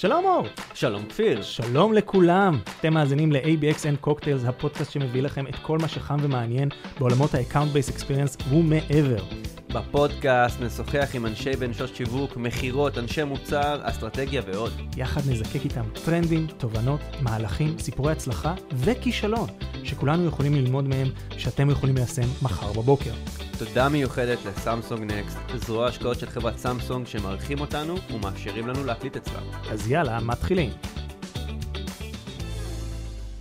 שלום 0.00 0.24
אור. 0.24 0.46
שלום 0.74 1.04
כפיר. 1.08 1.42
שלום 1.42 1.92
לכולם. 1.92 2.58
אתם 2.80 2.94
מאזינים 2.94 3.32
ל-ABXN 3.32 4.06
Cocktails, 4.06 4.48
הפודקאסט 4.48 4.92
שמביא 4.92 5.22
לכם 5.22 5.46
את 5.46 5.56
כל 5.62 5.78
מה 5.78 5.88
שחם 5.88 6.16
ומעניין 6.22 6.68
בעולמות 6.98 7.34
ה-Account 7.34 7.74
Based 7.74 7.96
Experience 7.96 8.54
ומעבר. 8.54 9.24
בפודקאסט 9.72 10.60
נשוחח 10.60 11.08
עם 11.14 11.26
אנשי 11.26 11.50
בנשות 11.50 11.96
שיווק, 11.96 12.36
מכירות, 12.36 12.98
אנשי 12.98 13.24
מוצר, 13.24 13.80
אסטרטגיה 13.82 14.42
ועוד. 14.46 14.72
יחד 14.96 15.20
נזקק 15.30 15.64
איתם 15.64 15.84
טרנדים, 16.04 16.46
תובנות, 16.46 17.00
מהלכים, 17.20 17.78
סיפורי 17.78 18.12
הצלחה 18.12 18.54
וכישלון, 18.74 19.48
שכולנו 19.84 20.26
יכולים 20.26 20.54
ללמוד 20.54 20.88
מהם, 20.88 21.08
שאתם 21.38 21.70
יכולים 21.70 21.96
ליישם 21.96 22.28
מחר 22.42 22.72
בבוקר. 22.72 23.12
תודה 23.58 23.88
מיוחדת 23.88 24.38
לסמסונג 24.44 25.12
נקסט, 25.12 25.38
זרוע 25.54 25.86
השקעות 25.86 26.18
של 26.18 26.26
חברת 26.26 26.56
סמסונג 26.56 27.06
שמארחים 27.06 27.60
אותנו 27.60 27.94
ומאפשרים 28.10 28.66
לנו 28.66 28.84
להקליט 28.84 29.16
אצלם. 29.16 29.42
אז 29.70 29.90
יאללה, 29.90 30.20
מתחילים. 30.20 30.70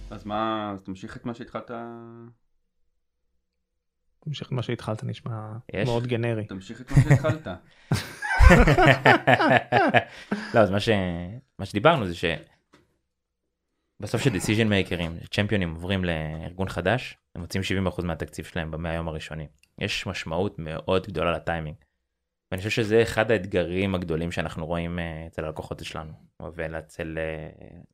אז 0.10 0.26
מה, 0.26 0.72
אז 0.74 0.84
תמשיך 0.84 1.18
את 1.18 1.26
מה 1.26 1.34
שהתחלת... 1.34 1.72
תמשיך 4.20 4.48
את 4.48 4.52
מה 4.52 4.62
שהתחלת 4.62 5.04
נשמע 5.04 5.52
יש? 5.74 5.88
מאוד 5.88 6.08
גנרי. 6.08 6.46
תמשיך 6.46 6.82
את 6.82 6.92
מה 6.92 6.98
שהתחלת. 7.04 7.48
לא, 10.54 10.60
אז 10.60 10.72
מה, 10.72 10.80
ש... 10.80 10.90
מה 11.60 11.66
שדיברנו 11.66 12.08
זה 12.08 12.14
שבסוף 14.00 14.22
שדיסיז'ן 14.22 14.68
מייקרים, 14.68 15.18
צ'מפיונים 15.32 15.76
עוברים 15.76 16.06
לארגון 16.06 16.70
חדש, 16.70 17.18
הם 17.38 17.42
מוצאים 17.42 17.88
70% 17.88 18.04
מהתקציב 18.04 18.46
שלהם 18.46 18.72
במאה 18.72 18.92
היום 18.92 19.08
הראשונים. 19.08 19.48
יש 19.80 20.08
משמעות 20.08 20.60
מאוד 20.60 21.08
גדולה 21.08 21.32
לטיימינג. 21.32 21.76
ואני 22.52 22.58
חושב 22.58 22.70
שזה 22.70 23.02
אחד 23.02 23.32
האתגרים 23.32 23.96
הגדולים 23.96 24.32
שאנחנו 24.32 24.66
רואים 24.66 25.00
אה, 25.00 25.28
אצל 25.28 25.46
הלקוחות 25.46 25.86
שלנו, 25.86 26.14
ואצל 26.54 27.18
אה, 27.18 27.50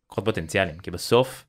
לקוחות 0.05 0.25
פוטנציאליים, 0.25 0.79
כי 0.79 0.91
בסוף, 0.91 1.45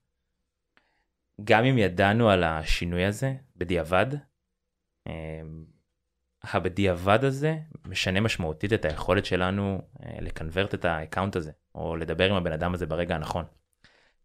גם 1.45 1.65
אם 1.65 1.79
ידענו 1.79 2.31
על 2.31 2.45
השינוי 2.45 3.05
הזה 3.05 3.35
בדיעבד, 3.57 4.07
אה, 5.07 5.43
הבדיעבד 6.43 7.25
הזה 7.25 7.57
משנה 7.87 8.21
משמעותית 8.21 8.73
את 8.73 8.85
היכולת 8.85 9.25
שלנו 9.25 9.83
אה, 10.03 10.17
לקנברט 10.21 10.75
את 10.75 10.85
ה 10.85 10.91
account 10.91 11.37
הזה, 11.37 11.53
או 11.75 11.97
לדבר 11.97 12.31
עם 12.31 12.37
הבן 12.37 12.53
אדם 12.53 12.75
הזה 12.75 12.87
ברגע 12.87 13.15
הנכון. 13.15 13.45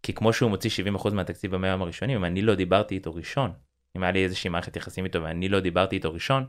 כי 0.03 0.13
כמו 0.13 0.33
שהוא 0.33 0.49
מוציא 0.49 0.69
70% 0.97 1.13
מהתקציב 1.13 1.55
במאה 1.55 1.69
יום 1.69 1.81
הראשונים, 1.81 2.17
אם 2.17 2.25
אני 2.25 2.41
לא 2.41 2.55
דיברתי 2.55 2.95
איתו 2.95 3.15
ראשון, 3.15 3.51
אם 3.97 4.03
היה 4.03 4.11
לי 4.11 4.23
איזושהי 4.23 4.49
מערכת 4.49 4.75
יחסים 4.75 5.05
איתו 5.05 5.23
ואני 5.23 5.49
לא 5.49 5.59
דיברתי 5.59 5.95
איתו 5.95 6.13
ראשון, 6.13 6.45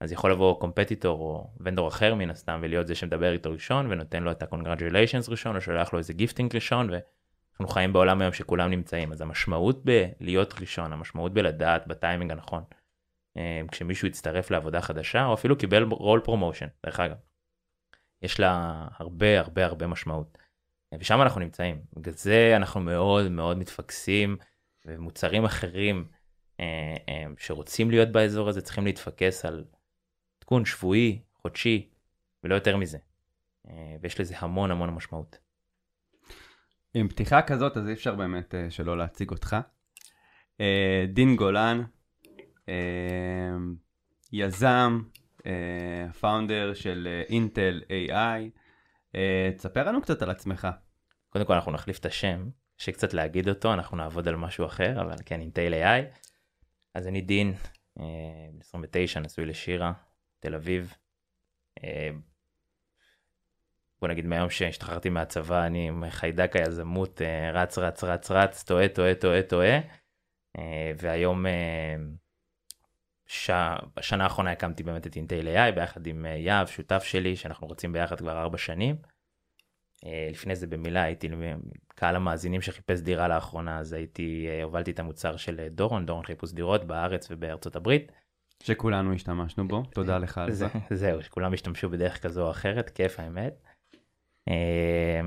אז 0.00 0.12
יכול 0.12 0.32
לבוא 0.32 0.60
competitor 0.60 1.20
או 1.20 1.50
vendor 1.60 1.88
אחר 1.88 2.14
מן 2.14 2.30
הסתם 2.30 2.60
ולהיות 2.62 2.86
זה 2.86 2.94
שמדבר 2.94 3.32
איתו 3.32 3.50
ראשון 3.50 3.86
ונותן 3.90 4.22
לו 4.22 4.30
את 4.30 4.42
ה-congratulations 4.42 5.30
ראשון 5.30 5.56
או 5.56 5.60
שולח 5.60 5.92
לו 5.92 5.98
איזה 5.98 6.12
gifting 6.12 6.54
ראשון 6.54 6.90
ואנחנו 6.90 7.68
חיים 7.68 7.92
בעולם 7.92 8.20
היום 8.20 8.32
שכולם 8.32 8.70
נמצאים 8.70 9.12
אז 9.12 9.20
המשמעות 9.20 9.84
בלהיות 9.84 10.54
ראשון 10.60 10.92
המשמעות 10.92 11.32
בלדעת 11.32 11.86
בטיימינג 11.86 12.30
הנכון. 12.30 12.62
אה, 13.36 13.62
כשמישהו 13.72 14.08
יצטרף 14.08 14.50
לעבודה 14.50 14.80
חדשה 14.80 15.26
או 15.26 15.34
אפילו 15.34 15.58
קיבל 15.58 15.82
role 15.82 16.20
promotion 16.20 16.66
דרך 16.86 17.00
אגב. 17.00 17.16
יש 18.22 18.40
לה 18.40 18.84
הרבה 18.98 19.40
הרבה 19.40 19.64
הרבה 19.64 19.86
משמעות. 19.86 20.38
ושם 20.94 21.22
אנחנו 21.22 21.40
נמצאים 21.40 21.80
בגלל 21.96 22.14
זה 22.14 22.52
אנחנו 22.56 22.80
מאוד 22.80 23.28
מאוד 23.28 23.58
מתפקסים 23.58 24.36
ומוצרים 24.86 25.44
אחרים 25.44 26.08
אה, 26.60 26.96
אה, 27.08 27.24
שרוצים 27.38 27.90
להיות 27.90 28.08
באזור 28.12 28.48
הזה 28.48 28.60
צריכים 28.60 28.84
להתפקס 28.84 29.44
על 29.44 29.64
עדכון 30.38 30.64
שבועי 30.64 31.22
חודשי 31.34 31.88
ולא 32.44 32.54
יותר 32.54 32.76
מזה. 32.76 32.98
אה, 33.68 33.96
ויש 34.02 34.20
לזה 34.20 34.34
המון 34.38 34.70
המון 34.70 34.90
משמעות. 34.90 35.38
עם 36.94 37.08
פתיחה 37.08 37.42
כזאת 37.42 37.76
אז 37.76 37.88
אי 37.88 37.92
אפשר 37.92 38.14
באמת 38.14 38.54
שלא 38.70 38.98
להציג 38.98 39.30
אותך. 39.30 39.56
דין 41.08 41.36
גולן, 41.36 41.82
יזם, 44.32 45.02
פאונדר 46.20 46.74
של 46.74 47.22
אינטל 47.28 47.80
AI. 47.88 48.58
אה, 49.14 49.50
תספר 49.56 49.84
לנו 49.84 50.02
קצת 50.02 50.22
על 50.22 50.30
עצמך. 50.30 50.68
קודם 51.28 51.44
כל 51.44 51.52
אנחנו 51.52 51.72
נחליף 51.72 51.98
את 51.98 52.06
השם, 52.06 52.48
שקצת 52.76 53.14
להגיד 53.14 53.48
אותו, 53.48 53.74
אנחנו 53.74 53.96
נעבוד 53.96 54.28
על 54.28 54.36
משהו 54.36 54.66
אחר, 54.66 55.00
אבל 55.00 55.16
כן, 55.26 55.40
אינטייל 55.40 55.74
AI. 55.74 56.18
אז 56.94 57.08
אני 57.08 57.20
דין, 57.20 57.54
אה, 58.00 58.04
בן 58.52 58.60
29, 58.60 59.20
נשוי 59.20 59.46
לשירה, 59.46 59.92
תל 60.40 60.54
אביב. 60.54 60.94
אה, 61.84 62.10
בוא 64.00 64.08
נגיד 64.08 64.26
מהיום 64.26 64.50
שהשתחררתי 64.50 65.08
מהצבא, 65.08 65.66
אני 65.66 65.88
עם 65.88 66.10
חיידק 66.10 66.56
היזמות, 66.56 67.22
אה, 67.22 67.50
רץ, 67.52 67.78
רץ, 67.78 68.04
רץ, 68.04 68.30
רץ, 68.30 68.62
טועה, 68.62 68.88
טועה, 68.88 69.14
טועה, 69.14 69.42
טועה. 69.42 69.78
אה, 70.58 70.92
והיום, 70.98 71.46
אה. 71.46 71.96
בשנה 73.96 74.24
האחרונה 74.24 74.50
הקמתי 74.52 74.82
באמת 74.82 75.06
את 75.06 75.16
אינטייל 75.16 75.48
AI 75.48 75.72
ביחד 75.74 76.06
עם 76.06 76.26
אה, 76.26 76.30
יהב, 76.30 76.66
שותף 76.66 77.02
שלי, 77.02 77.36
שאנחנו 77.36 77.66
רוצים 77.66 77.92
ביחד 77.92 78.18
כבר 78.18 78.40
ארבע 78.40 78.58
שנים. 78.58 78.96
אה, 80.06 80.28
לפני 80.32 80.56
זה 80.56 80.66
במילה 80.66 81.02
הייתי 81.02 81.28
קהל 81.94 82.16
המאזינים 82.16 82.60
שחיפש 82.62 83.00
דירה 83.00 83.28
לאחרונה 83.28 83.78
אז 83.78 83.92
הייתי 83.92 84.46
אה, 84.48 84.62
הובלתי 84.62 84.90
את 84.90 84.98
המוצר 84.98 85.36
של 85.36 85.60
אה, 85.60 85.68
דורון 85.68 86.06
דורון 86.06 86.24
חיפוש 86.24 86.52
דירות 86.52 86.84
בארץ 86.84 87.28
ובארצות 87.30 87.76
הברית. 87.76 88.12
שכולנו 88.62 89.12
השתמשנו 89.12 89.68
בו, 89.68 89.82
תודה 89.82 90.18
לך 90.18 90.38
על 90.38 90.52
זה. 90.52 90.66
זה- 90.88 90.96
זהו 90.96 91.22
שכולם 91.22 91.52
השתמשו 91.52 91.90
בדרך 91.90 92.22
כזו 92.22 92.46
או 92.46 92.50
אחרת 92.50 92.90
כיף 92.90 93.20
האמת. 93.20 93.62
אה, 94.48 95.20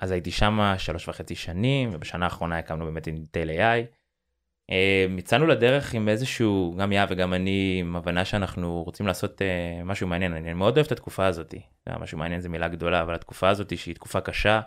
אז 0.00 0.10
הייתי 0.10 0.30
שם 0.30 0.74
שלוש 0.78 1.08
וחצי 1.08 1.34
שנים 1.34 1.90
ובשנה 1.92 2.24
האחרונה 2.24 2.58
הקמנו 2.58 2.84
באמת 2.84 3.06
אינטל 3.06 3.50
AI. 3.50 3.99
אה, 4.70 5.06
יצאנו 5.18 5.46
לדרך 5.46 5.94
עם 5.94 6.08
איזשהו 6.08 6.74
גם 6.78 6.92
יהב 6.92 7.08
וגם 7.12 7.34
אני 7.34 7.76
עם 7.80 7.96
הבנה 7.96 8.24
שאנחנו 8.24 8.82
רוצים 8.82 9.06
לעשות 9.06 9.42
אה, 9.42 9.84
משהו 9.84 10.08
מעניין 10.08 10.32
אני 10.32 10.54
מאוד 10.54 10.76
אוהב 10.76 10.86
את 10.86 10.92
התקופה 10.92 11.26
יודע, 11.86 11.98
משהו 12.00 12.18
מעניין 12.18 12.40
זה 12.40 12.48
מילה 12.48 12.68
גדולה 12.68 13.02
אבל 13.02 13.14
התקופה 13.14 13.48
הזאתי 13.48 13.76
שהיא 13.76 13.94
תקופה 13.94 14.20
קשה 14.20 14.60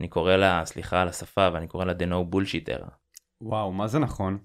אני 0.00 0.08
קורא 0.08 0.36
לה 0.36 0.62
סליחה 0.64 1.02
על 1.02 1.08
השפה 1.08 1.48
ואני 1.52 1.66
קורא 1.66 1.84
לה 1.84 1.92
the 1.92 2.10
no 2.10 2.34
bullshit 2.34 2.68
era. 2.78 2.88
וואו, 3.40 3.72
מה 3.72 3.86
זה 3.86 3.98
נכון? 3.98 4.38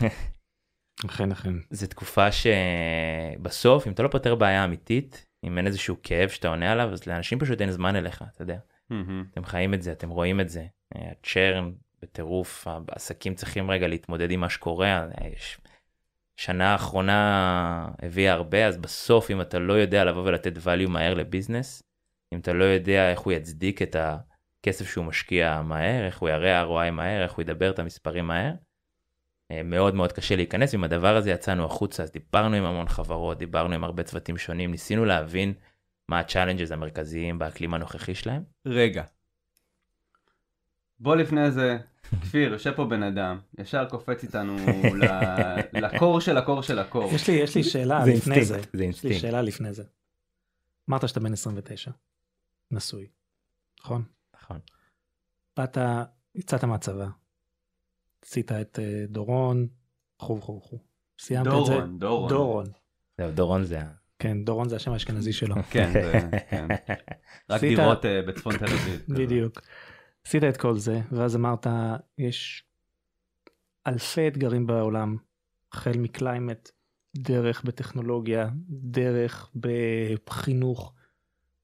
אכן 1.06 1.32
אכן. 1.32 1.54
זו 1.70 1.86
תקופה 1.86 2.26
שבסוף 2.32 3.86
אם 3.86 3.92
אתה 3.92 4.02
לא 4.02 4.08
פותר 4.08 4.34
בעיה 4.34 4.64
אמיתית 4.64 5.26
אם 5.44 5.58
אין 5.58 5.66
איזשהו 5.66 5.96
כאב 6.02 6.28
שאתה 6.28 6.48
עונה 6.48 6.72
עליו 6.72 6.92
אז 6.92 7.06
לאנשים 7.06 7.38
פשוט 7.38 7.60
אין 7.60 7.70
זמן 7.70 7.96
אליך 7.96 8.24
אתה 8.32 8.42
יודע 8.42 8.58
מהמם. 8.90 9.24
אתם 9.30 9.44
חיים 9.44 9.74
את 9.74 9.82
זה 9.82 9.92
אתם 9.92 10.10
רואים 10.10 10.40
את 10.40 10.48
זה 10.48 10.66
אה, 10.96 11.10
הצ'רן 11.10 11.72
בטירוף 12.04 12.66
העסקים 12.88 13.34
צריכים 13.34 13.70
רגע 13.70 13.88
להתמודד 13.88 14.30
עם 14.30 14.40
מה 14.40 14.48
שקורה 14.48 14.86
אה, 14.88 15.28
יש- 15.36 15.58
שנה 16.36 16.72
האחרונה 16.72 17.88
הביאה 18.02 18.32
הרבה 18.32 18.66
אז 18.66 18.76
בסוף 18.76 19.30
אם 19.30 19.40
אתה 19.40 19.58
לא 19.58 19.72
יודע 19.72 20.04
לבוא 20.04 20.22
ולתת 20.22 20.56
value 20.56 20.88
מהר 20.88 21.14
לביזנס 21.14 21.82
אם 22.32 22.38
אתה 22.38 22.52
לא 22.52 22.64
יודע 22.64 23.10
איך 23.10 23.20
הוא 23.20 23.32
יצדיק 23.32 23.82
את 23.82 23.96
הכסף 23.98 24.90
שהוא 24.90 25.04
משקיע 25.04 25.62
מהר 25.62 26.06
איך 26.06 26.18
הוא 26.18 26.28
יראה 26.28 26.62
ROI 26.64 26.90
מהר 26.90 27.22
איך 27.22 27.32
הוא 27.32 27.42
ידבר 27.42 27.70
את 27.70 27.78
המספרים 27.78 28.26
מהר. 28.26 28.52
אה, 29.50 29.62
מאוד 29.62 29.94
מאוד 29.94 30.12
קשה 30.12 30.36
להיכנס 30.36 30.74
ועם 30.74 30.84
הדבר 30.84 31.16
הזה 31.16 31.30
יצאנו 31.30 31.64
החוצה 31.64 32.02
אז 32.02 32.10
דיברנו 32.12 32.56
עם 32.56 32.64
המון 32.64 32.88
חברות 32.88 33.38
דיברנו 33.38 33.74
עם 33.74 33.84
הרבה 33.84 34.02
צוותים 34.02 34.38
שונים 34.38 34.70
ניסינו 34.70 35.04
להבין 35.04 35.52
מה 36.08 36.18
ה 36.20 36.25
challenges 36.25 36.72
המרכזיים 36.72 37.38
באקלים 37.38 37.74
הנוכחי 37.74 38.14
שלהם. 38.14 38.42
רגע. 38.66 39.02
בוא 40.98 41.16
לפני 41.16 41.50
זה, 41.50 41.76
כפיר, 42.22 42.52
יושב 42.52 42.72
פה 42.76 42.84
בן 42.84 43.02
אדם, 43.02 43.38
ישר 43.58 43.84
קופץ 43.88 44.22
איתנו 44.22 44.56
ל- 44.94 45.78
ל 45.86 45.93
core 45.93 46.20
של 46.20 46.36
ה 46.36 46.41
core 46.41 46.62
של 46.62 46.78
ה 46.78 46.83
core. 46.83 47.10
יש 47.14 47.28
לי 47.28 47.34
יש 47.34 47.54
לי 47.56 47.62
שאלה 47.64 48.00
זה 48.04 48.10
לפני 48.12 48.34
אינסטינקט, 48.34 48.46
זה. 48.46 48.54
זה 48.54 48.60
יש 48.60 48.74
לי 48.74 48.84
אינסטינקט. 48.84 49.20
שאלה 49.20 49.42
לפני 49.42 49.72
זה. 49.72 49.84
אמרת 50.90 51.08
שאתה 51.08 51.20
בן 51.20 51.32
29. 51.32 51.90
נשוי. 52.70 53.06
נכון? 53.80 54.02
נכון. 54.42 54.58
באת, 55.56 55.78
יצאת 56.34 56.64
מהצבא. 56.64 57.06
עשית 58.24 58.52
את 58.52 58.78
אה, 58.82 59.04
דורון, 59.08 59.66
וכו' 60.22 60.38
וכו' 60.38 60.56
וכו'. 60.64 60.78
סיימת 61.18 61.46
את 61.46 61.66
זה? 61.66 61.72
דורון, 61.98 62.28
דורון. 62.28 62.66
זהו, 63.18 63.30
דורון 63.30 63.64
זה 63.64 63.80
ה... 63.80 63.84
כן, 64.18 64.44
דורון 64.44 64.68
זה 64.68 64.76
השם 64.76 64.92
האשכנזי 64.92 65.32
שלו. 65.32 65.54
כן, 65.70 65.92
זה, 65.92 66.20
כן. 66.50 66.68
רק 67.50 67.60
דירות 67.60 68.04
אה, 68.04 68.22
בצפון 68.22 68.56
תל 68.58 68.64
אביב. 68.64 69.04
בדיוק. 69.08 69.60
עשית 70.26 70.44
את 70.44 70.56
כל 70.56 70.78
זה, 70.78 71.00
ואז 71.12 71.36
אמרת, 71.36 71.66
יש 72.18 72.64
אלפי 73.86 74.28
אתגרים 74.28 74.66
בעולם, 74.66 75.16
החל 75.72 75.92
מ 75.98 76.06
climate, 76.06 76.70
דרך 77.16 77.64
בטכנולוגיה, 77.64 78.48
דרך 78.68 79.50
בחינוך. 80.26 80.92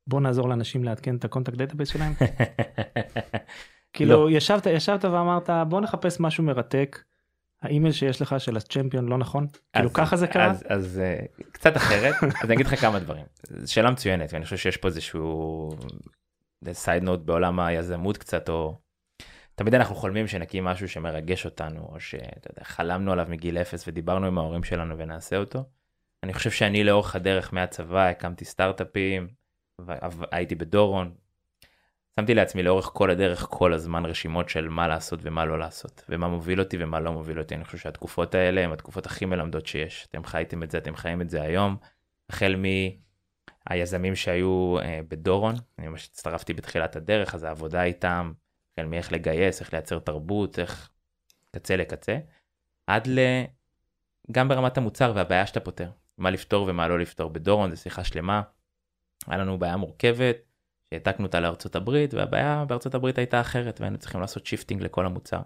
בוא 0.07 0.21
נעזור 0.21 0.49
לאנשים 0.49 0.85
לעדכן 0.85 1.17
את 1.17 1.25
ה 1.25 1.29
contact 1.29 1.57
database 1.57 1.89
שלהם. 1.89 2.13
כאילו 3.93 4.31
ישבת 4.31 4.67
ישבת 4.67 5.05
ואמרת 5.05 5.51
בוא 5.69 5.81
נחפש 5.81 6.21
משהו 6.21 6.45
מרתק. 6.45 7.03
האימייל 7.63 7.93
שיש 7.93 8.23
לך 8.23 8.35
של 8.39 8.57
ה 8.57 8.62
champion 8.62 9.09
לא 9.09 9.19
נכון? 9.19 9.47
כאילו 9.73 9.89
אז- 9.89 9.95
ככה 9.95 10.17
זה 10.17 10.27
קרה? 10.27 10.51
אז, 10.51 10.65
אז 10.69 10.99
אה, 10.99 11.19
קצת 11.53 11.77
אחרת 11.77 12.15
אז 12.23 12.45
אני 12.45 12.55
אגיד 12.55 12.67
לך 12.67 12.81
כמה 12.81 12.99
דברים 12.99 13.25
זו 13.43 13.73
שאלה 13.73 13.91
מצוינת 13.91 14.33
ואני 14.33 14.45
חושב 14.45 14.57
שיש 14.57 14.77
פה 14.77 14.89
איזשהו 14.89 15.71
side 16.73 17.03
note 17.03 17.21
בעולם 17.21 17.61
היזמות 17.61 18.19
קצת, 18.19 18.49
או 18.49 18.79
תמיד 19.55 19.75
אנחנו 19.75 19.95
חולמים 19.95 20.27
שנקים 20.27 20.65
משהו 20.65 20.89
שמרגש 20.89 21.45
אותנו, 21.45 21.81
או 21.81 21.97
שחלמנו 22.01 23.13
עליו 23.13 23.27
מגיל 23.29 23.59
אפס 23.59 23.89
ודיברנו 23.89 24.27
עם 24.27 24.39
ההורים 24.39 24.65
שלנו 24.65 24.99
ונעשה 24.99 25.37
אותו. 25.37 25.65
אני 26.23 26.35
חושב 26.35 26.51
שאני 26.51 26.85
לאורך 26.85 27.17
הדרך 27.17 27.55
מהצבא 27.55 28.07
הקמתי 28.09 28.45
סטארט-אפים, 28.45 29.29
הייתי 30.33 30.55
בדורון, 30.55 31.15
שמתי 32.21 32.35
לעצמי 32.35 32.63
לאורך 32.63 32.91
כל 32.95 33.11
הדרך 33.11 33.47
כל 33.51 33.73
הזמן 33.73 34.07
רשימות 34.07 34.49
של 34.49 34.69
מה 34.69 34.89
לעשות 34.89 35.21
ומה 35.23 35.45
לא 35.45 35.59
לעשות, 35.59 36.05
ומה 36.09 36.29
מוביל 36.29 36.61
אותי 36.61 36.77
ומה 36.81 37.01
לא 37.01 37.13
מוביל 37.13 37.39
אותי. 37.39 37.55
אני 37.55 37.65
חושב 37.65 37.79
שהתקופות 37.79 38.35
האלה 38.35 38.61
הן 38.65 38.73
התקופות 38.73 39.07
הכי 39.07 39.25
מלמדות 39.25 39.67
שיש. 39.67 40.07
אתם 40.11 40.25
חייתם 40.25 40.63
את 40.63 40.71
זה, 40.71 40.79
אתם 40.79 40.97
חיים 40.97 41.21
את 41.21 41.31
זה 41.31 41.43
היום, 41.43 41.77
החל 42.31 42.57
מהיזמים 43.71 44.17
שהיו 44.17 44.77
אה, 44.83 45.01
בדורון, 45.09 45.55
אני 45.79 45.89
ממש 45.89 46.09
הצטרפתי 46.13 46.53
בתחילת 46.53 46.97
הדרך, 46.97 47.35
אז 47.35 47.45
העבודה 47.45 47.83
איתם, 47.83 48.33
החל 48.73 48.87
מאיך 48.87 49.13
לגייס, 49.13 49.61
איך 49.61 49.73
לייצר 49.73 49.99
תרבות, 49.99 50.59
איך 50.59 50.91
קצה 51.51 51.77
לקצה, 51.77 52.19
עד 52.87 53.07
ל... 53.07 53.19
גם 54.33 54.49
ברמת 54.49 54.79
המוצר 54.79 55.13
והבעיה 55.15 55.47
שאתה 55.47 55.61
פותר, 55.61 55.91
מה 56.19 56.31
לפתור 56.31 56.67
ומה 56.69 56.89
לא 56.89 56.99
לפתור. 56.99 57.31
בדורון 57.31 57.71
זו 57.71 57.77
שיחה 57.77 58.05
שלמה, 58.05 58.43
היה 59.27 59.39
לנו 59.39 59.59
בעיה 59.59 59.77
מורכבת, 59.77 60.37
שהעתקנו 60.91 61.27
אותה 61.27 61.41
לארצות 61.41 61.77
הברית 61.77 62.15
והבעיה 62.15 62.65
בארצות 62.69 62.95
הברית 62.95 63.19
הייתה 63.19 63.41
אחרת 63.41 63.81
והיינו 63.81 63.99
צריכים 63.99 64.21
לעשות 64.21 64.47
shifting 64.47 64.83
לכל 64.83 65.07
המוצר. 65.07 65.41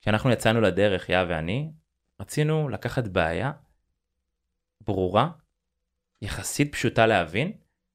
כשאנחנו 0.00 0.30
יצאנו 0.30 0.60
לדרך, 0.60 1.08
יא 1.08 1.18
ואני, 1.28 1.70
רצינו 2.20 2.68
לקחת 2.68 3.08
בעיה 3.08 3.52
ברורה, 4.80 5.30
יחסית 6.22 6.72
פשוטה 6.72 7.06
להבין, 7.06 7.52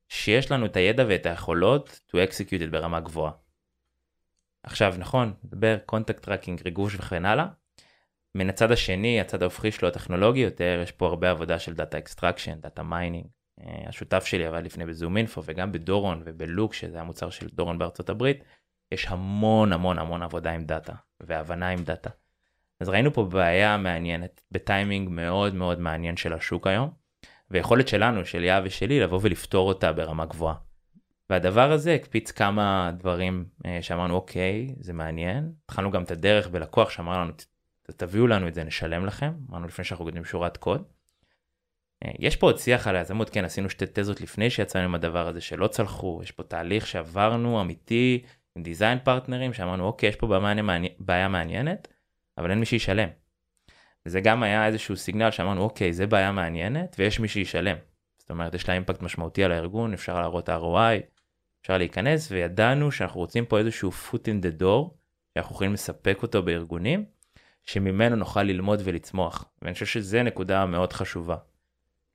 שיש 0.09 0.51
לנו 0.51 0.65
את 0.65 0.75
הידע 0.75 1.05
ואת 1.07 1.25
היכולות 1.25 1.99
to 2.09 2.15
execute 2.15 2.67
it 2.67 2.71
ברמה 2.71 2.99
גבוהה. 2.99 3.31
עכשיו 4.63 4.93
נכון, 4.97 5.33
נדבר 5.43 5.77
contact 5.85 6.23
tracking, 6.23 6.61
ריגוש 6.65 6.95
וכן 6.95 7.25
הלאה. 7.25 7.45
מן 8.35 8.49
הצד 8.49 8.71
השני, 8.71 9.21
הצד 9.21 9.41
ההופכי 9.41 9.71
שלו 9.71 9.87
הטכנולוגי 9.87 10.39
יותר, 10.39 10.79
יש 10.83 10.91
פה 10.91 11.07
הרבה 11.07 11.31
עבודה 11.31 11.59
של 11.59 11.73
data 11.73 11.97
extraction, 11.97 12.59
data 12.61 12.83
mining, 12.83 13.27
השותף 13.87 14.25
שלי 14.25 14.45
עבד 14.45 14.63
לפני 14.63 14.85
בזום 14.85 15.17
אינפו 15.17 15.41
וגם 15.45 15.71
בדורון 15.71 16.21
ובלוק 16.25 16.73
שזה 16.73 17.01
המוצר 17.01 17.29
של 17.29 17.47
דורון 17.47 17.77
בארצות 17.77 18.09
הברית 18.09 18.43
יש 18.91 19.07
המון 19.07 19.73
המון 19.73 19.99
המון 19.99 20.21
עבודה 20.21 20.51
עם 20.51 20.63
data 20.63 20.93
והבנה 21.19 21.69
עם 21.69 21.83
data. 21.83 22.09
אז 22.79 22.89
ראינו 22.89 23.13
פה 23.13 23.23
בעיה 23.23 23.77
מעניינת 23.77 24.41
בטיימינג 24.51 25.09
מאוד 25.09 25.55
מאוד 25.55 25.79
מעניין 25.79 26.17
של 26.17 26.33
השוק 26.33 26.67
היום 26.67 27.02
ויכולת 27.53 27.87
שלנו 27.87 28.25
של 28.25 28.43
יהב 28.43 28.63
ושלי 28.65 28.99
לבוא 28.99 29.19
ולפתור 29.21 29.67
אותה 29.67 29.93
ברמה 29.93 30.25
גבוהה. 30.25 30.55
והדבר 31.29 31.71
הזה 31.71 31.93
הקפיץ 31.93 32.31
כמה 32.31 32.91
דברים 32.97 33.45
אה, 33.65 33.81
שאמרנו 33.81 34.15
אוקיי 34.15 34.75
זה 34.79 34.93
מעניין 34.93 35.51
התחלנו 35.65 35.91
גם 35.91 36.03
את 36.03 36.11
הדרך 36.11 36.47
בלקוח 36.47 36.89
שאמר 36.89 37.21
לנו 37.21 37.31
תביאו 37.97 38.27
לנו 38.27 38.47
את 38.47 38.53
זה 38.53 38.63
נשלם 38.63 39.05
לכם 39.05 39.33
אמרנו 39.49 39.67
לפני 39.67 39.85
שאנחנו 39.85 40.05
כותבים 40.05 40.25
שורת 40.25 40.57
קוד. 40.57 40.83
אה, 42.05 42.11
יש 42.19 42.35
פה 42.35 42.47
עוד 42.47 42.57
שיח 42.57 42.87
על 42.87 42.95
היזמות, 42.95 43.29
כן, 43.29 43.45
עשינו 43.45 43.69
שתי 43.69 43.85
תזות 43.93 44.21
לפני 44.21 44.49
שיצאנו 44.49 44.85
עם 44.85 44.95
הדבר 44.95 45.27
הזה 45.27 45.41
שלא 45.41 45.67
צלחו, 45.67 46.19
יש 46.23 46.31
פה 46.31 46.43
תהליך 46.43 46.87
שעברנו 46.87 47.61
אמיתי 47.61 48.23
עם 48.55 48.63
דיזיין 48.63 48.99
פרטנרים, 49.03 49.53
שאמרנו, 49.53 49.85
אוקיי, 49.85 50.09
יש 50.09 50.15
פה 50.15 50.27
בעיה, 50.27 50.79
בעיה 50.99 51.27
מעניינת, 51.27 51.87
אבל 52.37 52.51
אין 52.51 52.59
מי 52.59 52.65
שישלם. 52.65 53.09
וזה 54.05 54.21
גם 54.21 54.43
היה 54.43 54.67
איזשהו 54.67 54.97
סיגנל 54.97 55.31
שאמרנו, 55.31 55.61
אוקיי, 55.61 55.93
זה 55.93 56.07
בעיה 56.07 56.31
מעניינת 56.31 56.95
ויש 56.99 57.19
מי 57.19 57.27
שישלם. 57.27 57.75
זאת 58.17 58.29
אומרת, 58.29 58.53
יש 58.53 58.67
לה 58.67 58.73
אימפקט 58.73 59.01
משמעותי 59.01 59.43
על 59.43 59.51
הארגון, 59.51 59.93
אפשר 59.93 60.21
להראות 60.21 60.49
ROI, 60.49 61.13
אפשר 61.61 61.77
להיכנס, 61.77 62.31
וידענו 62.31 62.91
שאנחנו 62.91 63.19
רוצים 63.19 63.45
פה 63.45 63.59
איזשהו 63.59 63.91
foot 63.91 64.23
in 64.25 64.45
the 64.45 64.61
door, 64.61 64.89
שאנחנו 65.33 65.55
יכולים 65.55 65.73
לספק 65.73 66.19
אותו 66.21 66.43
בארגונים, 66.43 67.05
שממנו 67.63 68.15
נוכל 68.15 68.43
ללמוד 68.43 68.81
ולצמוח. 68.83 69.45
ואני 69.61 69.73
חושב 69.73 69.85
שזה 69.85 70.23
נקודה 70.23 70.65
מאוד 70.65 70.93
חשובה. 70.93 71.35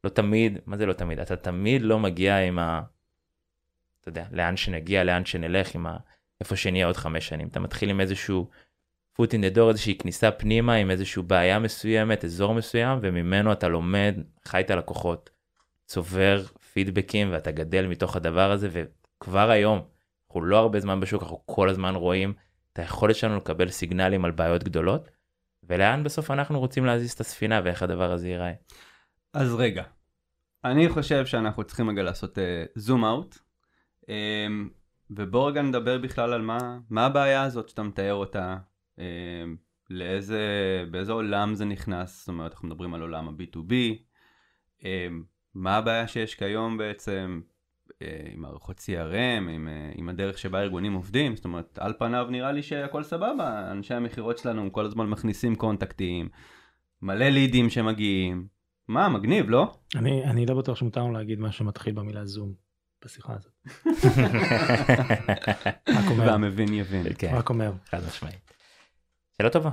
לא 0.04 0.10
תמיד, 0.10 0.58
מה 0.66 0.76
זה 0.76 0.86
לא 0.86 0.92
תמיד? 0.92 1.20
אתה 1.20 1.36
תמיד 1.36 1.82
לא 1.82 1.98
מגיע 1.98 2.38
עם 2.38 2.58
ה... 2.58 2.82
אתה 4.00 4.08
יודע, 4.08 4.24
לאן 4.32 4.56
שנגיע, 4.56 5.04
לאן 5.04 5.24
שנלך, 5.24 5.74
עם 5.74 5.86
ה... 5.86 5.96
איפה 6.40 6.56
שנהיה 6.56 6.86
עוד 6.86 6.96
חמש 6.96 7.28
שנים. 7.28 7.48
אתה 7.48 7.60
מתחיל 7.60 7.90
עם 7.90 8.00
איזשהו 8.00 8.48
foot 9.20 9.30
in 9.30 9.54
the 9.54 9.56
door, 9.56 9.68
איזושהי 9.68 9.98
כניסה 9.98 10.30
פנימה 10.30 10.74
עם 10.74 10.90
איזושהי 10.90 11.22
בעיה 11.22 11.58
מסוימת, 11.58 12.24
אזור 12.24 12.54
מסוים, 12.54 12.98
וממנו 13.02 13.52
אתה 13.52 13.68
לומד, 13.68 14.14
חי 14.48 14.60
את 14.60 14.70
הלקוחות, 14.70 15.30
צובר 15.86 16.42
פידבקים 16.72 17.32
ואתה 17.32 17.50
גדל 17.50 17.86
מתוך 17.86 18.16
הדבר 18.16 18.50
הזה, 18.50 18.68
וכבר 18.72 19.50
היום, 19.50 19.82
אנחנו 20.26 20.44
לא 20.44 20.58
הרבה 20.58 20.80
זמן 20.80 21.00
בשוק, 21.00 21.22
אנחנו 21.22 21.42
כל 21.46 21.68
הזמן 21.68 21.94
רואים 21.94 22.32
את 22.72 22.78
היכולת 22.78 23.16
שלנו 23.16 23.36
לקבל 23.36 23.68
סיגנלים 23.68 24.24
על 24.24 24.30
בעיות 24.30 24.64
גדולות, 24.64 25.08
ולאן 25.64 26.04
בסוף 26.04 26.30
אנחנו 26.30 26.60
רוצים 26.60 26.84
להזיז 26.84 27.12
את 27.12 27.20
הספינה 27.20 27.60
ואיך 27.64 27.82
הדבר 27.82 28.12
הזה 28.12 28.28
ייראה. 28.28 28.52
אז 29.32 29.54
רגע, 29.54 29.82
אני 30.64 30.88
חושב 30.88 31.26
שאנחנו 31.26 31.64
צריכים 31.64 31.90
רגע 31.90 32.02
לעשות 32.02 32.38
זום 32.74 33.04
uh, 33.04 33.06
אאוט, 33.06 33.38
um, 34.02 34.08
ובוא 35.10 35.50
רגע 35.50 35.62
נדבר 35.62 35.98
בכלל 35.98 36.32
על 36.32 36.42
מה, 36.42 36.78
מה 36.90 37.06
הבעיה 37.06 37.42
הזאת 37.42 37.68
שאתה 37.68 37.82
מתאר 37.82 38.14
אותה, 38.14 38.56
לאיזה, 39.90 40.44
באיזה 40.90 41.12
עולם 41.12 41.54
זה 41.54 41.64
נכנס, 41.64 42.18
זאת 42.18 42.28
אומרת 42.28 42.52
אנחנו 42.52 42.68
מדברים 42.68 42.94
על 42.94 43.00
עולם 43.00 43.28
ה-B2B, 43.28 43.72
um, 44.80 44.84
מה 45.54 45.76
הבעיה 45.76 46.08
שיש 46.08 46.34
כיום 46.34 46.78
בעצם 46.78 47.40
uh, 47.88 47.92
עם 48.32 48.40
מערכות 48.42 48.78
CRM, 48.78 49.50
עם, 49.50 49.68
uh, 49.68 49.98
עם 49.98 50.08
הדרך 50.08 50.38
שבה 50.38 50.60
ארגונים 50.60 50.92
עובדים, 50.92 51.36
זאת 51.36 51.44
אומרת 51.44 51.78
על 51.78 51.92
פניו 51.98 52.26
נראה 52.30 52.52
לי 52.52 52.62
שהכל 52.62 53.02
סבבה, 53.02 53.72
אנשי 53.72 53.94
המכירות 53.94 54.38
שלנו 54.38 54.72
כל 54.72 54.86
הזמן 54.86 55.06
מכניסים 55.06 55.54
קונטקטים, 55.56 56.28
מלא 57.02 57.28
לידים 57.28 57.70
שמגיעים. 57.70 58.46
מה, 58.88 59.08
מגניב, 59.08 59.50
לא? 59.50 59.74
אני, 59.96 60.24
אני 60.24 60.46
לא 60.46 60.54
בטוח 60.54 60.76
שמותר 60.76 61.00
לנו 61.00 61.12
להגיד 61.12 61.38
מה 61.38 61.52
שמתחיל 61.52 61.94
במילה 61.94 62.24
זום 62.24 62.52
בשיחה 63.04 63.34
הזאת. 63.34 63.52
רק 65.96 66.10
אומר. 66.10 66.26
והמבין 66.26 66.74
יבין. 66.74 67.06
כן, 67.18 67.34
רק 67.34 67.50
אומר. 67.50 67.72
חד 67.90 68.00
משמעית. 68.06 68.47
שאלה 69.38 69.50
טובה. 69.50 69.70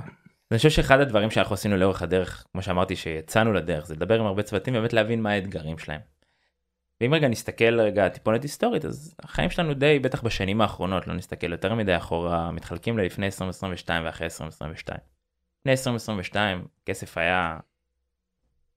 אני 0.50 0.56
חושב 0.56 0.70
שאחד 0.70 1.00
הדברים 1.00 1.30
שאנחנו 1.30 1.54
עשינו 1.54 1.76
לאורך 1.76 2.02
הדרך, 2.02 2.46
כמו 2.52 2.62
שאמרתי 2.62 2.96
שיצאנו 2.96 3.52
לדרך, 3.52 3.86
זה 3.86 3.94
לדבר 3.94 4.20
עם 4.20 4.26
הרבה 4.26 4.42
צוותים 4.42 4.74
באמת 4.74 4.92
להבין 4.92 5.22
מה 5.22 5.30
האתגרים 5.30 5.78
שלהם. 5.78 6.00
ואם 7.00 7.14
רגע 7.14 7.28
נסתכל 7.28 7.80
רגע 7.80 8.08
טיפונת 8.08 8.42
היסטורית 8.42 8.84
אז 8.84 9.14
החיים 9.22 9.50
שלנו 9.50 9.74
די 9.74 9.98
בטח 9.98 10.22
בשנים 10.22 10.60
האחרונות 10.60 11.06
לא 11.06 11.14
נסתכל 11.14 11.52
יותר 11.52 11.74
מדי 11.74 11.96
אחורה 11.96 12.50
מתחלקים 12.52 12.98
ללפני 12.98 13.26
2022 13.26 14.04
ואחרי 14.04 14.24
2022. 14.24 14.98
לפני 15.60 15.72
2022 15.72 16.66
כסף 16.86 17.18
היה 17.18 17.58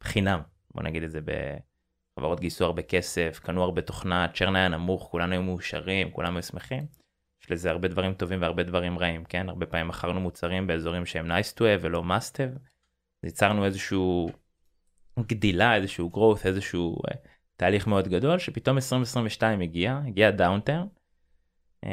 חינם 0.04 0.40
בוא 0.76 0.84
נגיד 0.84 1.04
את 1.04 1.12
זה 1.12 1.20
בחברות 1.22 2.40
גייסו 2.40 2.66
הרבה 2.66 2.82
כסף 2.82 3.40
קנו 3.44 3.64
הרבה 3.64 3.82
תוכנה 3.82 4.28
churn 4.34 4.56
היה 4.56 4.68
נמוך 4.68 5.08
כולנו 5.12 5.32
היו 5.34 5.44
מאושרים 5.44 6.12
כולנו 6.12 6.36
היו 6.36 6.44
שמחים. 6.44 6.99
לזה 7.52 7.72
הרבה 7.72 7.88
דברים 7.88 8.14
טובים 8.14 8.42
והרבה 8.42 8.64
דברים 8.64 9.00
רעים 9.00 9.26
כן? 9.26 9.50
הרבה 9.50 9.66
פעמים 9.66 9.88
מכרנו 9.88 10.20
מוצרים 10.20 10.68
באזורים 10.68 11.06
שהם 11.06 11.32
nice 11.32 11.54
to 11.58 11.60
have 11.60 11.82
ולא 11.82 12.04
must 12.04 12.36
have. 12.36 12.60
ייצרנו 13.24 13.66
איזשהו 13.66 14.30
גדילה 15.20 15.76
איזשהו 15.76 16.12
growth 16.14 16.48
איזשהו 16.48 16.96
uh, 16.96 17.18
תהליך 17.56 17.88
מאוד 17.88 18.08
גדול 18.08 18.40
שפתאום 18.40 18.78
2022 18.78 19.62
הגיע 19.62 20.02
הגיע 20.08 20.32
downturn 20.32 20.84
uh, 21.86 21.90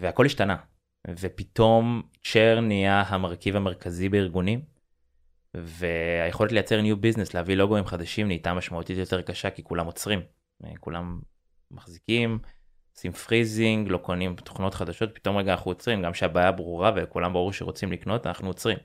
והכל 0.00 0.26
השתנה. 0.26 0.56
ופתאום 1.08 2.02
צ'ר 2.24 2.60
נהיה 2.60 3.02
המרכיב 3.02 3.56
המרכזי 3.56 4.08
בארגונים 4.08 4.62
והיכולת 5.54 6.52
לייצר 6.52 6.80
new 6.80 6.96
business 6.96 7.34
להביא 7.34 7.54
לוגוים 7.54 7.86
חדשים 7.86 8.26
נהייתה 8.26 8.54
משמעותית 8.54 8.98
יותר 8.98 9.22
קשה 9.22 9.50
כי 9.50 9.64
כולם 9.64 9.86
עוצרים. 9.86 10.20
כולם 10.80 11.20
מחזיקים 11.70 12.38
עושים 13.00 13.12
freezing 13.12 13.88
לא 13.88 13.98
קונים 13.98 14.36
תוכנות 14.36 14.74
חדשות 14.74 15.14
פתאום 15.14 15.36
רגע 15.36 15.52
אנחנו 15.52 15.70
עוצרים 15.70 16.02
גם 16.02 16.14
שהבעיה 16.14 16.52
ברורה 16.52 16.92
וכולם 16.96 17.32
ברור 17.32 17.52
שרוצים 17.52 17.92
לקנות 17.92 18.26
אנחנו 18.26 18.48
עוצרים. 18.48 18.78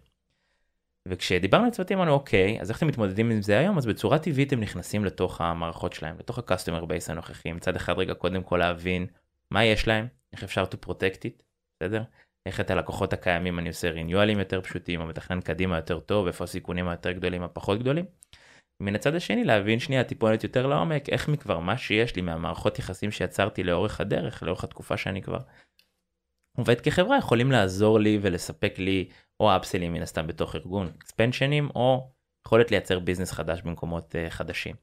וכשדיברנו 1.07 1.65
עם 1.65 1.71
צוותים 1.71 1.97
אמרנו 1.97 2.13
אוקיי 2.13 2.61
אז 2.61 2.69
איך 2.69 2.77
אתם 2.77 2.87
מתמודדים 2.87 3.31
עם 3.31 3.41
זה 3.41 3.59
היום 3.59 3.77
אז 3.77 3.85
בצורה 3.85 4.19
טבעית 4.19 4.53
הם 4.53 4.59
נכנסים 4.59 5.05
לתוך 5.05 5.41
המערכות 5.41 5.93
שלהם 5.93 6.15
לתוך 6.19 6.37
ה-customer 6.37 6.83
base 6.83 7.11
הנוכחי 7.11 7.51
מצד 7.51 7.75
אחד 7.75 7.93
רגע 7.97 8.13
קודם 8.13 8.43
כל 8.43 8.57
להבין 8.57 9.07
מה 9.51 9.63
יש 9.63 9.87
להם 9.87 10.07
איך 10.33 10.43
אפשר 10.43 10.63
to 10.63 10.89
protect 10.89 11.19
it 11.19 11.43
בסדר 11.75 12.03
איך 12.45 12.59
את 12.59 12.71
הלקוחות 12.71 13.13
הקיימים 13.13 13.59
אני 13.59 13.69
עושה 13.69 13.89
ריניואלים 13.89 14.39
יותר 14.39 14.61
פשוטים 14.61 15.01
או 15.01 15.05
מתכנן 15.05 15.41
קדימה 15.41 15.75
יותר 15.75 15.99
טוב 15.99 16.27
איפה 16.27 16.43
הסיכונים 16.43 16.87
היותר 16.87 17.11
גדולים 17.11 17.43
הפחות 17.43 17.79
גדולים. 17.79 18.05
מן 18.79 18.95
הצד 18.95 19.15
השני 19.15 19.43
להבין 19.43 19.79
שנייה 19.79 20.03
טיפונת 20.03 20.43
יותר 20.43 20.67
לעומק 20.67 21.09
איך 21.09 21.27
מכבר 21.27 21.59
מה 21.59 21.77
שיש 21.77 22.15
לי 22.15 22.21
מהמערכות 22.21 22.79
יחסים 22.79 23.11
שיצרתי 23.11 23.63
לאורך 23.63 24.01
הדרך 24.01 24.43
לאורך 24.43 24.63
התקופה 24.63 24.97
שאני 24.97 25.21
כבר 25.21 25.39
עובד 26.57 26.81
כחברה 26.81 27.17
יכולים 27.17 27.51
לעזור 27.51 27.99
לי 27.99 28.19
ולספק 28.21 28.79
לי 28.79 29.09
או 29.39 29.55
אפסלים 29.55 29.93
מן 29.93 30.01
הסתם 30.01 30.27
בתוך 30.27 30.55
ארגון 30.55 30.87
אקספנשנים 30.97 31.69
או 31.75 32.11
יכולת 32.47 32.71
לייצר 32.71 32.99
ביזנס 32.99 33.31
חדש 33.31 33.61
במקומות 33.61 34.15
uh, 34.15 34.29
חדשים. 34.29 34.75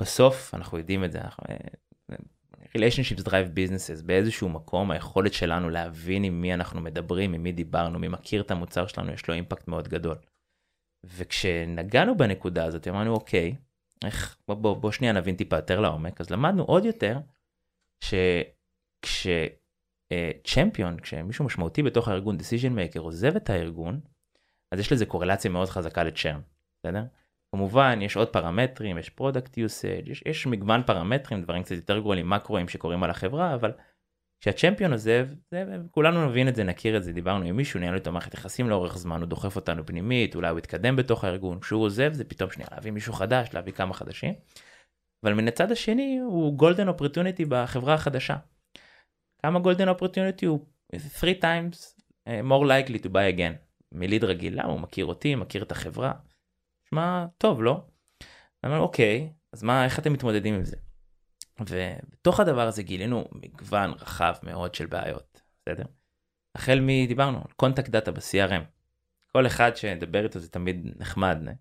בסוף 0.00 0.54
אנחנו 0.54 0.78
יודעים 0.78 1.04
את 1.04 1.12
זה 1.12 1.20
אנחנו, 1.20 1.44
uh, 1.44 2.14
relationships 2.78 3.22
drive 3.22 3.56
businesses 3.56 4.04
באיזשהו 4.04 4.48
מקום 4.48 4.90
היכולת 4.90 5.32
שלנו 5.32 5.70
להבין 5.70 6.24
עם 6.24 6.40
מי 6.40 6.54
אנחנו 6.54 6.80
מדברים 6.80 7.34
עם 7.34 7.42
מי 7.42 7.52
דיברנו 7.52 7.98
מי 7.98 8.08
מכיר 8.08 8.42
את 8.42 8.50
המוצר 8.50 8.86
שלנו 8.86 9.12
יש 9.12 9.28
לו 9.28 9.34
impact 9.34 9.68
מאוד 9.68 9.88
גדול. 9.88 10.16
וכשנגענו 11.06 12.16
בנקודה 12.16 12.64
הזאת 12.64 12.88
אמרנו 12.88 13.14
אוקיי 13.14 13.56
איך 14.04 14.38
בוא, 14.48 14.54
בוא, 14.54 14.76
בוא 14.76 14.92
שנייה 14.92 15.12
נבין 15.12 15.36
טיפה 15.36 15.56
יותר 15.56 15.80
לעומק 15.80 16.20
אז 16.20 16.30
למדנו 16.30 16.62
עוד 16.62 16.84
יותר 16.84 17.18
שכש 19.04 19.88
champion 19.88 21.00
כשמישהו 21.00 21.44
משמעותי 21.44 21.82
בתוך 21.82 22.08
הארגון 22.08 22.36
decision 22.36 22.72
maker 22.76 22.98
עוזב 22.98 23.36
את 23.36 23.50
הארגון 23.50 24.00
אז 24.72 24.78
יש 24.78 24.92
לזה 24.92 25.06
קורלציה 25.06 25.50
מאוד 25.50 25.68
חזקה 25.68 26.04
ל 26.04 26.09
churn. 26.09 26.40
בסדר? 26.78 27.04
כמובן 27.54 27.98
יש 28.02 28.16
עוד 28.16 28.28
פרמטרים 28.28 28.98
יש 28.98 29.10
product 29.10 29.58
usage 29.58 30.08
יש, 30.08 30.22
יש 30.26 30.46
מגוון 30.46 30.82
פרמטרים 30.82 31.42
דברים 31.42 31.62
קצת 31.62 31.74
יותר 31.74 31.98
גרועים 31.98 32.30
מאקרואים 32.30 32.68
שקורים 32.68 33.02
על 33.02 33.10
החברה 33.10 33.54
אבל 33.54 33.72
כשה 34.42 34.61
champion 34.61 34.92
עוזב 34.92 35.28
זה, 35.50 35.64
כולנו 35.90 36.28
נבין 36.28 36.48
את 36.48 36.56
זה 36.56 36.64
נכיר 36.64 36.96
את 36.96 37.04
זה 37.04 37.12
דיברנו 37.12 37.44
עם 37.44 37.56
מישהו 37.56 37.80
ניהל 37.80 37.94
איתו 37.94 38.12
מערכת 38.12 38.34
יחסים 38.34 38.68
לאורך 38.68 38.98
זמן 38.98 39.20
הוא 39.20 39.28
דוחף 39.28 39.56
אותנו 39.56 39.86
פנימית 39.86 40.34
אולי 40.34 40.48
הוא 40.48 40.58
יתקדם 40.58 40.96
בתוך 40.96 41.24
הארגון 41.24 41.60
כשהוא 41.60 41.82
עוזב 41.82 42.12
זה 42.12 42.24
פתאום 42.24 42.50
שנייה 42.50 42.68
להביא 42.72 42.90
מישהו 42.90 43.12
חדש 43.12 43.48
להביא 43.54 43.72
כמה 43.72 43.94
חדשים. 43.94 44.34
אבל 45.24 45.34
מן 45.34 45.48
הצד 45.48 45.72
השני 45.72 46.18
הוא 46.18 46.56
golden 46.56 46.88
opportunity 46.88 47.44
בחברה 47.44 47.94
החדשה. 47.94 48.36
כמה 49.42 49.58
golden 49.60 49.88
opportunity 49.88 50.46
הוא 50.46 50.66
3 51.18 51.36
times 51.42 51.76
uh, 52.28 52.30
more 52.48 52.66
likely 52.66 53.02
to 53.04 53.08
buy 53.08 53.36
again 53.36 53.54
מ 53.92 53.98
lead 53.98 54.24
רגיל 54.24 54.60
למה 54.60 54.72
הוא 54.72 54.80
מכיר 54.80 55.06
אותי 55.06 55.34
מכיר 55.34 55.62
את 55.62 55.72
החברה. 55.72 56.12
נשמע 56.86 57.26
טוב 57.38 57.62
לא? 57.62 57.84
אמרנו 58.66 58.82
אוקיי 58.82 59.32
אז 59.52 59.62
מה 59.62 59.84
איך 59.84 59.98
אתם 59.98 60.12
מתמודדים 60.12 60.54
עם 60.54 60.64
זה. 60.64 60.76
ובתוך 61.68 62.40
הדבר 62.40 62.66
הזה 62.66 62.82
גילינו 62.82 63.24
מגוון 63.32 63.90
רחב 63.90 64.34
מאוד 64.42 64.74
של 64.74 64.86
בעיות 64.86 65.42
בסדר? 65.62 65.84
החל 66.54 66.80
מדיברנו 66.82 67.44
contact 67.56 67.88
data 67.88 68.10
ב-CRM. 68.10 68.62
כל 69.32 69.46
אחד 69.46 69.76
שדיבר 69.76 70.24
איתו 70.24 70.38
זה 70.38 70.48
תמיד 70.48 70.86
נחמד. 70.98 71.38
נה? 71.40 71.52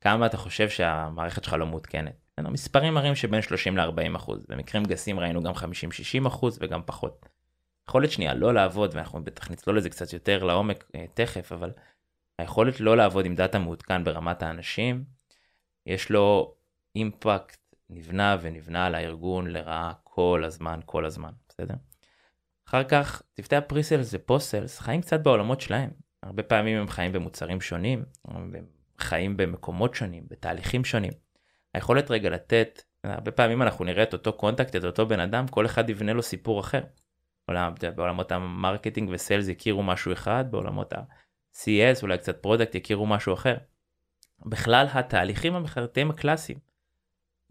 כמה 0.00 0.26
אתה 0.26 0.36
חושב 0.36 0.68
שהמערכת 0.68 1.44
שלך 1.44 1.52
לא 1.52 1.66
מעודכנת. 1.66 2.26
מספרים 2.40 2.94
מראים 2.94 3.14
שבין 3.14 3.42
30 3.42 3.76
ל-40 3.76 4.16
אחוז 4.16 4.44
במקרים 4.48 4.84
גסים 4.84 5.20
ראינו 5.20 5.42
גם 5.42 5.52
50-60 5.52 6.26
אחוז 6.26 6.58
וגם 6.60 6.80
פחות. 6.86 7.26
יכולת 7.88 8.10
שנייה 8.10 8.34
לא 8.34 8.54
לעבוד 8.54 8.94
ואנחנו 8.94 9.24
בטח 9.24 9.50
נצלול 9.50 9.78
לזה 9.78 9.90
קצת 9.90 10.12
יותר 10.12 10.44
לעומק 10.44 10.84
אה, 10.94 11.04
תכף 11.14 11.52
אבל 11.52 11.72
היכולת 12.38 12.80
לא 12.80 12.96
לעבוד 12.96 13.26
עם 13.26 13.34
data 13.34 13.58
מעודכן 13.58 14.04
ברמת 14.04 14.42
האנשים, 14.42 15.04
יש 15.86 16.10
לו 16.10 16.54
impact 16.96 17.65
נבנה 17.90 18.36
ונבנה 18.40 18.86
על 18.86 18.94
הארגון 18.94 19.46
לרעה 19.46 19.92
כל 20.04 20.42
הזמן, 20.46 20.80
כל 20.86 21.04
הזמן, 21.04 21.32
בסדר? 21.48 21.74
אחר 22.68 22.84
כך 22.84 23.22
צוותי 23.36 23.56
ה 23.56 23.61
pre-sales 23.61 24.10
ו 24.12 24.18
post-sales 24.18 24.78
חיים 24.78 25.00
קצת 25.00 25.20
בעולמות 25.20 25.60
שלהם. 25.60 25.90
הרבה 26.22 26.42
פעמים 26.42 26.78
הם 26.78 26.88
חיים 26.88 27.12
במוצרים 27.12 27.60
שונים, 27.60 28.04
הם 28.28 28.52
חיים 28.98 29.36
במקומות 29.36 29.94
שונים, 29.94 30.24
בתהליכים 30.30 30.84
שונים. 30.84 31.12
היכולת 31.74 32.10
רגע 32.10 32.30
לתת, 32.30 32.82
הרבה 33.04 33.30
פעמים 33.30 33.62
אנחנו 33.62 33.84
נראה 33.84 34.02
את 34.02 34.12
אותו 34.12 34.32
contact, 34.32 34.76
את 34.76 34.84
אותו 34.84 35.06
בן 35.06 35.20
אדם, 35.20 35.48
כל 35.48 35.66
אחד 35.66 35.90
יבנה 35.90 36.12
לו 36.12 36.22
סיפור 36.22 36.60
אחר. 36.60 36.82
בעולמות 37.96 38.32
ה 38.32 38.40
marketing 38.40 39.10
ו 39.12 39.18
sales 39.18 39.48
יכירו 39.48 39.82
משהו 39.82 40.12
אחד, 40.12 40.44
בעולמות 40.50 40.92
ה... 40.92 40.96
CS 41.56 42.02
אולי 42.02 42.18
קצת 42.18 42.42
product 42.42 42.74
יכירו 42.74 43.06
משהו 43.06 43.34
אחר. 43.34 43.56
בכלל 44.46 44.86
התהליכים 44.92 45.54
המכירתיים 45.54 46.10
הקלאסיים. 46.10 46.58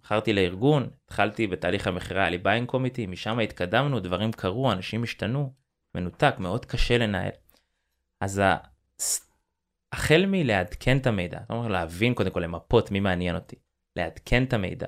מכרתי 0.05 0.33
לארגון, 0.33 0.89
התחלתי 1.05 1.47
בתהליך 1.47 1.87
המכירה, 1.87 2.21
היה 2.21 2.29
לי 2.29 2.37
buying 2.37 2.67
committee, 2.67 3.05
משם 3.05 3.39
התקדמנו, 3.39 3.99
דברים 3.99 4.31
קרו, 4.31 4.71
אנשים 4.71 5.03
השתנו, 5.03 5.53
מנותק, 5.95 6.35
מאוד 6.39 6.65
קשה 6.65 6.97
לנהל. 6.97 7.31
אז. 8.21 8.41
החל 9.91 10.25
מלעדכן 10.27 10.97
את 10.97 11.07
המידע, 11.07 11.39
זאת 11.41 11.49
אומרת 11.49 11.71
להבין 11.71 12.13
קודם 12.13 12.31
כל 12.31 12.39
למפות 12.39 12.91
מי 12.91 12.99
מעניין 12.99 13.35
אותי, 13.35 13.55
לעדכן 13.95 14.43
את 14.43 14.53
המידע 14.53 14.87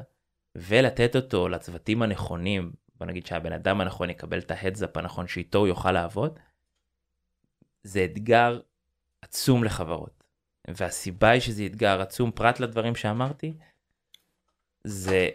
ולתת 0.56 1.16
אותו 1.16 1.50
לצוותים 1.50 2.02
הנכונים, 2.02 2.72
בוא 2.96 3.08
נגיד 3.08 3.26
שהבן 3.26 3.54
אדם 3.54 3.82
הנכון 3.82 4.10
יקבל 4.10 4.40
את 4.40 4.52
ה 4.52 4.58
heads 4.58 4.86
up 4.86 4.98
הנכון 4.98 5.28
שאיתו 5.28 5.60
הוא 5.60 5.68
יוכל 5.68 5.92
לעבוד, 5.92 6.40
זה 7.84 8.06
אתגר 8.06 8.60
עצום 9.22 9.64
לחברות. 9.64 10.24
והסיבה 10.68 11.30
היא 11.30 11.42
שזה 11.42 11.66
אתגר 11.66 12.02
עצום 12.02 12.32
פרט 12.32 12.60
לדברים 12.60 12.96
שאמרתי, 12.96 13.58
זה 14.88 15.30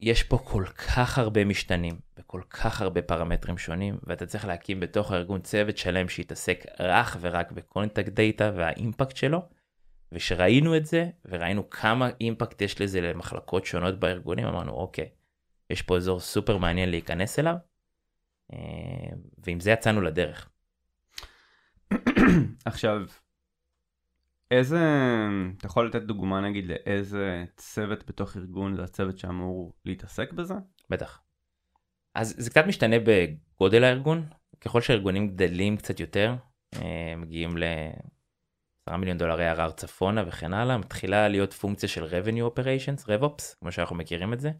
יש 0.00 0.22
פה 0.22 0.38
כל 0.38 0.64
כך 0.66 1.18
הרבה 1.18 1.44
משתנים 1.44 1.98
וכל 2.18 2.42
כך 2.50 2.82
הרבה 2.82 3.02
פרמטרים 3.02 3.58
שונים 3.58 3.98
ואתה 4.02 4.26
צריך 4.26 4.44
להקים 4.44 4.80
בתוך 4.80 5.12
הארגון 5.12 5.40
צוות 5.40 5.76
שלם 5.76 6.08
שיתעסק 6.08 6.64
אך 6.78 7.16
ורק 7.20 7.52
ב 7.52 7.59
contact 7.59 8.12
data 8.12 8.52
וה 8.56 8.71
impact 8.71 9.16
שלו. 9.16 9.42
וכשראינו 10.12 10.76
את 10.76 10.86
זה 10.86 11.06
וראינו 11.24 11.70
כמה 11.70 12.10
impact 12.20 12.62
יש 12.62 12.80
לזה 12.80 13.00
למחלקות 13.00 13.66
שונות 13.66 14.00
בארגונים 14.00 14.46
אמרנו 14.46 14.72
אוקיי 14.72 15.08
יש 15.70 15.82
פה 15.82 15.96
אזור 15.96 16.20
סופר 16.20 16.56
מעניין 16.56 16.90
להיכנס 16.90 17.38
אליו 17.38 17.54
אה, 18.52 18.58
ועם 19.38 19.60
זה 19.60 19.70
יצאנו 19.70 20.00
לדרך. 20.00 20.48
עכשיו 22.64 23.02
איזה, 24.50 24.80
אתה 25.56 25.66
יכול 25.66 25.86
לתת 25.86 26.02
דוגמה 26.02 26.40
נגיד 26.40 26.64
לאיזה 26.66 27.44
צוות 27.56 28.06
בתוך 28.06 28.36
ארגון 28.36 28.74
זה 28.74 28.84
הצוות 28.84 29.18
שאמור 29.18 29.72
להתעסק 29.84 30.32
בזה? 30.32 30.54
בטח. 30.90 31.22
אז 32.14 32.34
זה 32.38 32.50
קצת 32.50 32.64
משתנה 32.66 32.96
בגודל 33.04 33.84
הארגון, 33.84 34.26
ככל 34.60 34.80
שהארגונים 34.80 35.28
גדלים 35.28 35.76
קצת 35.76 36.00
יותר, 36.00 36.34
אה, 36.74 37.14
מגיעים 37.16 37.56
ל-10 37.56 38.96
מיליון 38.96 39.18
דולרי 39.18 39.48
ערר 39.48 39.70
צפונה 39.70 40.24
וכן 40.26 40.52
הלאה, 40.54 40.78
מתחילה 40.78 41.28
להיות 41.28 41.52
פונקציה 41.52 41.88
של 41.88 42.04
revenue 42.04 42.54
operations, 42.54 43.06
RevOps, 43.06 43.56
כמו 43.60 43.72
שאנחנו 43.72 43.96
מכירים 43.96 44.32
את 44.32 44.40
זה. 44.40 44.50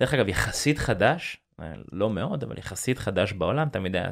דרך 0.00 0.14
אגב, 0.14 0.28
יחסית 0.28 0.78
חדש, 0.78 1.44
אה, 1.60 1.72
לא 1.92 2.10
מאוד, 2.10 2.44
אבל 2.44 2.58
יחסית 2.58 2.98
חדש 2.98 3.32
בעולם, 3.32 3.68
תמיד 3.68 3.96
היה 3.96 4.10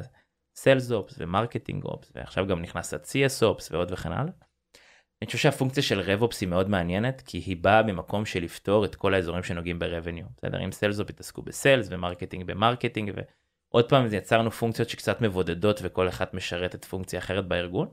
Sales 0.57 0.89
Ops 0.91 1.13
ו 1.17 1.24
marketing 1.24 1.85
Ops, 1.85 2.11
ועכשיו 2.15 2.47
גם 2.47 2.61
נכנס 2.61 2.93
ה-CS 2.93 3.43
Ops 3.43 3.67
ועוד 3.71 3.91
וכן 3.91 4.11
הלאה. 4.11 4.33
אני 5.21 5.25
חושב 5.25 5.37
שהפונקציה 5.37 5.83
של 5.83 6.01
RevOps 6.01 6.37
היא 6.41 6.49
מאוד 6.49 6.69
מעניינת 6.69 7.21
כי 7.25 7.37
היא 7.37 7.57
באה 7.61 7.83
ממקום 7.83 8.25
של 8.25 8.43
לפתור 8.43 8.85
את 8.85 8.95
כל 8.95 9.13
האזורים 9.13 9.43
שנוגעים 9.43 9.79
ב-revenue. 9.79 10.25
בסדר? 10.37 10.65
אם 10.65 10.71
sales 10.71 10.98
op 10.98 11.09
יתעסקו 11.09 11.41
ב 11.41 11.49
sales 11.49 11.87
ו 11.91 11.96
marketing 11.96 12.43
ב 12.45 12.52
marketing 12.52 13.11
ועוד 13.15 13.89
פעם 13.89 14.07
יצרנו 14.13 14.51
פונקציות 14.51 14.89
שקצת 14.89 15.21
מבודדות 15.21 15.79
וכל 15.83 16.07
אחת 16.07 16.33
משרתת 16.33 16.85
פונקציה 16.85 17.19
אחרת 17.19 17.47
בארגון. 17.47 17.87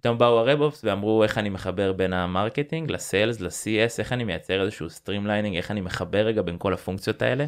פתאום 0.00 0.18
באו 0.18 0.40
ה-RevOps 0.48 0.80
ואמרו 0.84 1.22
איך 1.22 1.38
אני 1.38 1.48
מחבר 1.48 1.92
בין 1.92 2.12
ה 2.12 2.20
marketing 2.20 2.90
ל 2.90 2.98
sales 2.98 3.40
ל-CS 3.40 3.98
איך 3.98 4.12
אני 4.12 4.24
מייצר 4.24 4.62
איזשהו 4.62 4.90
streamlining 4.90 5.56
איך 5.56 5.70
אני 5.70 5.80
מחבר 5.80 6.26
רגע 6.26 6.42
בין 6.42 6.58
כל 6.58 6.74
הפונקציות 6.74 7.22
האלה 7.22 7.44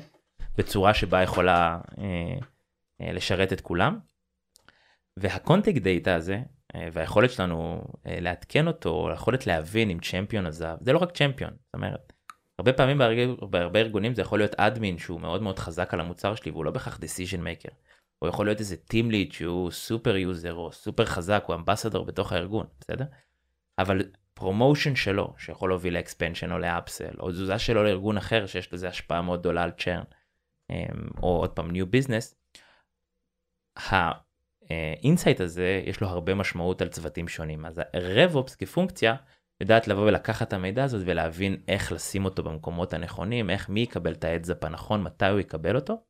בצורה 0.58 0.94
שבה 0.94 1.22
יכולה 1.22 1.78
אה, 1.98 2.04
אה, 3.00 3.12
לשרת 3.12 3.52
את 3.52 3.60
כולם. 3.60 3.98
וה 5.16 5.31
contact 5.31 5.82
data 5.82 6.14
הזה 6.14 6.38
והיכולת 6.92 7.30
שלנו 7.30 7.84
אה, 8.06 8.20
לעדכן 8.20 8.66
אותו, 8.66 9.10
היכולת 9.10 9.46
להבין 9.46 9.90
אם 9.90 9.98
champion 9.98 10.46
עזב, 10.46 10.76
זה 10.80 10.92
לא 10.92 10.98
רק 10.98 11.16
champion, 11.16 11.50
זאת 11.50 11.74
אומרת, 11.74 12.12
הרבה 12.58 12.72
פעמים 12.72 12.98
בהרבה, 12.98 13.46
בהרבה 13.46 13.80
ארגונים 13.80 14.14
זה 14.14 14.22
יכול 14.22 14.38
להיות 14.38 14.54
admin 14.54 14.98
שהוא 14.98 15.20
מאוד 15.20 15.42
מאוד 15.42 15.58
חזק 15.58 15.94
על 15.94 16.00
המוצר 16.00 16.34
שלי 16.34 16.50
והוא 16.50 16.64
לא 16.64 16.70
בהכרח 16.70 16.96
decision 16.96 17.38
maker. 17.38 17.74
או 18.22 18.28
יכול 18.28 18.46
להיות 18.46 18.60
איזה 18.60 18.76
team 18.92 19.10
lead 19.12 19.34
שהוא 19.34 19.70
super 19.70 20.16
user 20.16 20.54
או 20.54 20.72
סופר 20.72 21.04
חזק 21.04 21.44
הוא 21.46 21.56
ambassador 21.56 22.04
בתוך 22.04 22.32
הארגון, 22.32 22.66
בסדר? 22.80 23.04
אבל 23.78 24.02
promotion 24.34 24.96
שלו 24.96 25.34
שיכול 25.38 25.70
להוביל 25.70 25.94
ל 25.94 26.00
expansion 26.00 26.52
או 26.52 26.58
ל 26.58 26.66
upsell 26.66 27.14
או 27.20 27.30
תזוזה 27.30 27.58
שלו 27.58 27.84
לארגון 27.84 28.16
אחר 28.16 28.46
שיש 28.46 28.72
לזה 28.72 28.88
השפעה 28.88 29.22
מאוד 29.22 29.40
גדולה 29.40 29.62
על 29.62 29.70
churn 29.70 30.02
אה, 30.70 30.86
או 31.22 31.36
עוד 31.36 31.50
פעם 31.50 31.70
new 31.70 31.84
business. 31.84 32.34
ה 34.98 35.03
insight 35.03 35.40
הזה 35.40 35.82
יש 35.86 36.00
לו 36.00 36.08
הרבה 36.08 36.34
משמעות 36.34 36.82
על 36.82 36.88
צוותים 36.88 37.28
שונים 37.28 37.66
אז 37.66 37.78
ה-RevOps 37.78 38.56
כפונקציה 38.58 39.14
יודעת 39.60 39.88
לבוא 39.88 40.02
ולקחת 40.02 40.48
את 40.48 40.52
המידע 40.52 40.84
הזאת 40.84 41.02
ולהבין 41.06 41.56
איך 41.68 41.92
לשים 41.92 42.24
אותו 42.24 42.42
במקומות 42.42 42.92
הנכונים 42.92 43.50
איך 43.50 43.68
מי 43.68 43.80
יקבל 43.80 44.12
את 44.12 44.24
ה 44.24 44.29
heads 44.29 44.54
up 44.54 44.64
הנכון 44.64 45.02
מתי 45.02 45.26
הוא 45.26 45.40
יקבל 45.40 45.76
אותו. 45.76 46.02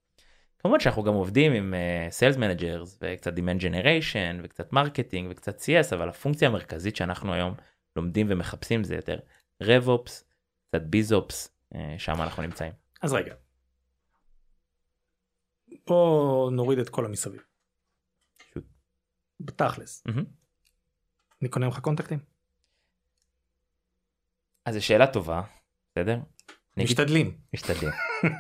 כמובן 0.59 0.81
שאנחנו 0.81 1.03
גם 1.03 1.15
עובדים 1.15 1.53
עם 1.53 1.75
sales 2.11 2.37
uh, 2.37 2.39
managers 2.39 2.99
וקצת 3.03 3.33
demand 3.37 3.61
generation 3.61 4.41
וקצת 4.43 4.73
marketing 4.73 5.31
וקצת 5.31 5.61
CS 5.61 5.95
אבל 5.95 6.09
הפונקציה 6.09 6.49
המרכזית 6.49 6.97
שאנחנו 6.97 7.35
היום 7.35 7.55
לומדים 7.97 8.27
ומחפשים 8.31 8.85
זה 8.85 8.95
יותר 8.95 9.19
RevOps, 9.63 10.25
קצת 10.69 10.83
BizOps, 10.83 11.49
uh, 11.75 11.77
שם 11.99 12.23
אנחנו 12.23 12.43
נמצאים. 12.43 12.73
אז 13.03 13.13
רגע. 13.13 13.35
בוא 15.87 16.51
נוריד 16.51 16.79
את 16.79 16.89
כל 16.89 17.05
המסביב. 17.05 17.52
בתכלס. 19.45 20.05
Mm-hmm. 20.09 20.25
אני 21.43 21.49
קונה 21.49 21.67
ממך 21.67 21.79
קונטקטים? 21.79 22.19
אז 24.65 24.75
זו 24.75 24.85
שאלה 24.85 25.07
טובה, 25.07 25.43
בסדר? 25.93 26.19
משתדלים. 26.77 27.37
משתדלים. 27.55 27.91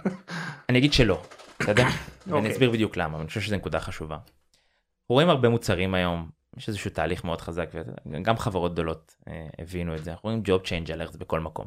אני 0.69 0.79
אגיד 0.79 0.93
שלא. 0.93 1.23
בסדר? 1.61 1.83
ואני 2.27 2.37
אוקיי. 2.39 2.53
אסביר 2.53 2.71
בדיוק 2.71 2.97
למה, 2.97 3.19
אני 3.19 3.27
חושב 3.27 3.41
שזו 3.41 3.57
נקודה 3.57 3.81
חשובה. 3.81 4.19
רואים 5.09 5.29
הרבה 5.29 5.49
מוצרים 5.49 5.95
היום, 5.95 6.31
יש 6.57 6.69
איזשהו 6.69 6.91
תהליך 6.91 7.25
מאוד 7.25 7.41
חזק, 7.41 7.71
וגם 8.13 8.37
חברות 8.37 8.73
גדולות 8.73 9.17
אה, 9.29 9.49
הבינו 9.59 9.97
את 9.97 10.05
זה, 10.05 10.11
אנחנו 10.11 10.29
רואים 10.29 10.43
Job 10.47 10.67
Change 10.67 10.89
Alerts 10.89 11.19
בכל 11.19 11.41
מקום. 11.41 11.67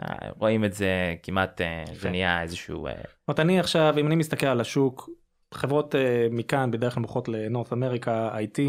אה, 0.00 0.30
רואים 0.38 0.64
את 0.64 0.72
זה 0.72 1.14
כמעט, 1.22 1.60
אה, 1.60 1.84
זה 1.92 2.10
נהיה 2.10 2.42
איזשהו... 2.42 2.86
אה, 2.86 2.92
זאת 2.92 3.28
אומרת, 3.28 3.40
אני 3.40 3.60
עכשיו, 3.60 3.94
אם 4.00 4.06
אני 4.06 4.16
מסתכל 4.16 4.46
על 4.46 4.60
השוק, 4.60 5.10
חברות 5.54 5.94
אה, 5.94 6.26
מכאן 6.30 6.70
בדרך 6.70 6.94
כלל 6.94 7.00
מוכרות 7.00 7.28
ל 7.28 7.35
North 7.35 7.72
America, 7.72 8.30
IT, 8.38 8.60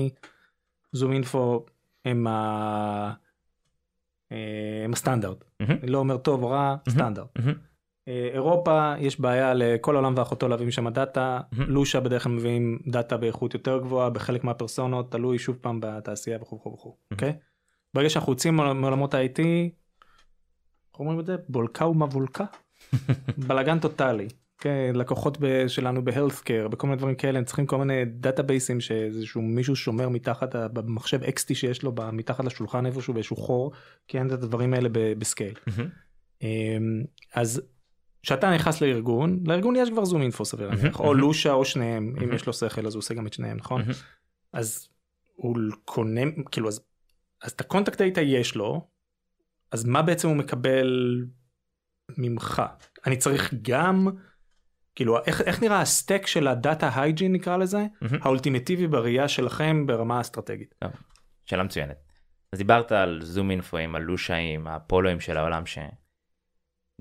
ZoomInfo 0.91 1.65
הם 2.05 2.27
ה- 2.27 3.13
אה, 4.31 4.38
הם 4.86 4.93
הסטנדרט. 4.93 5.43
אני 5.83 5.91
לא 5.91 5.98
אומר 5.98 6.17
טוב 6.17 6.43
או 6.43 6.50
רע, 6.50 6.57
מהמם. 6.59 6.79
סטנדרט. 6.89 7.27
אה, 8.07 8.29
אירופה 8.33 8.93
יש 9.00 9.19
בעיה 9.19 9.53
לכל 9.53 9.95
העולם 9.95 10.13
ואחותו 10.17 10.48
להביא 10.48 10.67
משם 10.67 10.89
data, 10.89 11.39
מהמם. 11.51 11.69
Lusha 11.72 12.00
בדרך 12.00 12.24
כלל 12.24 12.31
מביאים 12.31 12.79
data 12.88 13.17
באיכות 13.17 13.53
יותר 13.53 13.77
גבוהה 13.79 14.09
בחלק 14.09 14.43
מהפרסונות, 14.43 15.12
תלוי 15.12 15.39
שוב 15.39 15.57
פעם 15.62 15.79
בתעשייה 15.81 16.38
וכו' 16.41 16.55
וכו' 16.55 16.74
וכו', 16.74 16.95
אוקיי? 17.12 17.33
ברגע 17.93 18.09
שאנחנו 18.09 18.31
יוצאים 18.33 18.55
מעול- 18.55 18.74
מעולמות 18.74 19.13
ה-IT, 19.13 19.39
איך 20.91 21.00
אומרים 21.00 21.19
את 21.19 21.25
זה? 21.25 21.36
בולקה 21.50 21.86
ומבולקה? 21.88 22.45
בלאגן 23.48 23.79
טוטאלי. 23.79 24.27
כן, 24.60 24.92
לקוחות 24.96 25.38
ב- 25.39 25.68
שלנו 25.68 26.06
ב 26.05 26.11
healthcare, 26.11 26.67
בכל 26.68 26.88
מיני 26.88 26.98
דברים 26.98 27.16
כאלה, 27.16 27.39
הם 27.39 27.46
צריכים 27.46 27.66
כל 27.66 27.78
מיני 27.78 28.06
databaseים 28.05 28.81
שאיזשהו 28.82 29.42
מישהו 29.42 29.75
שומר 29.75 30.10
מתחת, 30.10 30.56
במחשב 30.56 31.24
XT 31.24 31.54
שיש 31.54 31.84
לו 31.84 31.94
מתחת 32.13 32.46
לשולחן 32.46 32.86
איפשהו 32.86 33.13
באיזשהו 33.13 33.36
חור, 33.36 33.72
כי 34.08 34.18
אין 34.18 34.28
את 34.28 34.32
הדברים 34.32 34.74
האלה 34.74 34.89
ב 34.91 35.00
scale. 35.00 35.53
אמ, 36.42 37.04
אז 37.36 37.62
כשאתה 38.24 38.56
נכנס 38.56 38.82
לארגון, 38.82 39.39
לארגון 39.46 39.75
יש 39.75 39.89
כבר 39.89 40.06
ZoomInfo 40.05 40.46
סביר 40.46 40.70
להניח, 40.70 41.00
או. 41.00 41.13
Lusha 41.13 41.51
או 41.51 41.66
שניהם, 41.66 42.16
אם. 42.24 42.34
יש 42.34 42.48
לו 42.48 42.54
שכל 42.54 42.88
אז 42.88 42.96
הוא 42.96 43.00
עושה 43.00 43.13
גם 43.13 43.28
את 43.28 43.34
שניהם, 43.34 43.58
נכון? 43.58 43.82
אז 44.54 44.88
הוא 45.36 45.58
קונה, 45.86 46.22
כאילו, 46.51 46.68
אז, 46.68 46.82
אז 47.44 47.51
את 47.51 47.62
ה 47.62 47.66
contact 47.66 48.01
data 48.01 48.22
יש 48.22 48.56
לו, 48.56 48.88
אז 49.72 49.86
מה 49.86 50.01
בעצם 50.01 50.28
הוא 50.28 50.38
מקבל 50.38 51.22
ממך? 52.18 52.62
אני 53.06 53.18
צריך 53.18 53.54
גם, 53.62 54.08
כאילו, 55.00 55.18
איך, 55.25 55.41
איך 55.41 55.63
נראה 55.63 55.82
ה 55.81 55.89
stack 55.89 56.27
של 56.27 56.48
ה 56.48 56.56
data 56.56 56.89
hygiene 56.96 57.34
נקרא 57.34 57.58
לזה, 57.58 57.86
אממ. 58.01 58.19
האולטימטיבי 58.22 58.88
בראייה 58.88 59.27
שלכם 59.27 59.86
ברמה 59.88 60.18
האסטרטגית? 60.18 60.75
שאלה 61.46 61.63
מצוינת. 61.63 61.96
אז 62.53 62.60
דיברת 62.60 62.91
על 62.91 63.20
ZoomInfo 63.24 63.51
אים, 63.51 63.96
על 63.96 64.01
Lusha 64.01 64.38
אים, 64.38 64.67
ה 64.67 64.73
Apollo 64.73 65.04
אים 65.04 65.19
של 65.20 65.38
העולם 65.38 65.63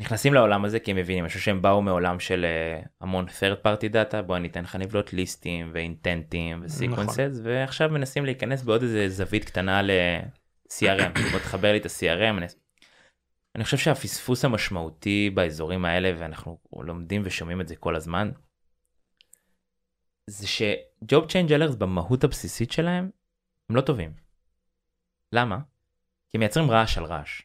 שנכנסים 0.01 0.35
לעולם 0.35 0.65
הזה 0.65 0.81
כי 0.81 0.91
הם 0.91 0.97
מבינים, 0.97 1.25
אני 1.25 1.29
חושב 1.29 1.41
שהם 1.41 1.63
באו 1.63 1.83
מעולם 1.83 2.21
של 2.21 2.45
אה, 2.45 2.81
המון 3.01 3.27
third 3.27 3.67
party 3.67 3.93
data, 3.93 4.23
בוא 4.23 4.37
אני 4.37 4.49
אתן 4.49 4.63
לך 4.63 4.77
נבלות 4.77 5.13
ליסטים 5.13 5.71
ואינטנטים 5.75 6.61
וסיקוונסס, 6.65 7.41
ועכשיו 7.43 7.89
מנסים 7.91 8.25
להיכנס 8.25 8.63
בעוד 8.63 8.83
איזה 8.83 9.09
זווית 9.09 9.45
קטנה 9.45 9.83
ל-CRM, 9.83 11.21
בוא 11.33 11.39
תחבר 11.39 11.73
לי 11.73 11.79
את 11.79 11.87
ה-CRM. 11.87 12.43
אני... 13.55 13.65
חושב 13.65 13.77
שהפספוס 13.77 14.45
המשמעותי 14.45 15.31
באזורים 15.31 15.85
האלה, 15.85 16.13
ואנחנו 16.19 16.59
לומדים 16.73 17.23
ושומעים 17.25 17.61
את 17.61 17.69
זה 17.69 17.77
כל 17.77 17.97
הזמן, 17.97 18.31
זה 20.27 20.47
Change 21.07 21.51
Alerts 21.51 21.77
במהות 21.77 22.25
הבסיסית 22.25 22.73
שלהם, 22.73 23.11
הם 23.71 23.77
לא 23.77 23.81
טובים. 23.81 24.15
למה? 25.33 25.59
כי 26.29 26.37
הם 26.37 26.41
מייצרים 26.41 26.71
רעש 26.71 26.99
על 26.99 27.05
רעש. 27.05 27.43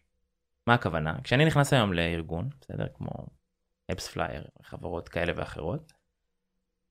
מה 0.68 0.74
הכוונה? 0.74 1.22
כשאני 1.24 1.46
נכנס 1.46 1.74
היום 1.74 1.94
לארגון, 1.94 2.50
בסדר? 2.62 2.88
כמו 2.94 3.10
AppsFlyer, 3.92 4.48
חברות 4.64 5.10
כאלה 5.10 5.34
ואחרות, 5.36 5.94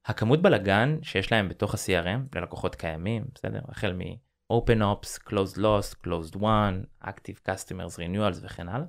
הכמות 0.04 0.42
בלאגן 0.42 0.98
שיש 1.02 1.32
להם 1.32 1.48
בתוך 1.48 1.74
ה-CRM 1.74 2.38
ללקוחות 2.38 2.74
קיימים, 2.74 3.24
בסדר? 3.34 3.60
החל 3.68 3.92
מ-open 3.92 4.80
ops, 4.80 5.28
closed 5.28 5.56
lost, 5.56 5.94
closed 6.06 6.36
won, 6.36 7.04
active 7.04 7.48
customers, 7.48 7.96
renewals 7.96 8.38
וכן 8.42 8.68
הלאה. 8.68 8.86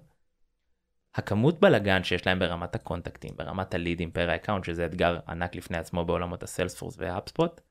הכמות 1.15 1.59
בלאגן 1.59 2.03
שיש 2.03 2.27
להם 2.27 2.39
ברמת 2.39 2.75
ה 2.75 2.80
contact 2.80 3.16
ים, 3.16 3.31
ברמת 3.35 3.73
הלידים 3.73 4.11
per 4.11 4.29
ה 4.29 4.33
account, 4.33 4.63
שזה 4.63 4.85
אתגר 4.85 5.19
ענק 5.27 5.55
לפני 5.55 5.77
עצמו 5.77 6.05
בעולמות 6.05 6.43
ה 6.43 6.48
Salesforce 6.48 6.95
וה 6.97 7.10
HubSpot, 7.10 7.61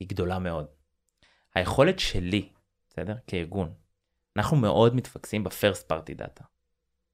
היא 0.00 0.08
גדולה 0.08 0.38
מאוד. 0.38 0.66
היכולת 1.54 1.98
שלי, 1.98 2.48
בסדר? 2.88 3.14
כארגון, 3.26 3.74
אנחנו 4.36 4.56
מאוד 4.56 4.96
מתפקסים 4.96 5.44
ב 5.44 5.51
first 5.51 5.88
party 5.88 6.14
data. 6.14 6.44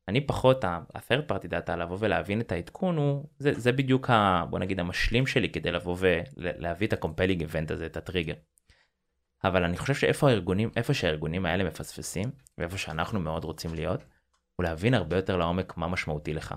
אני 0.09 0.26
פחות, 0.26 0.64
ה- 0.64 0.84
third 0.84 1.33
party 1.33 1.46
data, 1.46 1.76
לבוא 1.76 1.96
ולהבין 2.00 2.40
את 2.40 2.52
העדכון 2.52 2.96
הוא, 2.96 3.24
זה, 3.38 3.52
זה 3.54 3.72
בדיוק 3.72 4.11
ה, 4.11 4.44
בוא 4.50 4.59
נגיד 4.59 4.81
המשלים 4.81 5.26
שלי 5.26 5.48
כדי 5.48 5.72
לבוא 5.72 5.96
ולהביא 5.98 6.87
את 6.87 6.92
ה-compelling 6.92 7.72
הזה, 7.72 7.87
את 7.87 7.96
הטריגר. 7.96 8.35
אבל 9.44 9.64
אני 9.64 9.76
חושב 9.76 9.94
שאיפה 9.94 10.28
הארגונים, 10.28 10.70
איפה 10.76 10.94
שהארגונים 10.94 11.46
האלה 11.46 11.64
מפספסים, 11.64 12.31
ואיפה 12.59 12.78
שאנחנו 12.78 13.20
מאוד 13.20 13.44
רוצים 13.44 13.74
להיות, 13.74 14.04
הוא 14.59 14.64
להבין 14.64 14.94
הרבה 14.94 15.16
יותר 15.16 15.37
לעומק 15.37 15.77
מה 15.77 15.88
משמעותי 15.88 16.33
לך. 16.33 16.55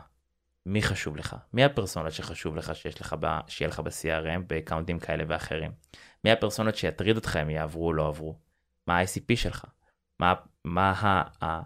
מי 0.65 0.81
חשוב 0.81 1.17
לך? 1.17 1.35
מי 1.53 1.63
הפרסונות 1.63 2.11
שחשוב 2.11 2.55
לך 2.55 2.75
שיש 2.75 3.01
לך 3.01 3.15
ב, 3.19 3.37
שיהיה 3.47 3.69
לך 3.69 3.79
ב-CRM, 3.79 4.41
ב 4.47 4.53
account 4.53 4.89
ים 4.89 4.99
כאלה 4.99 5.23
ואחרים? 5.27 5.71
מי 6.23 6.31
הפרסונות 6.31 6.75
שיטריד 6.75 7.15
אותך 7.15 7.39
אם 7.41 7.49
יעברו 7.49 7.85
או 7.87 7.93
לא 7.93 8.07
עברו? 8.07 8.39
מה 8.87 8.99
ה-ICP 8.99 9.35
שלך? 9.35 9.65
מה, 10.19 10.33
מה 10.65 10.91
ה, 10.91 11.45
ה... 11.45 11.61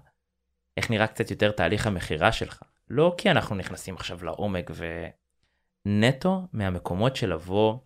איך 0.78 0.90
נראה 0.92 1.08
קצת 1.08 1.32
יותר 1.32 1.52
תהליך 1.52 1.88
המכירה 1.88 2.32
שלך? 2.32 2.64
לא 2.90 3.16
כי 3.18 3.32
אנחנו 3.32 3.56
נכנסים 3.56 3.96
עכשיו 3.96 4.24
לעומק 4.24 4.72
ונטו 5.86 6.48
מהמקומות 6.54 7.16
של 7.16 7.34
לבוא, 7.34 7.78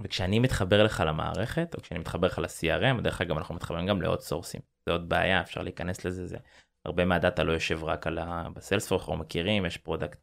וכשאני 0.00 0.38
מתחבר 0.38 0.82
לך 0.82 1.02
למערכת, 1.06 1.74
או 1.74 1.82
כשאני 1.82 2.00
מתחבר 2.00 2.26
לך 2.26 2.38
ל-CRM, 2.38 3.00
דרך 3.00 3.20
אגב 3.20 3.36
אנחנו 3.36 3.54
מתחברים 3.54 3.86
גם 3.86 4.02
לעוד 4.02 4.20
source 4.20 4.47
ים, 4.47 4.60
זה 4.86 4.92
עוד 4.92 5.08
בעיה, 5.08 5.40
אפשר 5.40 5.62
להיכנס 5.62 6.04
לזה, 6.04 6.26
זה 6.26 6.36
הרבה 6.84 7.04
מה 7.04 7.17
data 7.17 7.42
לא 7.42 7.52
יושב 7.52 7.84
רק 7.84 8.06
על 8.06 8.18
ה... 8.18 8.46
ב 8.54 8.58
Salesforce, 8.58 9.02
אנחנו 9.02 9.16
מכירים, 9.16 9.66
יש 9.66 9.76
product, 9.76 10.18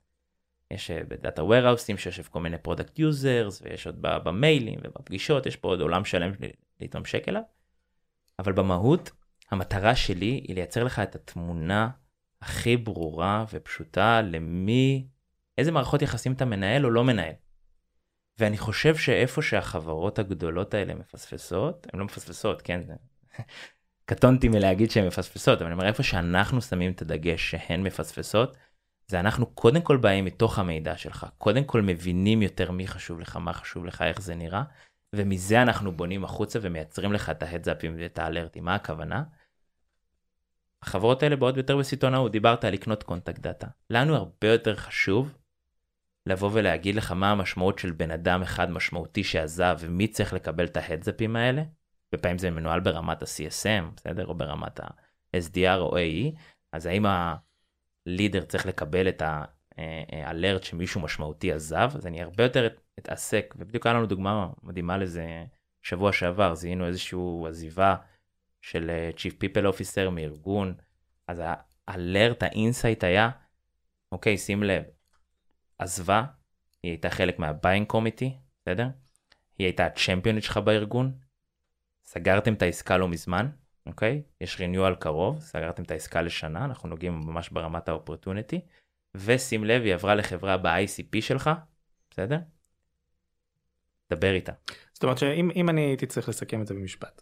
יש 0.72 0.92
אה, 0.92 1.02
ב 1.08 1.15
data 1.15 1.42
warehouse 1.42 1.88
ים 1.88 1.98
שיושב 1.98 2.24
כל 2.24 2.40
מיני 2.40 2.58
product 2.58 3.00
users, 3.00 3.62
ויש 3.62 3.86
עוד 3.86 3.96
במיילים 4.02 4.80
ובפגישות, 4.84 5.46
יש 5.46 5.56
פה 5.56 5.68
עוד 5.68 5.82
עולם 5.82 6.06
שלם 6.06 6.32
להתממשק 6.80 7.30
אליו, 7.30 7.42
אבל 8.40 8.52
במהות, 8.52 9.12
המטרה 9.52 9.96
שלי 9.96 10.42
היא 10.48 10.56
לייצר 10.56 10.84
לך 10.84 11.00
את 11.00 11.16
התמונה 11.16 11.90
הכי 12.42 12.78
ברורה 12.78 13.46
ופשוטה 13.54 14.22
למי, 14.22 15.08
איזה 15.58 15.72
מערכות 15.72 16.02
יחסים 16.02 16.34
אתה 16.34 16.46
מנהל 16.46 16.86
או 16.86 16.90
לא 16.90 17.04
מנהל. 17.04 17.34
ואני 18.40 18.58
חושב 18.58 18.96
שאיפה 18.96 19.42
שהחברות 19.42 20.20
הגדולות 20.20 20.74
האלה 20.74 20.96
מפספסות, 20.96 21.88
הן 21.94 22.00
לא 22.00 22.06
מפספסות, 22.06 22.62
כן? 22.62 22.82
קטונתי 24.10 24.50
מלהגיד 24.50 24.92
שהן 24.92 25.08
מפספסות, 25.08 25.58
אבל 25.58 25.66
אני 25.66 25.74
אומר 25.74 25.88
איפה 25.88 26.04
שאנחנו 26.04 26.62
שמים 26.62 26.92
את 26.92 27.02
הדגש 27.02 27.52
שהן 27.52 27.84
מפספסות, 27.84 28.58
זה 29.08 29.20
אנחנו 29.20 29.46
קודם 29.46 29.82
כל 29.82 29.98
באים 29.98 30.26
מתוך 30.26 30.60
המידע 30.60 30.98
שלך, 30.98 31.26
קודם 31.38 31.64
כל 31.64 31.82
מבינים 31.82 32.42
יותר 32.42 32.72
מי 32.72 32.88
חשוב 32.88 33.20
לך, 33.20 33.36
מה 33.36 33.54
חשוב 33.54 33.86
לך, 33.86 34.02
איך 34.02 34.22
זה 34.22 34.36
נראה, 34.36 34.64
ומזה 35.16 35.62
אנחנו 35.62 35.92
בונים 35.92 36.24
החוצה 36.24 36.60
ומייצרים 36.62 37.14
לך 37.14 37.30
את 37.30 37.44
ההדזאפים 37.44 37.96
ואת 38.00 38.20
האלרטים. 38.20 38.66
מה 38.66 38.76
הכוונה? 38.76 39.24
החברות 40.84 41.24
האלה 41.24 41.36
באות 41.36 41.58
יותר 41.58 41.78
בסיטונאות, 41.78 42.32
דיברת 42.32 42.64
על 42.64 42.74
לקנות 42.74 43.04
contact 43.04 43.40
data. 43.40 43.68
לנו 43.90 44.16
הרבה 44.16 44.48
יותר 44.48 44.76
חשוב 44.76 45.38
לבוא 46.26 46.50
ולהגיד 46.54 46.96
לך 46.96 47.12
מה 47.12 47.32
המשמעות 47.32 47.80
של 47.80 47.92
בן 47.92 48.12
אדם 48.12 48.42
אחד 48.42 48.72
משמעותי 48.72 49.24
שעזב 49.24 49.78
ומי 49.80 50.08
צריך 50.08 50.34
לקבל 50.34 50.66
את 50.66 50.78
ה 50.78 50.84
heads 50.84 51.13
up 51.13 51.24
ים 51.24 51.36
האלה. 51.36 51.64
בפעמים 52.12 52.38
זה 52.38 52.52
מנוהל 52.52 52.80
ברמת 52.80 53.22
ה-CSM, 53.22 53.96
בסדר? 53.96 54.28
או 54.28 54.36
ברמת 54.36 54.80
ה-SDR 54.80 55.78
או 55.80 55.98
AE, 55.98 56.38
אז 56.74 56.86
האם 56.86 57.06
ה 57.06 57.26
leader 57.26 58.46
צריך 58.46 58.66
לקבל 58.66 59.10
את 59.10 59.24
ה 59.78 59.92
alert 59.92 60.64
שמישהו 60.64 61.02
משמעותי 61.02 61.52
עזב, 61.52 61.92
אז 61.96 62.08
אני 62.08 62.22
הרבה 62.22 62.44
יותר 62.44 62.68
אתעסק, 63.00 63.56
ובדיוק 63.58 63.86
היה 63.86 63.96
לנו 63.96 64.06
דוגמה 64.06 64.50
מדהימה 64.64 64.98
לזה 64.98 65.46
שבוע 65.82 66.14
שעבר, 66.14 66.56
זיהינו 66.56 66.88
איזושהי 66.88 67.20
עזיבה 67.48 67.96
של 68.62 68.90
אה, 68.90 69.10
Chief 69.18 69.34
People 69.34 69.76
Officer 69.76 70.10
מארגון, 70.10 70.74
אז 71.28 71.42
ה 71.88 71.96
alert, 71.96 72.44
ה 72.44 72.51
insight 72.51 73.04
היה, 73.04 73.30
אוקיי, 74.12 74.38
שים 74.38 74.64
לב, 74.64 74.84
עזבה, 75.78 76.24
היא 76.84 76.92
הייתה 76.92 77.10
חלק 77.10 77.40
מה 77.40 77.52
buying 77.52 77.88
committee, 77.88 78.38
בסדר? 78.62 78.88
היא 79.58 79.66
הייתה 79.66 79.86
הצ'מפיונית 79.86 80.44
שלך 80.44 80.58
בארגון, 80.58 81.14
סגרתם 82.12 82.54
את 82.54 82.62
העסקה 82.62 82.98
לא 82.98 83.08
מזמן, 83.08 83.50
אוקיי? 83.86 84.22
יש 84.42 84.60
ריניואל 84.60 84.96
קרוב, 84.96 85.40
סגרתם 85.40 85.84
את 85.84 85.92
העסקה 85.92 86.22
לשנה, 86.22 86.66
אנחנו 86.66 86.90
נוגעים 86.90 87.14
ממש 87.14 87.50
ברמת 87.50 87.90
האופורטוניטי, 87.90 88.62
ושים 89.16 89.64
לב, 89.64 89.82
היא 89.82 89.94
עברה 89.94 90.16
לחברה 90.16 90.58
ב-ICP 90.58 91.22
שלך, 91.22 91.50
בסדר? 92.12 92.38
דבר 94.12 94.34
איתה. 94.34 94.52
זאת 94.94 95.04
אומרת 95.04 95.18
שאם 95.18 95.70
אני 95.70 95.82
הייתי 95.82 96.06
צריך 96.06 96.30
לסכם 96.30 96.62
את 96.62 96.68
זה 96.68 96.74
במשפט, 96.74 97.22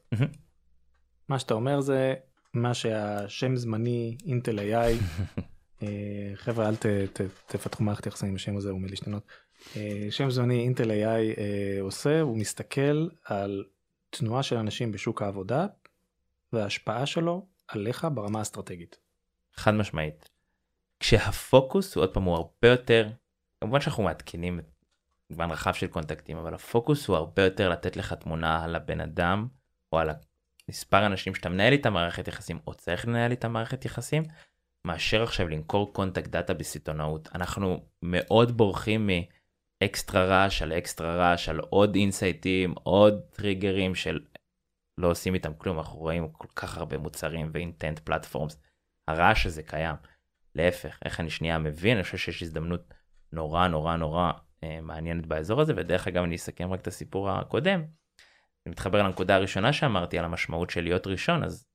מה 1.30 1.40
שאתה 1.40 1.54
אומר 1.54 1.82
זה 1.82 2.14
מה 2.54 2.74
שהשם 2.74 3.56
זמני 3.56 4.18
אינטל 4.26 4.60
AI, 4.60 5.04
אה, 5.84 6.32
חבר'ה 6.36 6.70
אל 6.70 6.76
ת, 6.76 6.86
ת, 6.86 7.22
תפתחו 7.48 7.84
מערכת 7.84 8.06
יחסים 8.06 8.30
עם 8.30 8.36
השם 8.36 8.58
הזה 8.58 8.70
הוא 8.70 8.78
עומד 8.78 8.90
להשתנות, 8.90 9.24
אה, 9.76 10.08
שם 10.10 10.30
זמני 10.30 10.60
אינטל 10.60 10.92
AI 10.92 11.40
אה, 11.40 11.78
עושה, 11.82 12.22
הוא 12.22 12.38
מסתכל 12.38 13.08
על 13.26 13.64
תנועה 14.10 14.44
של 14.44 14.58
אנשים 14.58 14.92
בשוק 14.92 15.22
העבודה 15.22 15.66
וההשפעה 16.54 17.06
שלו 17.06 17.48
עליך 17.68 18.08
ברמה 18.14 18.40
האסטרטגית. 18.40 19.00
חד 19.54 19.74
משמעית. 19.74 20.30
כשהפוקוס 21.00 21.96
הוא 21.96 22.04
עוד 22.04 22.14
פעם 22.14 22.24
הוא 22.24 22.36
הרבה 22.36 22.68
יותר, 22.68 23.10
כמובן 23.62 23.82
שאנחנו 23.82 24.04
מעדכנים 24.04 24.60
מגוון 25.30 25.52
רחב 25.52 25.74
של 25.74 25.88
קונטקטים, 25.88 26.38
אבל 26.38 26.54
הפוקוס 26.54 27.08
הוא 27.08 27.18
הרבה 27.18 27.44
יותר 27.44 27.70
לתת 27.70 27.98
לך 27.98 28.14
תמונה 28.14 28.64
על 28.64 28.76
הבן 28.76 29.02
אדם 29.02 29.48
או 29.92 30.00
על 30.00 30.10
מספר 30.70 31.06
אנשים 31.06 31.36
שאתה 31.36 31.50
מנהל 31.50 31.74
איתם 31.74 31.94
מערכת 31.94 32.28
יחסים 32.28 32.60
או 32.68 32.74
צריך 32.74 33.08
לנהל 33.08 33.32
איתם 33.32 33.54
מערכת 33.54 33.86
יחסים, 33.86 34.24
מאשר 34.86 35.24
עכשיו 35.24 35.48
למכור 35.48 35.94
contact 35.94 36.30
data 36.30 36.54
בסיטונאות. 36.54 37.30
אנחנו 37.36 37.86
מאוד 38.02 38.58
בורחים 38.58 39.10
מאקסטרה 39.82 40.26
רעש 40.26 40.62
על 40.62 40.74
אקסטרה 40.74 41.16
רעש 41.16 41.50
על 41.50 41.60
עוד 41.60 41.96
insight 41.96 42.50
ים, 42.50 42.74
עוד 42.84 43.22
טריגרים 43.30 43.96
של 43.96 44.20
לא 44.98 45.12
עושים 45.12 45.34
איתם 45.34 45.54
כלום, 45.58 45.78
אנחנו 45.78 46.00
רואים 46.00 46.30
כל 46.32 46.48
כך 46.56 46.78
הרבה 46.78 46.98
מוצרים 46.98 47.50
ו 47.54 47.60
intent 47.60 48.00
platforms. 48.00 48.62
הרעש 49.08 49.46
הזה 49.46 49.64
קיים. 49.64 49.96
להפך, 50.56 51.00
איך 51.06 51.20
אני 51.20 51.30
שנייה 51.30 51.58
מבין, 51.58 51.98
אני 51.98 52.04
חושב 52.04 52.18
שיש 52.18 52.44
הזדמנות 52.44 52.94
נורא 53.32 53.68
נורא 53.68 53.96
נורא 53.96 54.32
אה, 54.64 54.80
מעניינת 54.82 55.26
באזור 55.26 55.62
הזה, 55.62 55.74
ודרך 55.78 56.08
אגב 56.08 56.24
אני 56.24 56.36
אסכם 56.36 56.74
רק 56.74 56.82
את 56.82 56.88
הסיפור 56.88 57.30
הקודם. 57.30 57.80
אני 58.66 58.72
מתחבר 58.72 59.04
לנקודה 59.04 59.36
הראשונה 59.36 59.74
שאמרתי 59.74 60.20
על 60.20 60.26
המשמעות 60.26 60.70
של 60.70 60.82
להיות 60.82 61.08
ראשון, 61.08 61.44
אז 61.44 61.68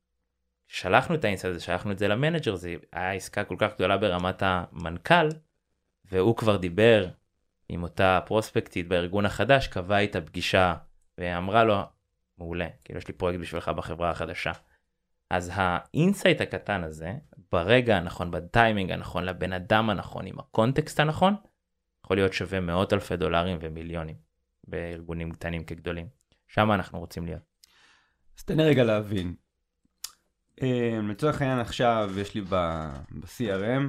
שלחנו 0.69 1.15
את 1.15 1.25
ה 1.25 1.27
insight 1.27 1.45
הזה, 1.45 1.61
שלחנו 1.61 1.93
את 1.93 1.99
זה 1.99 2.09
ל 2.09 2.14
manager, 2.14 2.55
זה 2.55 2.75
היה 2.93 3.13
עסקה 3.13 3.45
כל 3.45 3.57
כך 3.59 3.75
גדולה 3.75 3.97
ברמת 3.97 4.43
המנכ"ל, 4.43 5.29
והוא 6.05 6.37
כבר 6.37 6.57
דיבר 6.57 7.09
עם 7.73 7.83
אותה 7.83 8.21
prospect 8.27 8.76
ית 8.76 8.89
בארגון 8.89 9.27
החדש, 9.27 9.67
קבע 9.67 9.99
איתה 9.99 10.21
פגישה, 10.21 10.75
ואמרה 11.19 11.65
לו, 11.65 11.83
מעולה, 12.39 12.69
כאילו 12.85 12.99
יש 12.99 13.09
לי 13.09 13.15
פרויקט 13.15 13.41
בשבילך 13.41 13.69
בחברה 13.69 14.11
החדשה. 14.11 14.53
אז 15.31 15.51
ה 15.55 15.65
insight 15.66 16.41
הקטן 16.41 16.85
הזה, 16.85 17.13
ברגע 17.53 17.97
הנכון, 17.97 18.31
בטיימינג 18.31 18.91
הנכון, 18.91 19.25
לבן 19.25 19.53
אדם 19.53 19.91
הנכון, 19.91 20.27
עם 20.27 20.39
ה 20.39 20.47
context 20.47 21.01
הנכון, 21.01 21.35
יכול 22.05 22.17
להיות 22.17 22.33
שווה 22.33 22.61
מאות 22.61 22.93
אלפי 22.93 23.17
דולרים 23.17 23.59
ומיליונים 23.61 24.17
בארגונים 24.67 25.33
קטנים 25.33 25.65
כגדולים. 25.65 26.07
שם 26.47 26.73
אנחנו 26.73 26.99
רוצים 26.99 27.27
להיות. 27.27 27.43
אז 28.39 28.45
תן 28.45 28.57
לי 28.57 28.65
רגע 28.65 28.85
להבין. 28.85 29.35
אמ, 30.63 31.11
לצורך 31.11 31.43
העניין 31.43 31.59
עכשיו 31.59 32.11
יש 32.19 32.35
לי 32.35 32.41
ב-CRM 32.41 33.83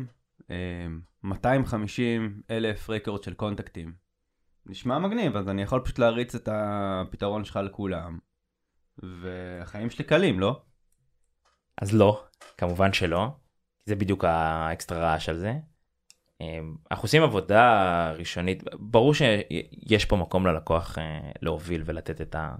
250 1.24 2.42
אלף 2.50 2.90
רקורד 2.90 3.24
של 3.24 3.34
קונטקטים. 3.34 3.94
נשמע 4.66 5.00
מגניב, 5.00 5.38
אז 5.38 5.50
אני 5.50 5.62
יכול 5.62 5.82
פשוט 5.84 6.00
להריץ 6.00 6.36
את 6.36 6.50
הפתרון 6.52 7.46
שלך 7.46 7.60
לכולם, 7.64 8.20
והחיים 8.98 9.90
שלי 9.90 10.06
קלים, 10.06 10.40
לא? 10.40 10.62
אז 11.82 11.94
לא, 11.94 12.24
כמובן 12.58 12.94
שלא. 12.94 13.28
זה 13.86 13.96
בדיוק 13.96 14.24
האקסטרה 14.24 15.00
רעש 15.00 15.30
על 15.30 15.38
זה. 15.38 15.54
אמ, 16.42 16.76
אנחנו 16.92 17.06
עושים 17.06 17.24
עבודה 17.24 18.12
ראשונית, 18.12 18.64
ברור 18.74 19.14
שיש 19.14 20.06
פה 20.06 20.16
מקום 20.16 20.48
ללקוח 20.48 20.98
אה, 20.98 21.32
להוביל 21.42 21.84
ולתת 21.86 22.22
את 22.22 22.36
ה... 22.36 22.56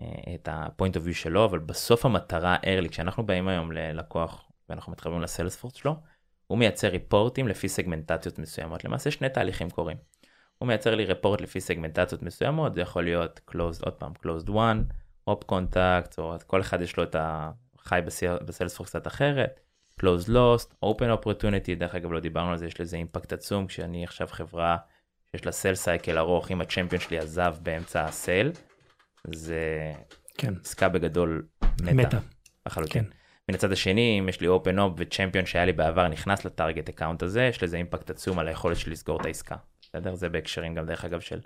אה, 0.00 0.34
את 0.34 0.48
ה-point 0.48 0.94
of 0.94 1.08
view 1.08 1.14
שלו, 1.14 1.44
אבל 1.44 1.58
בסוף 1.58 2.04
המטרה 2.06 2.56
early, 2.56 2.88
כשאנחנו 2.88 3.26
באים 3.26 3.48
היום 3.48 3.72
ללקוח 3.72 4.50
ואנחנו 4.68 4.92
מתחברים 4.92 5.20
לסיילספורט 5.20 5.74
שלו, 5.74 5.96
הוא 6.52 6.58
מייצר 6.58 6.88
ריפורטים 6.88 7.48
לפי 7.48 7.68
סגמנטציות 7.68 8.38
מסוימות. 8.38 8.84
למעשה 8.84 9.10
שני 9.10 9.28
תהליכים 9.28 9.70
קורים. 9.70 9.96
הוא 10.58 10.66
מייצר 10.66 10.94
לי 10.94 11.04
ריפורט 11.04 11.40
לפי 11.40 11.60
סגמנטציות 11.60 12.22
מסוימות, 12.22 12.74
זה 12.74 12.80
יכול 12.80 13.04
להיות 13.04 13.40
closed, 13.50 13.84
עוד 13.84 13.92
פעם, 13.92 14.12
closed 14.12 14.48
one, 14.48 14.92
op 15.30 15.52
contact, 15.52 16.14
או 16.18 16.34
כל 16.46 16.60
אחד 16.60 16.80
יש 16.80 16.96
לו 16.96 17.02
את 17.02 17.14
ה... 17.14 17.50
חי 17.78 18.00
בסיילספורט 18.46 18.88
קצת 18.88 19.06
אחרת. 19.06 19.60
closed 20.00 20.28
lost, 20.28 20.84
open 20.84 21.22
opportunity, 21.22 21.74
דרך 21.78 21.94
אגב 21.94 22.12
לא 22.12 22.20
דיברנו 22.20 22.50
על 22.50 22.58
זה, 22.58 22.66
יש 22.66 22.80
לזה 22.80 22.96
אימפקט 22.96 23.32
עצום, 23.32 23.66
כשאני 23.66 24.04
עכשיו 24.04 24.28
חברה 24.30 24.76
שיש 25.30 25.46
לה 25.46 25.52
sale 25.52 25.74
cycle 25.74 26.18
ארוך, 26.18 26.50
אם 26.50 26.60
ה 26.60 26.65
champion 26.65 27.02
שלי 27.02 27.18
עזב 27.18 27.54
באמצע 27.62 28.04
ה 28.04 28.12
sale, 28.12 28.52
זה 29.26 29.92
כן. 30.38 30.54
עסקה 30.64 30.88
בגדול 30.88 31.46
מתה. 31.82 31.92
מתה. 31.92 32.18
לחלוטין. 32.66 33.04
כן. 33.04 33.10
מן 33.48 33.54
הצד 33.54 33.72
השני, 33.72 34.18
אם 34.20 34.28
יש 34.28 34.40
לי 34.40 34.48
open 34.48 34.76
op 34.76 34.92
ו 34.96 35.02
champion 35.02 35.46
שהיה 35.46 35.64
לי 35.64 35.72
בעבר 35.72 36.08
נכנס 36.08 36.44
ל 36.44 36.50
target 36.50 36.88
account 36.88 37.22
הזה, 37.22 37.42
יש 37.42 37.62
לזה 37.62 37.76
impact 37.76 38.10
עצום 38.10 38.38
על 38.38 38.48
היכולת 38.48 38.76
שלי 38.76 38.92
לסגור 38.92 39.20
את 39.20 39.26
העסקה. 39.26 39.56
בסדר? 39.80 40.14
זה 40.14 40.28
בהקשרים 40.28 40.74
גם 40.74 40.86
דרך 40.86 41.04
אגב 41.04 41.20
של 41.20 41.40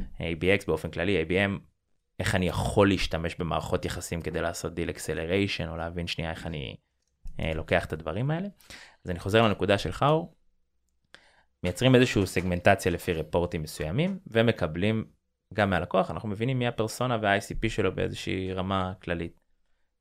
ABX 0.00 0.66
באופן 0.66 0.90
כללי, 0.90 1.22
ABM, 1.22 1.58
איך 2.18 2.34
אני 2.34 2.48
יכול 2.48 2.88
להשתמש 2.88 3.34
במערכות 3.34 3.84
יחסים 3.84 4.22
כדי 4.22 4.40
לעשות 4.40 4.74
deal 4.74 4.90
acceleration, 4.90 5.68
או 5.68 5.76
להבין 5.76 6.06
שנייה 6.06 6.30
איך 6.30 6.46
אני 6.46 6.76
אה, 7.40 7.54
לוקח 7.54 7.84
את 7.84 7.92
הדברים 7.92 8.30
האלה. 8.30 8.48
אז 9.04 9.10
אני 9.10 9.18
חוזר 9.18 9.42
לנקודה 9.42 9.78
שלך, 9.78 10.02
אור. 10.08 10.34
מייצרים 11.62 11.94
איזושהי 11.94 12.26
סגמנטציה 12.26 12.92
לפי 12.92 13.12
report 13.12 13.49
ים 13.49 13.62
מסוימים, 13.62 14.18
ומקבלים 14.26 15.04
גם 15.54 15.70
מהלקוח, 15.70 16.10
אנחנו 16.10 16.28
מבינים 16.28 16.58
מי 16.58 16.66
הפרסונה 16.66 17.18
וה-ICP 17.22 17.68
שלו 17.68 17.94
באיזושהי 17.94 18.52
רמה 18.52 18.92
כללית. 19.02 19.40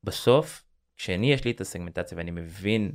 בסוף, 0.03 0.63
כשאני 1.01 1.33
יש 1.33 1.45
לי 1.45 1.51
את 1.51 1.61
הסגמנטציה 1.61 2.17
ואני 2.17 2.31
מבין 2.31 2.91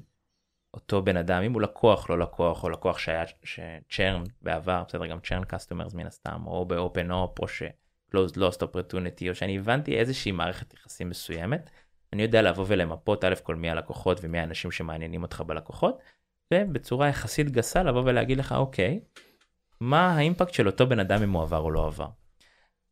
אותו 0.75 1.03
בן 1.03 1.17
אדם, 1.17 1.43
אם 1.43 1.53
הוא 1.53 1.63
לקוח, 1.63 2.11
לא 2.11 2.19
לקוח, 2.19 2.65
או 2.65 2.71
לקוח 2.71 2.99
שהיה 2.99 3.25
churn 3.91 4.23
בעבר, 4.43 4.83
בסדר, 4.89 5.07
גם 5.07 5.21
churn 5.21 5.45
customers 5.45 5.95
מן 5.95 6.07
הסתם, 6.07 6.43
או 6.47 6.65
ב-open 6.65 7.11
op, 7.11 7.41
או 7.41 7.49
ש-closed 7.49 8.37
lost 8.37 8.63
opportunity, 8.63 9.29
או 9.29 9.35
שאני 9.35 9.59
הבנתי 9.59 9.99
איזושהי 9.99 10.33
מערכת 10.33 10.75
יחסים 10.75 11.09
מסוימת, 11.09 11.71
אני 12.13 12.23
יודע 12.23 12.43
לבוא 12.43 12.65
ולמפות 12.69 13.25
א' 13.25 13.35
כל 13.43 13.57
מי 13.57 13.71
הלקוחות 13.71 14.19
ומי 14.23 14.39
האנשים 14.39 14.71
שמעניינים 14.71 15.23
אותך 15.23 15.43
בלקוחות, 15.47 15.99
ובצורה 16.55 17.09
יחסית 17.09 17.51
גסה 17.51 17.83
לבוא 17.83 18.03
ולהגיד 18.05 18.39
לך, 18.39 18.53
אוקיי, 18.53 19.01
מה 19.81 20.17
האימפקט 20.17 20.55
של 20.55 20.67
אותו 20.67 20.87
בן 20.87 21.01
אדם 21.01 21.23
אם 21.23 21.31
הוא 21.31 21.43
עבר 21.43 21.61
או 21.61 21.71
לא 21.71 21.87
עבר. 21.87 22.09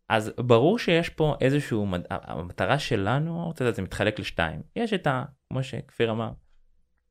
אז 0.08 0.32
ברור 0.38 0.78
שיש 0.78 1.08
פה 1.08 1.34
איזשהו, 1.40 1.86
המטרה 2.10 2.78
שלנו, 2.78 3.50
אתה 3.54 3.62
יודע, 3.62 3.72
זה 3.72 3.82
מתחלק 3.82 4.18
לשתיים. 4.18 4.62
יש 4.76 4.92
את 4.92 5.06
ה, 5.06 5.24
כמו 5.48 5.62
שכפיר 5.62 6.10
אמר, 6.10 6.30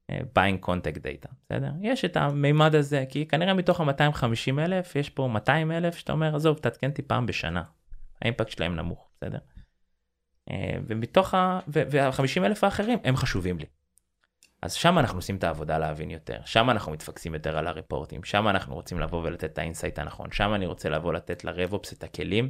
אה, 0.09 0.19
buying 0.19 0.65
contact 0.65 0.97
data, 0.97 1.33
בסדר? 1.45 1.71
יש 1.81 2.05
את 2.05 2.17
המימד 2.17 2.75
הזה, 2.75 3.05
כי 3.09 3.27
כנראה 3.27 3.53
מתוך 3.53 3.81
ה-250 3.81 4.59
אלף, 4.59 4.95
יש 4.95 5.09
פה 5.09 5.27
200 5.27 5.71
אלף 5.71 5.95
שאתה 5.97 6.11
אומר, 6.11 6.35
עזוב, 6.35 6.57
תעדכן 6.57 6.89
אותי 6.89 7.01
פעם 7.01 7.25
בשנה. 7.25 7.63
האימפקט 8.21 8.49
שלהם 8.49 8.75
נמוך, 8.75 9.09
בסדר? 9.17 9.39
אה, 10.51 10.77
ומתוך 10.87 11.33
ה... 11.33 11.59
וה-50 11.67 12.45
אלף 12.45 12.63
האחרים 12.63 12.99
הם 13.03 13.15
חשובים 13.15 13.59
לי. 13.59 13.65
אז 14.61 14.73
שם 14.73 14.99
אנחנו 14.99 15.17
עושים 15.17 15.35
את 15.35 15.43
העבודה 15.43 15.77
להבין 15.77 16.11
יותר, 16.11 16.39
שם 16.45 16.69
אנחנו 16.69 16.91
מתפקסים 16.91 17.33
יותר 17.33 17.57
על 17.57 17.67
ה 17.67 17.74
reports, 17.74 18.23
שם 18.23 18.47
אנחנו 18.47 18.75
רוצים 18.75 18.99
לבוא 18.99 19.21
ולתת 19.23 19.43
את 19.43 19.57
ה 19.57 19.62
insight 19.63 19.99
הנכון, 19.99 20.31
שם 20.31 20.53
אני 20.53 20.65
רוצה 20.65 20.89
לבוא 20.89 21.13
לתת 21.13 21.43
ל 21.43 21.50
RevOps 21.50 21.93
את 21.93 22.03
הכלים 22.03 22.49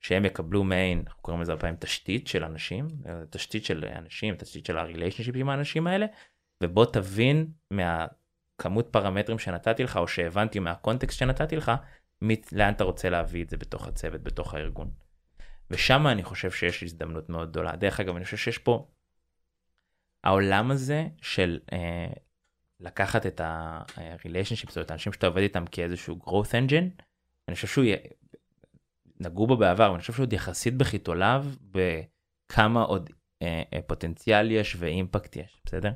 שהם 0.00 0.24
יקבלו 0.24 0.64
מעין, 0.64 1.02
אנחנו 1.06 1.22
קוראים 1.22 1.42
לזה 1.42 1.56
פעמים 1.56 1.76
תשתית 1.76 2.26
של 2.26 2.44
אנשים, 2.44 2.88
תשתית 3.30 3.64
של 3.64 3.84
אנשים, 3.84 4.34
תשתית 4.34 4.66
של 4.66 4.78
ה 4.78 4.82
relationship 4.82 5.34
עם 5.36 5.48
האנשים 5.48 5.86
האלה, 5.86 6.06
ובוא 6.62 6.86
תבין 6.86 7.46
מהכמות 7.70 8.88
פרמטרים 8.90 9.38
שנתתי 9.38 9.82
לך, 9.82 9.96
או 9.96 10.08
שהבנתי 10.08 10.58
מהקונטקסט 10.58 11.18
שנתתי 11.18 11.56
לך, 11.56 11.72
לאן 12.52 12.72
אתה 12.72 12.84
רוצה 12.84 13.10
להביא 13.10 13.44
את 13.44 13.50
זה 13.50 13.56
בתוך 13.56 13.88
הצוות, 13.88 14.22
בתוך 14.22 14.54
הארגון. 14.54 14.90
ושם 15.70 16.06
אני 16.06 16.22
חושב 16.22 16.50
שיש 16.50 16.82
הזדמנות 16.82 17.28
מאוד 17.28 17.50
גדולה. 17.50 17.76
דרך 17.76 18.00
אגב, 18.00 18.16
אני 18.16 18.24
חושב 18.24 18.36
שיש 18.36 18.58
פה, 18.58 18.88
העולם 20.24 20.70
הזה 20.70 21.06
של 21.22 21.58
אה, 21.72 22.12
לקחת 22.80 23.26
את 23.26 23.40
ה-relationships, 23.40 24.76
או 24.76 24.82
את 24.82 24.90
האנשים 24.90 25.12
שאתה 25.12 25.26
עובד 25.26 25.42
איתם 25.42 25.64
כאיזשהו 25.66 26.18
growth 26.22 26.52
engine, 26.52 27.02
אני 27.48 27.54
חושב 27.54 27.68
שהוא 27.68 27.84
נגעו 29.20 29.46
בו 29.46 29.56
בעבר, 29.56 29.90
ואני 29.90 30.00
חושב 30.00 30.12
שהוא 30.12 30.24
עוד 30.24 30.32
יחסית 30.32 30.76
בחיתוליו 30.76 31.44
בכמה 31.62 32.82
עוד 32.82 33.10
אה, 33.42 33.62
אה, 33.74 33.82
פוטנציאל 33.86 34.50
יש 34.50 34.76
ואימפקט 34.78 35.36
יש, 35.36 35.62
בסדר? 35.64 35.92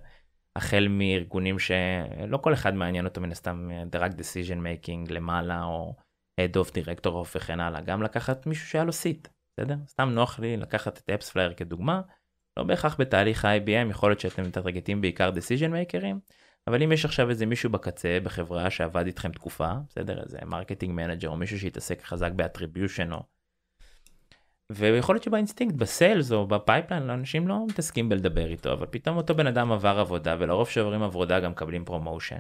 החל 0.57 0.87
מארגונים 0.91 1.59
שלא 1.59 2.37
כל 2.37 2.53
אחד 2.53 2.75
מעניין 2.75 3.05
אותו 3.05 3.21
מן 3.21 3.33
הסתם 3.33 3.69
דרג 3.87 4.13
decision 4.13 4.59
making 4.59 5.13
למעלה 5.13 5.65
או 5.65 5.95
head 6.41 6.57
of 6.57 6.71
director 6.71 7.09
וכן 7.37 7.61
הלאה, 7.61 7.81
גם 7.81 8.03
לקחת 8.03 8.47
מישהו 8.47 8.69
שהיה 8.69 8.85
לו 8.85 8.93
seat, 8.93 9.29
בסדר? 9.53 9.77
סתם 9.87 10.09
נוח 10.09 10.41
לי 10.41 10.57
לקחת 10.57 10.99
את 10.99 11.11
AppsFlyer 11.11 11.55
כדוגמה, 11.55 12.01
לא 12.57 12.65
בהכרח 12.65 13.01
בתהליך 13.01 13.45
ABM, 13.45 13.91
יכול 13.91 14.11
להיות 14.11 14.21
שאתם 14.21 14.43
מטרגטים 14.43 15.01
בעיקר 15.01 15.31
decision 15.31 15.71
makers, 15.71 16.05
אבל 16.67 16.83
אם 16.83 16.93
יש 16.93 17.05
עכשיו 17.05 17.31
איזה 17.31 17.47
מישהו 17.47 17.71
בקצה 17.71 18.19
בחברה 18.23 18.71
שעבד 18.71 19.07
איתכם 19.07 19.33
תקופה, 19.33 19.73
בסדר? 19.89 20.23
איזה 20.23 20.39
marketing 20.47 20.95
manager 20.95 21.29
או 21.29 21.37
מישהו 21.37 21.59
שהתעסק 21.59 22.03
חזק 22.03 22.33
ב 22.33 22.40
attribution 22.40 23.13
או... 23.13 23.23
ויכול 24.73 25.15
להיות 25.15 25.23
שבאינסטינקט, 25.23 25.75
ב 25.75 25.85
sales 25.85 26.33
או 26.33 26.47
ב 26.47 26.53
pipeline, 26.53 27.11
אנשים 27.11 27.49
לא 27.49 27.67
מתעסקים 27.69 28.09
בלדבר 28.09 28.47
איתו, 28.47 28.73
אבל 28.73 28.87
פתאום 28.91 29.17
אותו 29.17 29.35
בן 29.35 29.47
אדם 29.47 29.73
עבר 29.73 29.99
עבודה, 29.99 30.37
ולרוב 30.39 30.69
שעוברים 30.69 31.03
עבודה 31.03 31.41
גם 31.41 31.51
מקבלים 31.51 31.85
promotion. 31.85 32.39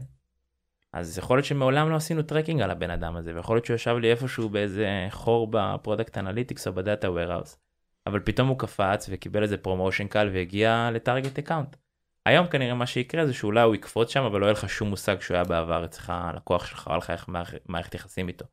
אז 0.93 1.19
יכול 1.19 1.37
להיות 1.37 1.47
שמעולם 1.47 1.91
לא 1.91 1.97
עשינו 1.97 2.23
tracking 2.23 2.61
על 2.61 2.71
הבן 2.71 2.91
אדם 2.91 3.17
הזה 3.17 3.35
ויכול 3.35 3.57
להיות 3.57 3.65
שהוא 3.65 3.75
ישב 3.75 3.97
לי 3.97 4.11
איפשהו 4.11 4.49
באיזה 4.49 5.07
חור 5.11 5.49
ב 5.51 5.59
product 5.59 6.19
analytics 6.19 6.67
או 6.67 6.73
ב 6.73 6.80
data 6.80 7.11
warehouse. 7.11 7.59
אבל 8.07 8.21
פתאום 8.21 8.49
הוא 8.49 8.59
קפץ 8.59 9.09
וקיבל 9.13 9.43
איזה 9.43 9.57
promotion 9.57 10.07
קל 10.07 10.31
והגיע 10.33 10.91
ל 10.93 10.99
target 10.99 11.39
account. 11.39 11.77
היום 12.27 12.47
כנראה 12.47 12.75
מה 12.75 12.87
שיקרה 12.87 13.27
זה 13.27 13.35
שאולי 13.35 13.63
הוא 13.63 13.75
יקפוץ 13.75 14.11
שם 14.11 14.23
אבל 14.23 14.41
לא 14.41 14.47
יהיה 14.47 14.53
לך 14.53 14.69
שום 14.69 14.89
מושג 14.89 15.21
שהוא 15.21 15.35
היה 15.35 15.45
בעבר 15.45 15.85
אצלך 15.85 16.13
לקוח 16.37 16.67
שלך 16.67 16.89
או 16.91 16.97
לך 16.97 17.11
איך 17.11 17.29
מערכת 17.69 17.95
יחסים 17.95 18.29
איתו. 18.29 18.45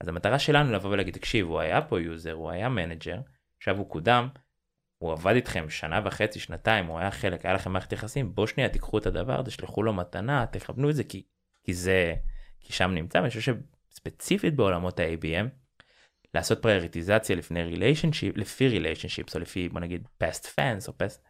אז 0.00 0.08
המטרה 0.08 0.38
שלנו 0.38 0.72
לבוא 0.72 0.90
ולהגיד 0.90 1.14
תקשיב 1.14 1.46
הוא 1.46 1.60
היה 1.60 1.82
פה 1.82 2.00
user 2.00 2.32
הוא 2.32 2.50
היה 2.50 2.68
manager 2.68 3.18
עכשיו 3.58 3.78
הוא 3.78 3.90
קודם 3.90 4.28
הוא 4.98 5.12
עבד 5.12 5.34
איתכם 5.34 5.70
שנה 5.70 6.00
וחצי 6.04 6.40
שנתיים 6.40 6.86
הוא 6.86 6.98
היה 6.98 7.10
חלק 7.10 7.44
היה 7.44 7.54
לכם 7.54 7.72
מערכת 7.72 7.92
יחסים 7.92 8.34
בוא 8.34 8.46
שנייה 8.46 8.68
תיקחו 8.68 8.98
את 8.98 9.06
הדבר 9.06 9.42
תשלחו 9.42 9.82
לו 9.82 9.92
מתנה 9.92 10.46
תכוונו 10.46 10.90
את 10.90 10.94
זה 10.94 11.04
כי 11.04 11.22
כי 11.64 11.74
זה 11.74 12.14
כי 12.60 12.72
שם 12.72 12.90
נמצא 12.90 13.18
ואני 13.18 13.28
חושב 13.28 13.54
שספציפית 13.90 14.54
בעולמות 14.54 15.00
ה-ABM 15.00 15.46
לעשות 16.34 16.62
פריוריטיזציה 16.62 17.36
לפי 17.36 18.68
relationship 18.68 18.97
לפי 18.97 19.05
relationship 19.05 19.34
או 19.34 19.40
לפי 19.40 19.68
בוא 19.68 19.80
נגיד 19.80 20.08
past 20.22 20.44
fans 20.44 20.88
או 20.88 20.92
past 21.02 21.25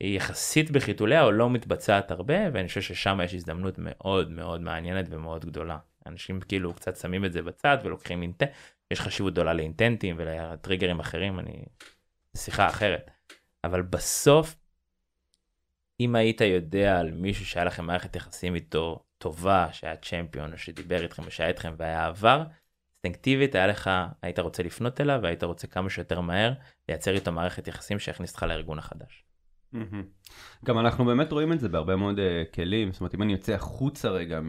היא 0.00 0.16
יחסית 0.16 0.70
בחיתוליה 0.70 1.22
או 1.22 1.32
לא 1.32 1.50
מתבצעת 1.50 2.10
הרבה 2.10 2.34
ואני 2.52 2.68
חושב 2.68 2.80
ששם 2.80 3.18
יש 3.24 3.34
הזדמנות 3.34 3.74
מאוד 3.78 4.30
מאוד 4.30 4.60
מעניינת 4.60 5.06
ומאוד 5.10 5.44
גדולה. 5.44 5.78
אנשים 6.06 6.40
כאילו 6.40 6.74
קצת 6.74 6.96
שמים 6.96 7.24
את 7.24 7.32
זה 7.32 7.42
בצד 7.42 7.78
ולוקחים 7.84 8.22
intent, 8.22 8.50
יש 8.90 9.00
חשיבות 9.00 9.32
גדולה 9.32 9.52
לאינטנטים 9.52 10.16
ולטריגרים 10.18 11.00
אחרים, 11.00 11.38
אני... 11.38 11.62
שיחה 12.36 12.68
אחרת. 12.68 13.10
אבל 13.64 13.82
בסוף, 13.82 14.56
אם 16.00 16.14
היית 16.14 16.40
יודע 16.40 16.98
על 16.98 17.10
מישהו 17.10 17.46
שהיה 17.46 17.64
לכם 17.64 17.84
מערכת 17.84 18.16
יחסים 18.16 18.54
איתו 18.54 19.04
טובה, 19.18 19.66
שהיה 19.72 19.96
champion, 19.96 20.52
או 20.52 20.58
שדיבר 20.58 21.02
איתכם 21.02 21.22
ושהיה 21.26 21.48
איתכם 21.48 21.74
והיה 21.78 22.06
עבר, 22.06 22.42
אינסטינקטיבית 23.04 23.54
היה 23.54 23.66
לך, 23.66 23.90
היית 24.22 24.38
רוצה 24.38 24.62
לפנות 24.62 25.00
אליו 25.00 25.20
והיית 25.22 25.44
רוצה 25.44 25.66
כמה 25.66 25.90
שיותר 25.90 26.20
מהר 26.20 26.52
לייצר 26.88 27.14
איתו 27.14 27.32
מערכת 27.32 27.68
יחסים 27.68 27.98
שיכניס 27.98 28.30
אותך 28.30 28.42
לארגון 28.42 28.78
החדש. 28.78 29.24
גם 30.64 30.78
אנחנו 30.78 31.04
באמת 31.04 31.32
רואים 31.32 31.52
את 31.52 31.60
זה 31.60 31.68
בהרבה 31.68 31.96
מאוד 31.96 32.18
uh, 32.18 32.54
כלים, 32.54 32.92
זאת 32.92 33.00
אומרת 33.00 33.14
אם 33.14 33.22
אני 33.22 33.32
יוצא 33.32 33.52
החוצה 33.52 34.08
רגע 34.08 34.40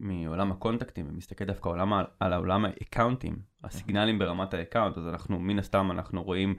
מעולם 0.00 0.52
הקונטקטים 0.52 1.06
ומסתכל 1.08 1.44
דווקא 1.44 1.68
עולם, 1.68 1.92
על 2.20 2.32
העולם 2.32 2.64
האקאונטים, 2.64 3.36
הסיגנלים 3.64 4.18
ברמת 4.18 4.54
ה 4.54 4.59
account, 4.59 4.98
אז 4.98 5.08
אנחנו 5.08 5.38
מן 5.38 5.58
הסתם 5.58 5.90
אנחנו 5.90 6.22
רואים 6.22 6.54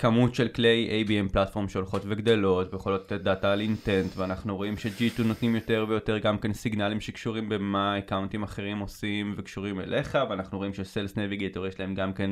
כמות 0.00 0.34
של 0.34 0.48
כלי 0.48 1.04
ABM 1.06 1.32
platform 1.32 1.68
שהולכות 1.68 2.02
וגדלות 2.04 2.72
ויכולות 2.74 3.12
לתת 3.12 3.20
דאטה 3.24 3.52
על 3.52 3.60
intent 3.60 4.16
ואנחנו 4.16 4.56
רואים 4.56 4.76
ש-G2 4.76 5.22
נותנים 5.24 5.54
יותר 5.54 5.86
ויותר 5.88 6.18
גם 6.18 6.38
כן 6.38 6.52
סיגנלים 6.52 7.00
שקשורים 7.00 7.48
במה 7.48 7.98
אקאונטים 7.98 8.42
אחרים 8.42 8.78
עושים 8.78 9.34
וקשורים 9.36 9.80
אליך 9.80 10.18
ואנחנו 10.30 10.58
רואים 10.58 10.74
ש 10.74 10.87
Sales 10.87 11.18
Navigator 11.18 11.66
יש 11.66 11.80
להם 11.80 11.94
גם 11.94 12.12
כן 12.12 12.30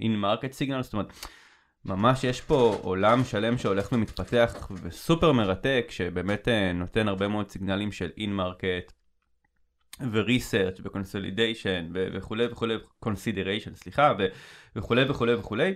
in 0.00 0.16
market 0.16 0.52
signal 0.52 0.82
זאת 0.82 0.92
אומרת 0.92 1.12
ממש 1.88 2.24
יש 2.24 2.40
פה 2.40 2.78
עולם 2.82 3.24
שלם 3.24 3.58
שהולך 3.58 3.92
ומתפתח 3.92 4.70
וסופר 4.82 5.32
מרתק 5.32 5.86
שבאמת 5.90 6.48
אה, 6.48 6.72
נותן 6.72 7.08
הרבה 7.08 7.28
מאוד 7.28 7.50
סיגנלים 7.50 7.92
של 7.92 8.10
in 8.16 8.32
market 8.32 8.92
ו 10.12 10.20
research 10.20 10.80
ו 10.84 10.91
consideration 10.91 11.88
וכולי 11.92 12.46
וכולי 12.46 12.74
consideration 13.00 13.74
סליחה 13.74 14.12
וכולי 14.76 15.10
וכולי 15.10 15.34
וכולי. 15.34 15.74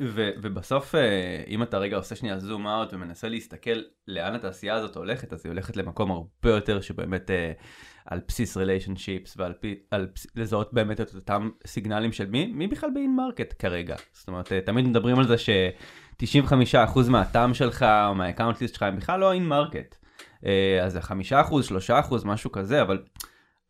ובסוף 0.00 0.94
אה, 0.94 1.44
אם 1.46 1.62
אתה 1.62 1.78
רגע 1.78 1.96
עושה 1.96 2.16
שנייה 2.16 2.38
zoom 2.38 2.66
out 2.66 2.94
ומנסה 2.94 3.28
להסתכל 3.28 3.82
לאן 4.08 4.34
התעשייה 4.34 4.74
הזאת 4.74 4.96
הולכת 4.96 5.32
אז 5.32 5.46
היא 5.46 5.50
הולכת 5.50 5.76
למקום 5.76 6.10
הרבה 6.10 6.50
יותר 6.50 6.80
שבאמת 6.80 7.30
אה, 7.30 7.52
על 8.06 8.20
בסיס 8.28 8.56
relationships 8.56 9.34
ועל 9.36 9.52
פי, 9.60 9.74
על, 9.90 10.08
לזהות 10.36 10.72
באמת 10.72 11.00
את 11.00 11.14
אותם 11.14 11.50
סיגנלים 11.66 12.12
של 12.12 12.26
מי, 12.26 12.46
מי 12.46 12.66
בכלל 12.66 12.90
ב 12.94 13.01
in 13.01 13.16
market 13.16 13.54
כרגע. 13.58 13.96
זאת 14.12 14.28
אומרת 14.28 14.52
אה, 14.52 14.60
תמיד 14.60 14.86
מדברים 14.86 15.18
על 15.18 15.26
זה 15.26 15.38
ש-95% 15.38 17.10
מה 17.10 17.28
TAM 17.28 17.54
שלך 17.54 17.86
או 18.08 18.14
מה 18.14 18.24
account 18.24 18.60
list 18.60 18.74
שלך 18.74 18.82
הם 18.82 18.96
בכלל 18.96 19.20
לא 19.20 19.32
in 19.32 19.46
market. 19.46 19.96
אז 20.82 20.92
זה 20.92 21.00
5% 21.00 21.02
3% 22.10 22.14
משהו 22.24 22.52
כזה 22.52 22.82
אבל. 22.82 23.02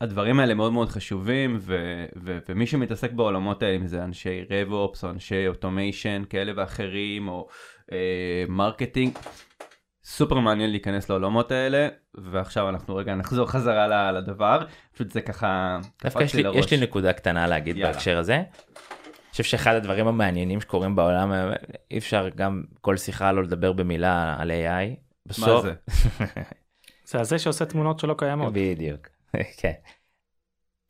הדברים 0.01 0.40
האלה 0.40 0.55
מאוד 0.55 0.72
מאוד 0.72 0.88
חשובים 0.88 1.57
ו- 1.61 2.05
ו- 2.25 2.38
ומי 2.49 2.66
שמתעסק 2.66 3.12
בעולמות 3.12 3.62
האלה 3.62 3.77
אם 3.77 3.87
זה 3.87 4.05
אנשי 4.05 4.44
RevOps 4.51 5.05
או 5.05 5.11
אנשי 5.11 5.49
automation 5.49 6.22
כאלה 6.31 6.53
ואחרים 6.57 7.29
או 7.29 7.49
marketing. 8.49 9.16
אה, 9.16 9.22
סופר 10.07 10.38
מעניין 10.38 10.71
להיכנס 10.71 11.11
לעולמות 11.11 11.53
האלה 11.53 11.88
ועכשיו 12.14 12.69
אנחנו 12.69 12.97
רגע 12.97 13.14
נחזור 13.14 13.47
חזרה 13.47 14.12
לדבר 14.12 14.59
פשוט 14.92 15.11
זה 15.11 15.21
ככה 15.21 15.79
דווקא 16.05 16.23
יש 16.23 16.35
לי, 16.35 16.42
יש 16.55 16.71
לי 16.71 16.77
נקודה 16.81 17.12
קטנה 17.12 17.47
להגיד 17.47 17.77
יאללה. 17.77 17.92
בהקשר 17.92 18.19
הזה. 18.19 18.35
אני 18.35 19.31
חושב 19.31 19.45
שאחד 19.45 19.75
הדברים 19.75 20.07
המעניינים 20.07 20.61
שקורים 20.61 20.97
בעולם 20.97 21.33
אי 21.90 21.99
אפשר 21.99 22.29
גם 22.29 22.62
כל 22.81 22.97
שיחה 22.97 23.33
לא 23.33 23.42
לדבר 23.42 23.73
במילה 23.73 24.37
על 24.38 24.51
AI. 24.51 24.97
בסוף... 25.27 25.64
מה 25.64 25.71
זה? 25.71 25.75
זה 27.11 27.21
הזה 27.21 27.38
שעושה 27.38 27.64
תמונות 27.64 28.01
שלא 28.01 28.14
קיימות. 28.19 28.53
בדיוק. 28.53 29.09
כן. 29.61 29.73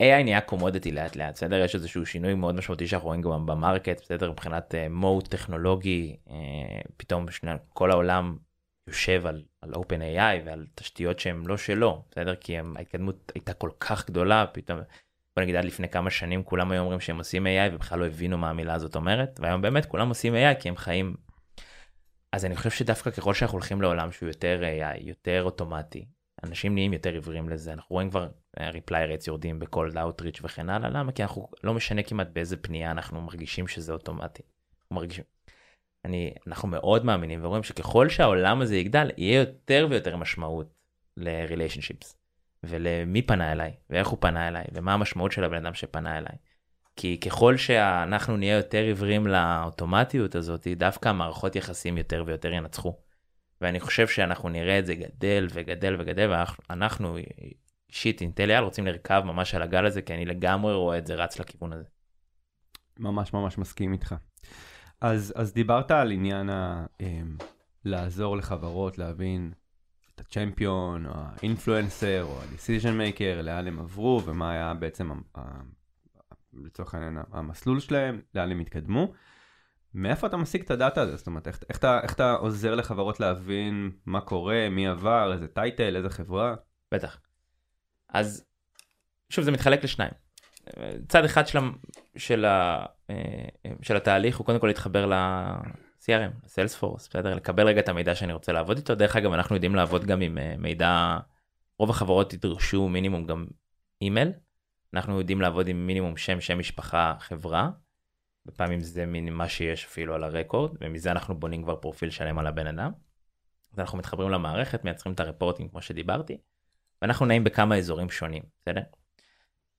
AI 0.02 0.22
נהיה 0.24 0.40
קומודיטי 0.40 0.92
לאט 0.92 1.16
לאט 1.16 1.34
בסדר 1.34 1.56
יש 1.64 1.74
איזשהו 1.74 2.06
שינוי 2.06 2.34
מאוד 2.34 2.54
משמעותי 2.54 2.86
שאנחנו 2.86 3.08
רואים 3.08 3.22
גם 3.22 3.46
במרקט 3.46 4.00
בסדר 4.00 4.30
מבחינת 4.30 4.74
מוד 4.90 5.24
uh, 5.24 5.28
טכנולוגי 5.28 6.16
uh, 6.28 6.30
פתאום 6.96 7.30
שני, 7.30 7.50
כל 7.68 7.90
העולם 7.90 8.36
יושב 8.88 9.26
על, 9.26 9.44
על 9.60 9.74
OpenAI 9.74 10.44
ועל 10.44 10.66
תשתיות 10.74 11.18
שהן 11.18 11.46
לא 11.46 11.56
שלו 11.56 12.04
בסדר 12.10 12.34
כי 12.34 12.58
הם, 12.58 12.76
ההתקדמות 12.76 13.32
הייתה 13.34 13.54
כל 13.54 13.70
כך 13.80 14.06
גדולה 14.06 14.46
פתאום 14.52 14.80
בוא 15.36 15.42
נגיד 15.42 15.56
עד 15.56 15.64
לפני 15.64 15.88
כמה 15.88 16.10
שנים 16.10 16.42
כולם 16.42 16.70
היו 16.70 16.82
אומרים 16.82 17.00
שהם 17.00 17.18
עושים 17.18 17.46
AI 17.46 17.74
ובכלל 17.74 17.98
לא 17.98 18.06
הבינו 18.06 18.38
מה 18.38 18.50
המילה 18.50 18.74
הזאת 18.74 18.96
אומרת 18.96 19.40
והיום 19.42 19.62
באמת 19.62 19.86
כולם 19.86 20.08
עושים 20.08 20.34
AI 20.34 20.60
כי 20.60 20.68
הם 20.68 20.76
חיים. 20.76 21.16
אז 22.32 22.44
אני 22.44 22.56
חושב 22.56 22.70
שדווקא 22.70 23.10
ככל 23.10 23.34
שאנחנו 23.34 23.58
הולכים 23.58 23.82
לעולם 23.82 24.12
שהוא 24.12 24.28
יותר 24.28 24.62
AI 24.62 25.00
יותר 25.00 25.42
אוטומטי 25.42 26.06
אנשים 26.44 26.74
נהיים 26.74 26.92
יותר 26.92 27.12
עיוורים 27.12 27.48
לזה 27.48 27.72
אנחנו 27.72 27.94
רואים 27.94 28.10
כבר 28.10 28.28
reply 28.60 29.02
אה, 29.02 29.06
rates 29.06 29.26
יורדים 29.26 29.58
בכל 29.58 29.90
outreach 29.98 30.40
וכן 30.42 30.70
הלאה 30.70 30.90
למה 30.90 31.12
כי 31.12 31.22
אנחנו 31.22 31.48
לא 31.64 31.74
משנה 31.74 32.02
כמעט 32.02 32.28
באיזה 32.32 32.56
פנייה 32.56 32.90
אנחנו 32.90 33.20
מרגישים 33.20 33.68
שזה 33.68 33.92
אוטומטי. 33.92 34.42
מרגישים. 34.90 35.35
אני 36.06 36.32
אנחנו 36.46 36.68
מאוד 36.68 37.04
מאמינים 37.04 37.44
ורואים 37.44 37.62
שככל 37.62 38.08
שהעולם 38.08 38.60
הזה 38.60 38.76
יגדל 38.76 39.10
יהיה 39.16 39.40
יותר 39.40 39.86
ויותר 39.90 40.16
משמעות 40.16 40.74
ל 41.16 41.23
relationships 41.23 42.16
ולמי 42.62 43.22
פנה 43.22 43.52
אליי 43.52 43.72
ואיך 43.90 44.08
הוא 44.08 44.18
פנה 44.20 44.48
אליי 44.48 44.64
ומה 44.72 44.94
המשמעות 44.94 45.32
של 45.32 45.44
הבן 45.44 45.66
אדם 45.66 45.74
שפנה 45.74 46.18
אליי. 46.18 46.36
כי 46.96 47.20
ככל 47.20 47.56
שאנחנו 47.56 48.36
נהיה 48.36 48.56
יותר 48.56 48.82
עיוורים 48.82 49.26
לאוטומטיות 49.26 50.34
הזאת 50.34 50.66
דווקא 50.76 51.08
המערכות 51.08 51.56
יחסים 51.56 51.98
יותר 51.98 52.24
ויותר 52.26 52.52
ינצחו. 52.52 52.96
ואני 53.60 53.80
חושב 53.80 54.08
שאנחנו 54.08 54.48
נראה 54.48 54.78
את 54.78 54.86
זה 54.86 54.94
גדל 54.94 55.46
וגדל 55.50 55.96
וגדל 55.98 56.44
ואנחנו 56.68 57.16
אישית 57.90 58.20
Intail 58.20 58.62
רוצים 58.62 58.86
לרכב 58.86 59.22
ממש 59.24 59.54
על 59.54 59.62
הגל 59.62 59.86
הזה 59.86 60.02
כי 60.02 60.14
אני 60.14 60.24
לגמרי 60.24 60.74
רואה 60.74 60.98
את 60.98 61.06
זה 61.06 61.14
רץ 61.14 61.38
לכיוון 61.38 61.72
הזה. 61.72 61.84
ממש 62.98 63.32
ממש 63.32 63.58
מסכים 63.58 63.92
איתך. 63.92 64.14
אז, 65.00 65.32
אז 65.36 65.52
דיברת 65.52 65.90
על 65.90 66.10
עניין 66.10 66.50
ה, 66.50 66.86
um, 67.02 67.44
לעזור 67.84 68.36
לחברות 68.36 68.98
להבין 68.98 69.52
את 70.14 70.20
ה 70.20 70.30
champion 70.30 71.06
או 71.06 71.12
ה 71.14 71.24
influencer 71.24 72.22
או 72.24 72.42
ה 72.42 72.49
decision 72.49 72.98
maker 72.98 73.42
לאן 73.42 73.66
הם 73.66 73.78
עברו 73.78 74.22
ומה 74.24 74.50
היה 74.50 74.74
בעצם 74.74 75.10
לצורך 76.52 76.94
העניין 76.94 77.18
המסלול 77.32 77.80
שלהם 77.80 78.20
לאן 78.34 78.50
הם 78.50 78.60
התקדמו. 78.60 79.12
מאיפה 79.94 80.26
אתה 80.26 80.36
משיג 80.36 80.62
את 80.62 80.70
הדאטה 80.70 81.02
הזה? 81.02 81.16
זאת 81.16 81.26
אומרת, 81.26 81.48
איך, 81.48 81.60
איך, 81.68 81.78
אתה, 81.78 82.00
איך 82.02 82.14
אתה 82.14 82.32
עוזר 82.32 82.74
לחברות 82.74 83.20
להבין 83.20 83.90
מה 84.06 84.20
קורה, 84.20 84.68
מי 84.70 84.88
עבר, 84.88 85.32
איזה 85.32 85.48
title, 85.48 85.96
איזה 85.96 86.10
חברה? 86.10 86.54
בטח. 86.92 87.20
אז 88.08 88.44
שוב 89.30 89.44
זה 89.44 89.50
מתחלק 89.50 89.84
לשניים. 89.84 90.25
צד 91.08 91.24
אחד 91.24 91.46
של, 91.46 91.58
של, 92.16 92.44
ה, 92.44 92.86
של 93.82 93.96
התהליך 93.96 94.36
הוא 94.36 94.46
קודם 94.46 94.58
כל 94.58 94.66
להתחבר 94.66 95.06
ל-CRM, 95.06 96.48
Salesforce, 96.48 97.08
בסדר? 97.08 97.34
לקבל 97.34 97.66
רגע 97.66 97.80
את 97.80 97.88
המידע 97.88 98.14
שאני 98.14 98.32
רוצה 98.32 98.52
לעבוד 98.52 98.76
איתו. 98.76 98.94
דרך 98.94 99.16
אגב 99.16 99.32
אנחנו 99.32 99.54
יודעים 99.54 99.74
לעבוד 99.74 100.04
גם 100.04 100.20
עם 100.20 100.38
אה, 100.38 100.54
מידע, 100.58 101.16
רוב 101.78 101.90
החברות 101.90 102.32
ידרשו 102.32 102.88
מינימום 102.88 103.26
גם 103.26 103.46
אימייל. 104.02 104.32
אנחנו 104.94 105.18
יודעים 105.18 105.40
לעבוד 105.40 105.68
עם 105.68 105.86
מינימום 105.86 106.16
שם, 106.16 106.40
שם 106.40 106.58
משפחה, 106.58 107.14
חברה. 107.18 107.70
בפעמים 108.46 108.80
זה 108.80 109.06
מין 109.06 109.32
מה 109.32 109.48
שיש 109.48 109.84
אפילו 109.84 110.14
על 110.14 110.24
ה 110.24 110.32
record 110.32 110.76
ומזה 110.80 111.10
אנחנו 111.10 111.40
בונים 111.40 111.62
כבר 111.62 111.76
פרופיל 111.76 112.10
שלם 112.10 112.38
על 112.38 112.46
הבן 112.46 112.66
אדם. 112.66 112.90
אז 113.72 113.78
אנחנו 113.78 113.98
מתחברים 113.98 114.30
למערכת 114.30 114.84
מייצרים 114.84 115.14
את 115.14 115.20
ה 115.20 115.26
reports 115.26 115.68
כמו 115.68 115.82
שדיברתי. 115.82 116.38
ואנחנו 117.02 117.26
נעים 117.26 117.44
בכמה 117.44 117.76
אזורים 117.76 118.10
שונים 118.10 118.42
בסדר. 118.62 118.82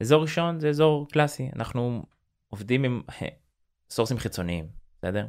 אזור 0.01 0.21
ראשון 0.21 0.59
זה 0.59 0.69
אזור 0.69 1.07
קלאסי 1.11 1.49
אנחנו 1.55 2.03
עובדים 2.47 2.83
עם 2.83 3.01
סורסים 3.89 4.17
חיצוניים 4.17 4.67
בסדר. 4.97 5.27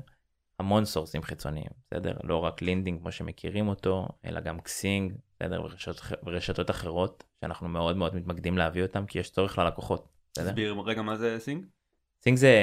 המון 0.59 0.85
סורסים 0.85 1.23
חיצוניים 1.23 1.71
בסדר 1.87 2.17
לא 2.25 2.37
רק 2.37 2.63
LinkedIn 2.63 3.01
כמו 3.01 3.13
שמכירים 3.13 3.69
אותו 3.69 4.09
אלא 4.25 4.41
גם 4.41 4.61
Xing 4.61 5.13
בסדר? 5.41 5.63
ורשתות, 5.63 6.01
ורשתות 6.27 6.71
אחרות, 6.71 7.25
שאנחנו 7.41 7.69
מאוד 7.69 7.97
מאוד 7.97 8.15
מתמקדים 8.15 8.59
להביא 8.59 8.83
אותם, 8.83 9.07
כי 9.07 9.19
יש 9.19 9.31
צורך 9.31 9.59
ללקוחות, 9.59 10.09
בסדר? 10.33 10.49
תסביר 10.49 10.81
רגע 10.87 11.03
מה 11.03 11.17
זה 11.17 11.37
Xing? 11.39 11.67
Xing 12.23 12.39
זה 12.39 12.55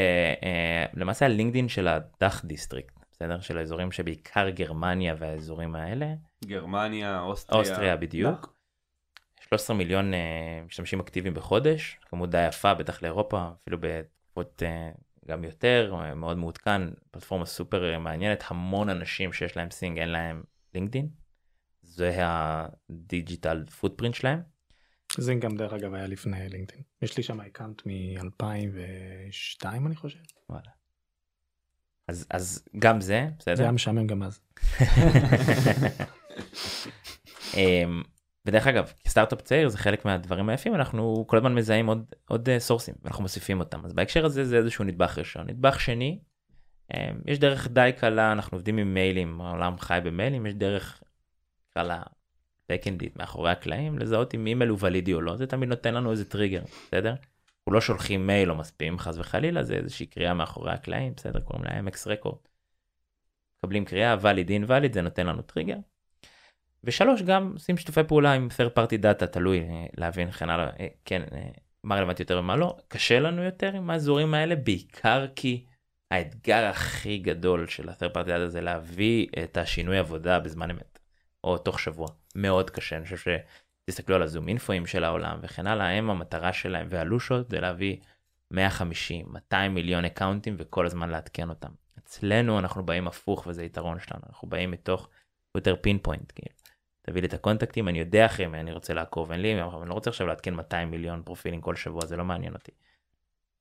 אה, 0.44 0.86
למעשה 0.94 1.26
ה 1.26 1.31
LinkedIn 1.31 1.70
של 1.70 1.88
ה 1.88 1.99
DACH 1.99 2.46
district, 2.46 2.96
בסדר? 3.12 3.40
של 3.40 3.58
האזורים 3.58 3.92
שבעיקר 3.92 4.50
גרמניה 4.50 5.16
והאזורים 5.20 5.76
האלה. 5.76 6.14
גרמניה, 6.46 7.22
אוסטריה. 7.22 7.60
אוסטריה 7.60 7.98
בדיוק. 7.98 8.55
13 9.58 9.76
מיליון 9.76 10.14
אה, 10.14 10.20
משתמשים 10.66 11.00
אקטיביים 11.00 11.34
בחודש, 11.34 12.00
כמות 12.10 12.30
די 12.30 12.48
יפה, 12.48 12.74
בטח 12.74 13.02
לאירופה, 13.02 13.50
אפילו 13.62 13.78
בתקופות 13.82 14.64
אה, 14.66 14.92
גם 15.28 15.44
יותר, 15.44 15.96
אה, 16.00 16.16
מאוד 16.16 16.38
מעודכן, 16.38 16.82
פלטפורמה 17.12 17.46
סופר 17.46 18.00
מעניינת, 18.00 18.44
המון 18.48 18.90
אנשים 18.90 19.34
שיש 19.34 19.58
להם 19.58 19.72
Xing, 19.72 20.00
אין 20.00 20.10
להם 20.10 20.44
LinkedIn. 20.74 21.10
זה 21.82 22.18
ה 22.18 22.36
digital 22.36 23.66
footprint 23.80 24.16
שלהם. 24.16 24.42
זה 25.18 25.34
גם 25.36 25.58
דרך 25.58 25.74
אגב 25.74 25.94
היה 25.94 26.08
לפני 26.08 26.50
LinkedIn. 26.50 26.84
יש 27.02 27.18
לי 27.18 27.24
שם 27.24 27.42
account 27.42 27.82
מ-2002 27.86 29.66
אני 29.66 29.96
חושב. 29.96 30.20
וואלה. 30.50 30.70
אז, 32.08 32.28
אז 32.30 32.64
גם 32.80 33.02
זה, 33.02 33.28
בסדר? 33.40 33.56
זה 33.56 33.64
היה 33.64 33.72
משעמם 33.72 34.08
גם 34.08 34.24
אז. 34.24 34.40
ודרך 38.46 38.68
אגב, 38.68 38.94
כסטארט-אפ 39.04 39.42
צעיר 39.42 39.70
זה 39.70 39.78
חלק 39.78 40.06
מהדברים 40.06 40.50
היפים, 40.50 40.76
אנחנו 40.76 41.26
כל 41.28 41.38
הזמן 41.38 41.56
מזהים 41.56 41.88
עוד, 41.88 42.06
עוד 42.28 42.50
אה, 42.50 42.60
sourceים, 42.60 42.96
ואנחנו 43.04 43.22
מוסיפים 43.22 43.60
אותם. 43.60 43.86
אז 43.86 43.94
בהקשר 43.94 44.26
הזה 44.26 44.46
זה 44.46 44.58
איזשהו 44.58 44.84
נדבך 44.84 45.18
ראשון. 45.18 45.50
נדבך 45.50 45.80
שני, 45.80 46.20
אמ, 46.94 47.20
יש 47.26 47.40
דרך 47.40 47.68
די 47.68 47.92
קלה, 47.98 48.32
אנחנו 48.32 48.56
עובדים 48.56 48.78
עם 48.78 48.94
מיילים, 48.94 49.42
העולם 49.42 49.78
חי 49.78 50.00
במיילים, 50.04 50.46
יש 50.46 50.54
דרך, 50.54 51.04
נקרא 51.72 51.84
לה 51.84 52.04
בקנדית 52.70 53.18
מאחורי 53.18 53.52
הקלעים, 53.52 54.00
לזהות 54.00 54.36
אם 54.36 54.48
אימייל 54.48 54.70
הוא 54.70 54.78
ולידי 54.82 55.14
או 55.14 55.22
לא, 55.22 55.36
זה 55.36 55.48
תמיד 55.48 55.70
נותן 55.70 55.94
לנו 55.94 56.12
איזה 56.12 56.26
טריגר, 56.26 56.64
בסדר? 56.88 57.10
אנחנו 57.10 57.74
לא 57.74 57.82
שולחים 57.82 58.28
מייל 58.28 58.52
או 58.52 58.56
מספימים 58.56 59.00
חס 59.00 59.18
וחלילה, 59.18 59.64
זה 59.64 59.74
איזושהי 59.74 60.06
קריאה 60.06 60.34
מאחורי 60.34 60.72
הקלעים, 60.72 61.14
בסדר? 61.18 61.40
קוראים 61.40 61.66
לה 61.66 61.80
MX 61.80 61.98
record. 62.06 62.38
מקבלים 63.58 63.86
קריאה, 63.86 64.16
valid 64.22 64.50
invalid, 64.50 64.94
זה 64.94 65.02
נותן 65.02 65.28
לנו 65.28 65.42
טריגר. 65.42 65.78
ושלוש, 66.86 67.22
גם 67.22 67.52
עושים 67.54 67.78
שיתופי 67.78 68.04
פעולה 68.04 68.34
עם 68.34 68.48
third 68.58 68.80
party 68.80 69.04
data, 69.04 69.26
תלוי 69.26 69.60
אה, 69.60 69.86
להבין 69.98 70.28
וכן 70.30 70.50
הלאה, 70.50 70.70
אה, 70.80 70.88
כן, 71.06 71.22
אה, 71.34 71.48
מה 71.84 71.96
רלוונטי 71.96 72.24
יותר 72.24 72.40
ומה 72.40 72.56
לא. 72.56 72.78
קשה 72.88 73.20
לנו 73.20 73.44
יותר 73.44 73.74
עם 73.74 73.90
האזורים 73.90 74.34
האלה, 74.34 74.56
בעיקר 74.56 75.26
כי 75.36 75.66
האתגר 76.12 76.66
הכי 76.66 77.18
גדול 77.18 77.68
של 77.68 77.90
ה-third 77.90 78.16
party 78.16 78.28
data 78.28 78.48
זה 78.48 78.62
להביא 78.62 79.28
את 79.44 79.58
השינוי 79.58 79.98
עבודה 79.98 80.40
בזמן 80.40 80.72
אמת, 80.72 81.00
או 81.44 81.58
תוך 81.58 81.80
שבוע. 81.80 82.08
מאוד 82.36 82.70
קשה, 82.70 82.98
אני 82.98 83.06
חושב 83.06 83.32
שתסתכלו 83.88 84.16
על 84.16 84.22
ה 84.22 84.48
ZoomInfoאים 84.48 84.86
של 84.86 85.04
העולם 85.04 85.40
וכן 85.42 85.68
הלאה, 85.68 85.90
הם 85.90 86.10
המטרה 86.10 86.54
שלהם 86.54 86.88
והלשונות 86.90 87.50
זה 87.50 87.60
להביא 87.60 87.98
150, 88.52 89.26
200 89.30 89.74
מיליון 89.74 90.06
accountים 90.06 90.56
וכל 90.60 90.86
הזמן 90.86 91.10
לעדכן 91.10 91.50
אותם. 91.50 91.72
אצלנו 91.98 92.60
אנחנו 92.60 92.86
באים 92.86 93.08
הפוך 93.08 93.48
וזה 93.48 93.64
יתרון 93.64 94.00
שלנו, 94.00 94.22
אנחנו 94.30 94.48
באים 94.48 94.72
מתוך 94.72 95.10
יותר 95.56 95.76
pinpoint, 95.82 96.32
כאילו. 96.36 96.56
תביא 97.06 97.22
לי 97.22 97.28
את 97.28 97.34
ה 97.34 97.39
contactים, 97.39 97.88
אני 97.88 98.00
יודע 98.00 98.26
אחרי 98.26 98.48
מי 98.48 98.60
אני 98.60 98.72
רוצה 98.72 98.94
לעקוב, 98.94 99.32
אין 99.32 99.42
לי, 99.42 99.62
אני 99.62 99.90
לא 99.90 99.94
רוצה 99.94 100.10
עכשיו 100.10 100.28
לעדכן 100.28 100.54
200 100.54 100.92
מיליון 100.92 101.24
פרופילים 101.24 101.62
כל 101.62 101.76
שבוע, 101.76 102.06
זה 102.06 102.18
לא 102.18 102.26
מעניין 102.26 102.54
אותי. 102.54 102.72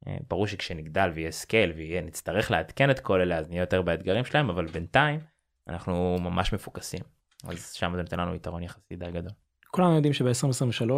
אה, 0.07 0.17
ברור 0.29 0.47
שכשנגדל 0.47 1.11
ויהיה 1.15 1.31
scale 1.31 1.73
ונצטרך 1.77 2.51
לעדכן 2.51 2.91
את 2.91 3.01
כל 3.01 3.21
אלה 3.21 3.39
אז 3.39 3.49
נהיה 3.49 3.61
יותר 3.61 3.83
באתגרים 3.83 4.25
שלהם, 4.25 4.51
אבל 4.51 4.67
בינתיים 4.67 5.21
אנחנו 5.69 6.17
ממש 6.21 6.53
מפוקסים. 6.53 7.01
אז 7.45 7.73
שם 7.73 7.93
זה 7.97 8.03
נותן 8.03 8.21
לנו 8.21 8.35
יתרון 8.35 8.63
יחסי 8.63 8.97
די 8.97 9.11
גדול. 9.13 9.33
כולנו 9.67 9.95
יודעים 9.95 10.13
שב-2023 10.13 10.93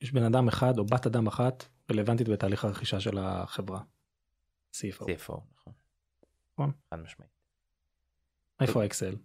יש 0.00 0.12
בן 0.12 0.22
אדם 0.22 0.48
אחד 0.48 0.78
או 0.78 0.84
בת 0.84 1.06
אדם 1.06 1.26
אחת 1.26 1.64
רלוונטית 1.90 2.28
בתהליך 2.28 2.64
הרכישה 2.64 3.00
של 3.00 3.18
החברה. 3.18 3.80
CFO. 4.72 5.04
CFO, 5.04 5.40
נכון. 5.58 5.72
נכון. 6.52 6.72
חד 6.90 6.98
משמעית. 6.98 7.30
איפה 8.60 8.82
ה 8.82 8.87
Excel? 8.87 9.16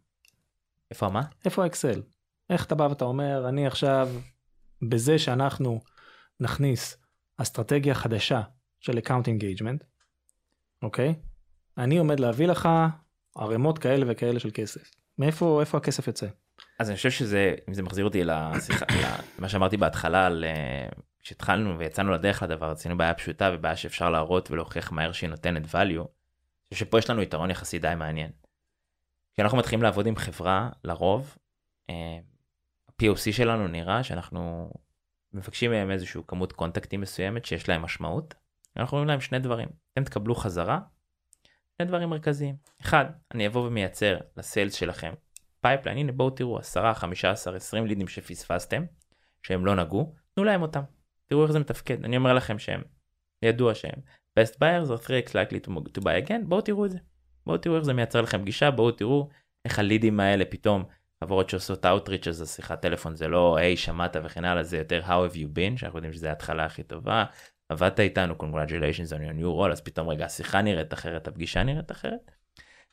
איפה 0.91 1.10
מה? 1.10 1.21
איפה 1.45 1.63
ה 1.63 1.69
Excel? 1.69 2.02
איך 2.49 2.65
אתה 2.65 2.75
בא 2.75 2.83
ואתה 2.83 3.05
אומר 3.05 3.49
אני 3.49 3.67
עכשיו 3.67 4.09
בזה 4.81 5.19
שאנחנו 5.19 5.81
נכניס 6.39 6.97
אסטרטגיה 7.38 7.95
חדשה 7.95 8.41
של 8.79 8.97
account 8.97 9.28
engagement, 9.28 9.84
אוקיי? 10.81 11.15
אני 11.77 11.97
עומד 11.97 12.19
להביא 12.19 12.47
לך 12.47 12.69
ערימות 13.38 13.79
כאלה 13.79 14.05
וכאלה 14.07 14.39
של 14.39 14.49
כסף. 14.53 14.91
מאיפה 15.17 15.62
איפה 15.62 15.77
הכסף 15.77 16.07
יוצא? 16.07 16.27
אז 16.79 16.89
אני 16.89 16.95
חושב 16.95 17.12
שזה, 17.12 17.55
אם 17.69 17.73
זה 17.73 17.83
מחזיר 17.83 18.05
אותי 18.05 18.23
לשיחה, 18.23 18.85
למה 19.39 19.49
שאמרתי 19.49 19.77
בהתחלה, 19.77 20.25
על, 20.25 20.45
אה, 20.47 20.89
כשהתחלנו 21.19 21.79
ויצאנו 21.79 22.12
לדרך 22.12 22.43
לדבר, 22.43 22.71
רצינו 22.71 22.97
בעיה 22.97 23.13
פשוטה 23.13 23.51
ובעיה 23.53 23.75
שאפשר 23.75 24.09
להראות 24.09 24.51
ולהוכיח 24.51 24.91
מהר 24.91 25.12
שהיא 25.12 25.29
נותנת 25.29 25.65
value, 25.65 26.07
שפה 26.73 26.99
יש 26.99 27.09
לנו 27.09 27.21
יתרון 27.21 27.51
יחסי 27.51 27.79
די 27.79 27.93
מעניין. 27.97 28.31
כשאנחנו 29.33 29.57
מתחילים 29.57 29.83
לעבוד 29.83 30.07
עם 30.07 30.15
חברה, 30.15 30.69
לרוב, 30.83 31.38
אה, 31.89 32.19
ה-POC 33.01 33.31
שלנו 33.31 33.67
נראה 33.67 34.03
שאנחנו 34.03 34.71
מבקשים 35.33 35.71
מהם 35.71 35.91
איזושהי 35.91 36.21
כמות 36.27 36.53
קונטקטים 36.53 37.01
מסוימת 37.01 37.45
שיש 37.45 37.69
להם 37.69 37.81
משמעות. 37.81 38.35
אנחנו 38.77 38.97
אומרים 38.97 39.07
להם 39.07 39.21
שני 39.21 39.39
דברים, 39.39 39.69
אתם 39.93 40.03
תקבלו 40.03 40.35
חזרה, 40.35 40.79
שני 41.77 41.88
דברים 41.88 42.09
מרכזיים. 42.09 42.55
אחד, 42.81 43.05
אני 43.33 43.47
אבוא 43.47 43.67
ומייצר 43.67 44.17
ל 44.38 44.43
sales 44.43 44.73
שלכם 44.73 45.13
pipeline, 45.62 45.97
הנה 45.97 46.12
בואו 46.12 46.29
תראו 46.29 46.59
10, 46.59 46.93
15, 46.93 47.55
20 47.55 47.85
leadים 47.86 48.08
שפספסתם, 48.07 48.83
שהם 49.43 49.65
לא 49.65 49.75
נגעו, 49.75 50.15
תנו 50.35 50.43
להם 50.43 50.62
אותם. 50.62 50.81
תראו 51.27 51.43
איך 51.43 51.51
זה 51.51 51.59
מתפקד, 51.59 52.03
אני 52.03 52.17
אומר 52.17 52.33
לכם 52.33 52.59
שהם, 52.59 52.81
ידוע 53.41 53.75
שהם 53.75 53.99
best 54.39 54.53
buyers 54.53 54.89
are 54.89 55.05
3x 55.05 55.29
likely 55.29 55.67
to, 55.67 56.01
buy 56.01 56.27
again, 56.27 56.45
בואו 56.47 56.62
תראו 56.62 56.85
את 56.85 56.91
זה. 56.91 56.97
בואו 57.45 57.57
תראו 57.57 57.75
איך 57.75 57.83
זה 57.83 57.93
מייצר 57.93 58.21
לכם 58.21 58.41
פגישה, 58.41 58.71
בואו 58.71 58.91
תראו 58.91 59.29
איך 59.65 59.79
ה 59.80 59.85
leadים 59.85 60.19
האלה 60.19 60.45
פתאום, 60.45 60.83
חברות 61.23 61.49
שעושות 61.49 61.86
outreach 61.86 62.29
אז 62.29 62.41
השיחת 62.41 62.82
טלפון 62.82 63.15
זה 63.15 63.27
לא 63.27 63.58
היי 63.58 63.77
שמעת 63.77 64.15
וכן 64.23 64.45
הלאה, 64.45 64.63
זה 64.63 64.77
יותר 64.77 65.01
how 65.05 65.32
have 65.32 65.36
you 65.36 65.55
been, 65.55 65.79
שאנחנו 65.79 65.97
יודעים 65.97 66.13
שזה 66.13 66.29
ההתחלה 66.29 66.65
הכי 66.65 66.84
טובה, 66.84 67.25
עבדת 67.69 67.99
איתנו, 67.99 68.34
congratulations 68.39 69.12
on 69.12 69.19
your 69.19 69.39
new 69.39 69.60
role, 69.60 69.71
אז 69.71 69.82
פתאום 69.82 70.10
רגע 70.10 70.25
השיחה 70.25 70.62
נראית 70.62 70.93
אחרת, 70.93 71.27
הפגישה 71.27 71.63
נראית 71.63 71.91
אחרת. 71.91 72.32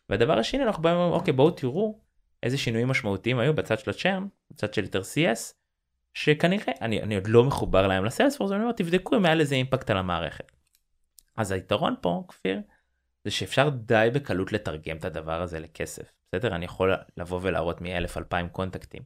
והדבר 0.08 0.38
השני 0.38 0.64
אנחנו 0.64 0.82
באים 0.82 0.96
ואומרים 0.96 1.20
אוקיי 1.20 1.32
בואו 1.32 1.50
תראו 1.50 2.00
איזה 2.42 2.58
שינויים 2.58 2.88
משמעותיים 2.88 3.38
היו 3.38 3.54
בצד 3.54 3.78
של 3.78 3.90
הצ'רן, 3.90 4.26
בצד 4.50 4.74
של 4.74 4.82
יותר 4.82 5.00
CS, 5.00 5.52
שכנראה 6.14 6.72
אני, 6.80 7.02
אני 7.02 7.14
עוד 7.14 7.26
לא 7.26 7.44
מחובר 7.44 7.86
להם 7.86 8.04
לסיילספורס, 8.04 8.52
אני 8.52 8.60
אומר 8.60 8.72
תבדקו 8.72 9.16
אם 9.16 9.24
היה 9.24 9.34
לזה 9.34 9.54
אימפקט 9.54 9.90
על 9.90 9.96
המערכת. 9.96 10.52
אז 11.36 11.52
היתרון 11.52 11.94
פה 12.00 12.24
כפיר 12.28 12.60
זה 13.24 13.30
שאפשר 13.30 13.68
די 13.68 14.08
בקלות 14.14 14.52
לתרגם 14.52 14.96
את 14.96 15.04
הדבר 15.04 15.42
הזה 15.42 15.60
לכסף. 15.60 16.12
בסדר? 16.34 16.54
אני 16.54 16.64
יכול 16.64 16.92
לבוא 17.16 17.40
ולהראות 17.42 17.80
מאלף 17.80 18.16
אלפיים 18.18 18.48
קונטקטים 18.48 19.02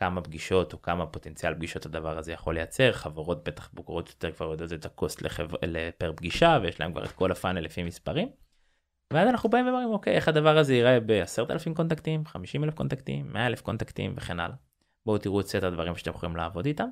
כמה 0.00 0.20
פגישות 0.20 0.72
או 0.72 0.82
כמה 0.82 1.06
פוטנציאל 1.06 1.54
פגישות 1.54 1.86
הדבר 1.86 2.18
הזה 2.18 2.32
יכול 2.32 2.54
לייצר, 2.54 2.92
חברות 2.92 3.44
בטח 3.44 3.70
בוגרות 3.72 4.08
יותר 4.08 4.32
כבר 4.32 4.50
יודעות 4.50 4.72
את 4.72 4.84
הקוסט 4.84 5.22
לחבר... 5.22 5.58
לפר 5.62 6.12
פגישה 6.16 6.58
ויש 6.62 6.80
להם 6.80 6.92
כבר 6.92 7.04
את 7.04 7.12
כל 7.12 7.32
הפאנל 7.32 7.60
לפי 7.60 7.82
מספרים. 7.82 8.28
ואז 9.12 9.28
אנחנו 9.28 9.48
באים 9.48 9.66
ואומרים 9.66 9.88
אוקיי 9.88 10.14
איך 10.14 10.28
הדבר 10.28 10.58
הזה 10.58 10.74
ייראה 10.74 11.00
בעשרת 11.00 11.50
אלפים 11.50 11.74
קונטקטים, 11.74 12.26
חמישים 12.26 12.64
אלף 12.64 12.74
קונטקטים, 12.74 13.32
מאה 13.32 13.46
אלף 13.46 13.60
קונטקטים 13.60 14.14
וכן 14.16 14.40
הלאה. 14.40 14.56
בואו 15.06 15.18
תראו 15.18 15.40
את 15.40 15.46
סט 15.46 15.62
הדברים 15.62 15.96
שאתם 15.96 16.10
יכולים 16.10 16.36
לעבוד 16.36 16.66
איתם. 16.66 16.88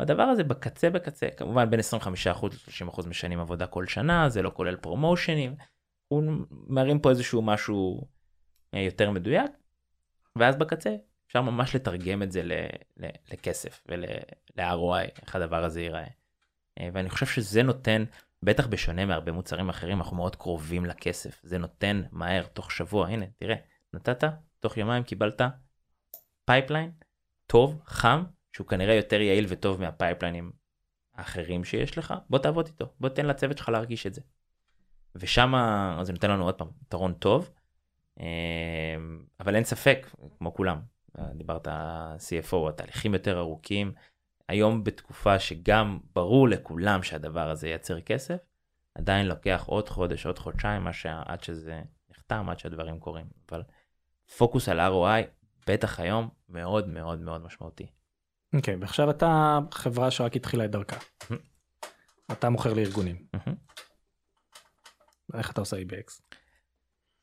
הדבר 0.00 0.22
הזה 0.22 0.44
בקצה 0.44 0.90
בקצה 0.90 1.28
כמובן 1.36 1.70
בין 1.70 1.80
25% 1.80 2.46
ל-30% 2.46 3.08
משנים 3.08 3.40
עבודה 3.40 3.66
כל 3.66 3.86
שנה 3.86 4.28
זה 4.28 4.42
לא 4.42 4.50
כולל 4.54 4.76
פרומושנים. 4.76 5.54
הוא 6.08 6.22
מרים 6.50 6.98
פה 6.98 7.10
איזשהו 7.10 7.42
משהו 7.42 8.08
יותר 8.72 9.10
מדויק. 9.10 9.50
ואז 10.36 10.56
בקצה 10.56 10.96
אפשר 11.26 11.42
ממש 11.42 11.76
לתרגם 11.76 12.22
את 12.22 12.32
זה 12.32 12.42
לכסף 13.32 13.84
ול-ROI 13.88 15.20
איך 15.22 15.36
הדבר 15.36 15.64
הזה 15.64 15.80
ייראה. 15.80 16.06
אה, 16.80 16.88
ואני 16.92 17.10
חושב 17.10 17.26
שזה 17.26 17.62
נותן 17.62 18.04
בטח 18.42 18.66
בשונה 18.66 19.06
מהרבה 19.06 19.32
מוצרים 19.32 19.68
אחרים 19.68 19.98
אנחנו 19.98 20.16
מאוד 20.16 20.36
קרובים 20.36 20.86
לכסף 20.86 21.40
זה 21.42 21.58
נותן 21.58 22.02
מהר 22.12 22.46
תוך 22.46 22.72
שבוע 22.72 23.08
הנה 23.08 23.26
תראה 23.36 23.56
נתת 23.94 24.24
תוך 24.60 24.76
יומיים 24.76 25.02
קיבלת 25.02 25.40
pipeline 26.44 26.90
טוב 27.46 27.80
חם 27.84 28.24
שהוא 28.52 28.66
כנראה 28.66 28.94
יותר 28.94 29.20
יעיל 29.20 29.46
וטוב 29.48 29.80
מה 29.80 29.92
pipelineים 29.92 30.52
האחרים 31.14 31.64
שיש 31.64 31.98
לך 31.98 32.14
בוא 32.30 32.38
תעבוד 32.38 32.66
איתו 32.66 32.92
בוא 33.00 33.08
תן 33.08 33.26
לצוות 33.26 33.58
שלך 33.58 33.68
להרגיש 33.68 34.06
את 34.06 34.14
זה. 34.14 34.20
ושם 35.14 35.52
זה 36.02 36.12
נותן 36.12 36.30
לנו 36.30 36.44
עוד 36.44 36.54
פעם 36.54 36.68
יתרון 36.82 37.12
טוב 37.12 37.50
אה, 37.56 37.59
אבל 39.40 39.54
אין 39.54 39.64
ספק 39.64 40.06
כמו 40.38 40.54
כולם 40.54 40.80
דיברת 41.34 41.68
CFO 42.18 42.68
התהליכים 42.68 43.14
יותר 43.14 43.38
ארוכים 43.38 43.92
היום 44.48 44.84
בתקופה 44.84 45.38
שגם 45.38 45.98
ברור 46.14 46.48
לכולם 46.48 47.02
שהדבר 47.02 47.50
הזה 47.50 47.68
ייצר 47.68 48.00
כסף, 48.00 48.36
עדיין 48.94 49.26
לוקח 49.26 49.64
עוד 49.66 49.88
חודש, 49.88 50.26
עוד 50.26 50.38
חודשיים, 50.38 50.92
שעד 50.92 51.42
שזה 51.42 51.82
נחתם, 52.10 52.48
עד 52.50 52.58
שהדברים 52.58 52.98
קורים. 52.98 53.26
אבל 53.48 53.62
פוקוס 54.36 54.68
על 54.68 54.80
ROI, 54.80 55.26
בטח 55.66 56.00
היום, 56.00 56.28
מאוד 56.48 56.88
מאוד 56.88 57.20
מאוד 57.20 57.42
משמעותי. 57.42 57.86
אוקיי, 58.56 58.76
ועכשיו 58.76 59.10
אתה 59.10 59.58
חברה 59.72 60.10
שרק 60.10 60.36
התחילה 60.36 60.64
את 60.64 60.70
דרכה. 60.70 60.96
אתה 62.32 62.50
מוכר 62.50 62.74
לארגונים. 62.74 63.26
איך 65.34 65.50
אתה 65.50 65.60
עושה 65.60 65.76
EBX? 65.76 66.38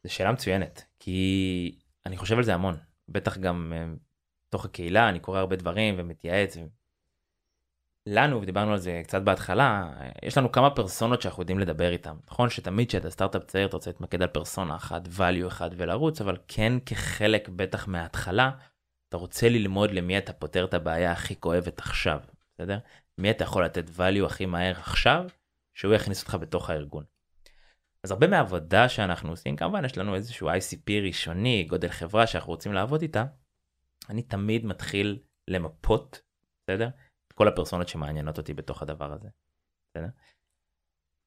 זו 0.04 0.14
שאלה 0.14 0.32
מצוינת, 0.32 0.86
כי 1.00 1.80
אני 2.06 2.18
חושב 2.18 2.38
על 2.38 2.44
זה 2.44 2.54
המון, 2.54 2.78
בטח 3.10 3.38
גם 3.38 3.74
אה, 3.76 3.86
בתוך 4.50 4.66
הקהילה, 4.66 5.10
אני 5.10 5.20
קורא 5.20 5.40
הרבה 5.40 5.56
דברים 5.56 5.96
ומתייעץ. 5.98 6.58
ו... 6.58 6.60
לנו, 8.08 8.42
ודיברנו 8.42 8.72
על 8.72 8.78
זה 8.78 9.02
קצת 9.04 9.22
בהתחלה, 9.22 9.94
אה, 10.00 10.10
יש 10.24 10.38
לנו 10.38 10.52
כמה 10.52 10.70
פרסונות 10.70 11.22
שאנחנו 11.22 11.42
יודעים 11.42 11.60
לדבר 11.60 11.92
איתם. 11.92 12.16
נכון 12.32 12.50
שתמיד 12.50 12.88
כשאתה 12.88 13.10
סטארט-אפ 13.10 13.44
צעיר 13.44 13.68
אתה 13.68 13.78
רוצה 13.78 13.90
להתמקד 13.90 14.22
על 14.22 14.28
פרסונה 14.28 14.76
אחת, 14.76 15.08
value 15.18 15.48
אחד 15.48 15.70
ולרוץ, 15.78 16.22
אבל 16.22 16.38
כן 16.48 16.74
כחלק 16.86 17.50
בטח 17.50 17.88
מההתחלה, 17.88 18.52
אתה 19.10 19.18
רוצה 19.18 19.50
ללמוד 19.50 19.92
למי 19.92 20.18
אתה 20.18 20.34
פותר 20.34 20.66
את 20.66 20.74
הבעיה 20.74 21.12
הכי 21.12 21.36
כואבת 21.40 21.80
עכשיו, 21.80 22.20
בסדר? 22.56 22.80
מי 23.18 23.32
אתה 23.32 23.44
יכול 23.44 23.66
לתת 23.66 23.90
value 23.98 24.26
הכי 24.26 24.46
מהר 24.46 24.72
עכשיו, 24.72 25.26
שהוא 25.74 25.94
יכניס 25.94 26.22
אותך 26.22 26.38
בתוך 26.42 26.70
הארגון. 26.70 27.04
אז 28.04 28.12
הרבה 28.12 28.28
מהעבודה 28.28 28.90
שאנחנו 28.90 29.30
עושים, 29.30 29.56
כמובן 29.56 29.86
יש 29.86 29.98
לנו 29.98 30.16
איזשהו 30.16 30.50
ICP 30.50 30.92
ראשוני, 31.04 31.64
גודל 31.70 31.90
חברה 31.90 32.28
שאנחנו 32.28 32.52
רוצים 32.52 32.74
לעבוד 32.74 33.02
איתה, 33.02 33.26
אני 34.10 34.22
תמיד 34.22 34.66
מתחיל 34.66 35.20
למפות, 35.48 36.22
בסדר? 36.64 36.90
את 37.28 37.34
כל 37.34 37.48
הפרסונות 37.48 37.88
שמעניינות 37.88 38.38
אותי 38.38 38.54
בתוך 38.54 38.82
הדבר 38.82 39.14
הזה, 39.14 39.30
בסדר? 39.90 40.08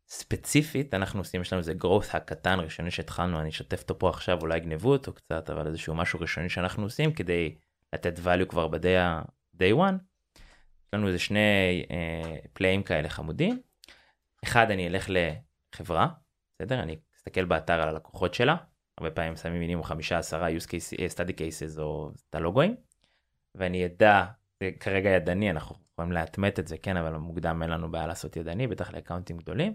ספציפית 0.08 0.94
אנחנו 0.94 1.20
עושים, 1.20 1.40
יש 1.40 1.52
לנו 1.52 1.60
איזה 1.60 1.72
growth 1.82 2.16
הקטן 2.16 2.60
ראשוני 2.60 2.90
שהתחלנו, 2.90 3.40
אני 3.40 3.48
אשתף 3.48 3.80
אותו 3.80 3.98
פה 3.98 4.08
עכשיו, 4.08 4.40
אולי 4.40 4.56
יגנבו 4.56 4.92
אותו 4.92 5.12
קצת, 5.12 5.50
אבל 5.50 5.66
איזשהו 5.66 5.94
משהו 5.94 6.20
ראשוני 6.20 6.48
שאנחנו 6.48 6.82
עושים 6.82 7.12
כדי 7.12 7.54
לתת 7.92 8.18
value 8.18 8.44
כבר 8.48 8.68
ב-day 8.68 9.74
one. 9.74 9.94
יש 10.86 10.94
לנו 10.94 11.06
איזה 11.08 11.18
שני 11.18 11.86
אה, 11.90 12.36
פלאים 12.52 12.82
כאלה 12.82 13.08
חמודים. 13.08 13.62
אחד, 14.44 14.70
אני 14.70 14.86
אלך 14.86 15.10
לחברה, 15.10 16.08
בסדר? 16.60 16.80
אני 16.80 16.96
אסתכל 17.16 17.44
באתר 17.44 17.72
על 17.72 17.88
הלקוחות 17.88 18.34
שלה, 18.34 18.56
הרבה 18.98 19.10
פעמים 19.10 19.36
שמים 19.36 19.60
מינימום 19.60 19.84
חמישה 19.84 20.18
עשרה 20.18 20.48
use 20.48 20.66
case, 20.66 21.00
אה, 21.00 21.06
study 21.06 21.32
cases 21.32 21.80
או 21.80 22.10
את 22.30 22.34
הלוגוים, 22.34 22.74
ואני 23.54 23.86
אדע, 23.86 24.24
זה 24.62 24.70
כרגע 24.80 25.10
ידני, 25.10 25.50
אנחנו 25.50 25.76
יכולים 25.92 26.12
להטמט 26.12 26.58
את 26.58 26.68
זה, 26.68 26.76
כן, 26.78 26.96
אבל 26.96 27.16
מוקדם 27.16 27.62
אין 27.62 27.70
לנו 27.70 27.90
בעיה 27.90 28.06
לעשות 28.06 28.36
ידני, 28.36 28.66
בטח 28.66 28.94
לאקאונטים 28.94 29.38
גדולים. 29.38 29.74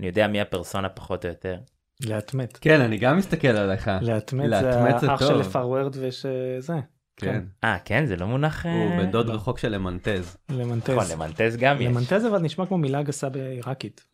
אני 0.00 0.06
יודע 0.06 0.26
מי 0.26 0.40
הפרסונה 0.40 0.88
פחות 0.88 1.24
או 1.24 1.30
יותר. 1.30 1.58
להטמט. 2.00 2.58
כן, 2.60 2.80
אני 2.80 2.98
גם 2.98 3.16
מסתכל 3.16 3.48
עליך. 3.48 3.90
להטמט 4.00 4.46
להטמט 4.46 5.00
זה 5.00 5.06
זה 5.06 5.12
האח. 5.12 5.20
של 5.20 5.42
פארוורד 5.42 5.96
ושזה. 6.00 6.74
כן. 7.16 7.44
אה, 7.64 7.78
כן, 7.84 8.06
זה 8.06 8.16
לא 8.16 8.26
מונח... 8.26 8.66
הוא 8.66 8.72
אה, 8.72 8.98
בן 8.98 9.10
דוד 9.10 9.26
לא. 9.26 9.34
רחוק 9.34 9.58
של 9.58 9.68
למנטז. 9.68 10.36
למנטז. 10.48 10.90
נכון, 10.90 11.04
למנטז 11.12 11.56
גם 11.56 11.80
יש. 11.80 11.86
למנטז 11.86 12.26
אבל 12.26 12.38
נשמע 12.38 12.66
כמו 12.66 12.78
מילה 12.78 13.02
גסה 13.02 13.28
בעיראקית. 13.28 14.04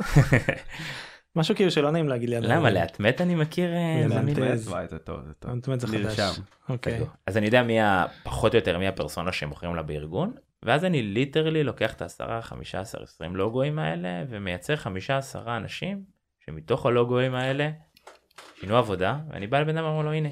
משהו 1.36 1.54
כאילו 1.56 1.70
שלא 1.70 1.90
נעים 1.90 2.08
להגיד 2.08 2.28
ליד. 2.28 2.44
למה 2.44 2.70
להטמט 2.70 3.20
אני 3.20 3.34
מכיר 3.34 3.74
אה. 3.74 4.04
זה. 4.34 4.52
אז- 4.52 4.68
וואי, 4.68 4.88
זה 4.88 4.98
טוב, 4.98 5.20
זה 5.26 5.34
טוב. 5.34 5.54
להטמט 5.54 5.80
זה 5.80 5.86
חדש. 5.86 6.38
אוקיי. 6.68 7.00
אז 7.26 7.36
אני 7.36 7.46
יודע 7.46 7.62
מי 7.62 7.80
ה... 7.80 8.06
פחות 8.22 8.54
או 8.54 8.58
יותר 8.58 8.78
מי 8.78 8.88
הפרסונה 8.88 9.32
שמוכרים 9.32 9.74
לה 9.74 9.82
בארגון, 9.82 10.32
ואז 10.62 10.84
אני 10.84 11.02
ליטרלי 11.02 11.64
לוקח 11.64 11.92
את 11.94 12.02
ה-10, 12.02 12.40
15, 12.42 13.02
20 13.02 13.36
לוגוים 13.36 13.78
האלה, 13.78 14.24
ומייצר 14.28 14.76
15 14.76 15.56
אנשים 15.56 16.02
שמתוך 16.46 16.86
הלוגוים 16.86 17.34
האלה 17.34 17.70
שינו 18.60 18.76
עבודה, 18.76 19.18
ואני 19.30 19.46
בא 19.46 19.60
לבן 19.60 19.76
אדם 19.76 19.86
ואומר 19.86 20.02
לו 20.02 20.12
הנה, 20.12 20.28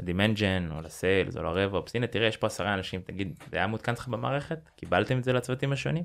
ל 0.00 0.07
demand 0.07 0.48
gen 0.48 0.68
או 0.70 0.80
ל 0.80 0.89
sales 0.89 1.36
או 1.36 1.42
ל 1.42 1.49
RevOps, 1.49 1.96
הנה 1.96 2.06
תראה 2.06 2.26
יש 2.26 2.36
פה 2.36 2.46
עשרה 2.46 2.74
אנשים, 2.74 3.00
תגיד 3.00 3.38
זה 3.50 3.56
היה 3.56 3.66
מעודכן 3.66 3.92
אצלך 3.92 4.08
במערכת? 4.08 4.58
קיבלתם 4.76 5.18
את 5.18 5.24
זה 5.24 5.32
לצוותים 5.32 5.72
השונים? 5.72 6.04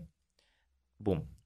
בום. 0.99 1.38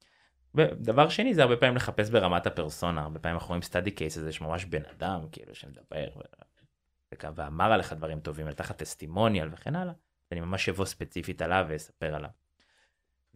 ודבר 0.56 1.10
שני 1.10 1.34
זה 1.34 1.42
הרבה 1.42 1.58
פעמים 1.58 1.76
לחפש 1.76 2.10
ברמת 2.10 2.48
הפרסונה, 2.48 3.02
הרבה 3.02 3.20
פעמים 3.20 3.36
אנחנו 3.36 3.48
רואים 3.48 3.62
study 3.62 3.92
case 3.92 4.18
הזה 4.18 4.32
שממש 4.32 4.66
בן 4.66 4.86
אדם 4.98 5.26
כאילו 5.32 5.56
שמדבר 5.56 6.08
ו- 6.18 7.36
ואמר 7.36 7.72
עליך 7.72 7.94
דברים 7.94 8.20
טובים, 8.20 8.48
לך 8.48 8.72
testimonial 8.72 9.50
וכן 9.52 9.76
הלאה, 9.76 9.94
אני 10.32 10.40
ממש 10.40 10.70
אבוא 10.70 10.86
ספציפית 10.86 11.42
עליו 11.42 11.66
ואספר 11.70 12.16
עליו. 12.16 12.30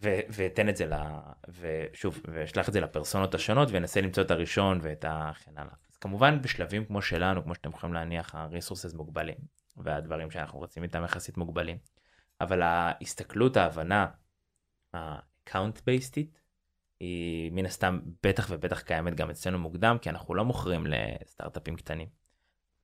ו- 0.03 0.20
ואתן 0.30 0.70
את 0.70 0.78
זה 0.78 0.86
ל... 0.86 0.93
ושוב, 1.47 2.22
ואשלח 2.28 2.68
את 2.68 2.74
זה 2.74 2.82
ל 2.82 2.87
personaות 2.87 3.36
השונות 3.36 3.70
ואנסה 3.72 4.01
למצוא 4.01 4.24
את 4.24 4.32
הראשון 4.32 4.80
ואת 4.82 5.05
הכן 5.07 5.51
הלאה. 5.57 5.74
אז 5.91 5.97
כמובן 5.97 6.41
בשלבים 6.41 6.86
כמו 6.86 7.01
שלנו, 7.01 7.43
כמו 7.43 7.55
שאתם 7.55 7.70
יכולים 7.70 7.93
להניח, 7.93 8.36
ה-resources 8.36 8.95
מוגבלים, 8.95 9.38
והדברים 9.78 10.32
שאנחנו 10.32 10.59
רוצים 10.59 10.84
איתם 10.84 11.03
יחסית 11.03 11.38
מוגבלים. 11.38 11.78
אבל 12.41 12.61
ההסתכלות, 12.61 13.57
ההבנה, 13.57 14.07
ה-account 14.93 15.78
based 15.78 16.20
היא 17.00 17.52
מן 17.52 17.66
הסתם 17.66 18.00
בטח 18.24 18.48
ובטח 18.50 18.82
קיימת 18.82 19.16
גם 19.16 19.30
אצלנו 19.30 19.60
מוקדם, 19.60 19.98
כי 20.02 20.10
אנחנו 20.10 20.36
לא 20.36 20.45
מוכרים 20.45 20.88
לסטארט-אפים 20.88 21.76
קטנים. 21.76 22.08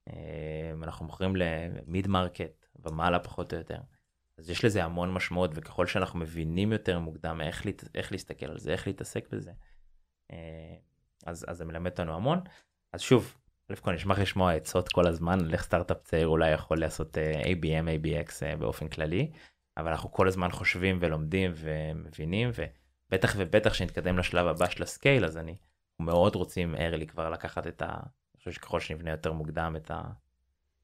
אה, 0.09 0.71
אנחנו 0.83 1.05
מוכרים 1.05 1.35
ל 1.35 1.53
mid 1.53 2.07
market 2.07 2.65
ומעלה 2.85 3.19
פחות 3.19 3.53
או 3.53 3.57
יותר. 3.57 3.79
אז 4.37 4.49
יש 4.49 4.65
לזה 4.65 4.83
המון 4.83 5.13
משמעות 5.13 5.51
וככל 5.53 5.87
שאנחנו 5.87 6.19
מבינים 6.19 6.71
יותר 6.71 6.99
מוקדם 6.99 7.41
איך, 7.41 7.65
להת... 7.65 7.83
איך 7.95 8.11
להסתכל 8.11 8.45
על 8.45 8.59
זה 8.59 8.71
איך 8.71 8.87
להתעסק 8.87 9.29
בזה 9.31 9.51
אה, 10.31 10.75
אז, 11.25 11.45
אז 11.47 11.57
זה 11.57 11.65
מלמד 11.65 11.91
אותנו 11.91 12.15
המון 12.15 12.39
אז 12.93 13.01
שוב 13.01 13.37
אלף 13.71 13.79
כל 13.79 13.93
נשמח 13.93 14.19
לשמוע 14.19 14.53
עצות 14.53 14.89
כל 14.89 15.07
הזמן 15.07 15.39
על 15.39 15.53
איך 15.53 15.63
סטארט-אפ 15.63 15.97
צעיר 16.03 16.27
אולי 16.27 16.51
יכול 16.51 16.79
לעשות 16.79 17.17
אה, 17.17 17.41
ABM 17.41 17.87
ABX 17.87 18.31
אה, 18.43 18.55
באופן 18.55 18.87
כללי 18.87 19.31
אבל 19.77 19.91
אנחנו 19.91 20.11
כל 20.11 20.27
הזמן 20.27 20.51
חושבים 20.51 20.97
ולומדים 21.01 21.51
ומבינים 21.55 22.49
ובטח 23.13 23.33
ובטח 23.37 23.73
שנתקדם 23.73 24.17
לשלב 24.17 24.47
הבא 24.47 24.69
של 24.69 24.83
ה 24.83 24.90
scale 24.90 25.25
אז 25.25 25.37
אני 25.37 25.55
מאוד 25.99 26.35
רוצים 26.35 26.75
early 26.75 27.05
כבר 27.05 27.29
לקחת 27.29 27.67
את 27.67 27.81
ה... 27.81 27.85
אני 27.85 28.37
חושב 28.37 28.51
שככל 28.51 28.79
שנבנה 28.79 29.11
יותר 29.11 29.33
מוקדם 29.33 29.75
את 29.77 29.91
ה... 29.91 30.01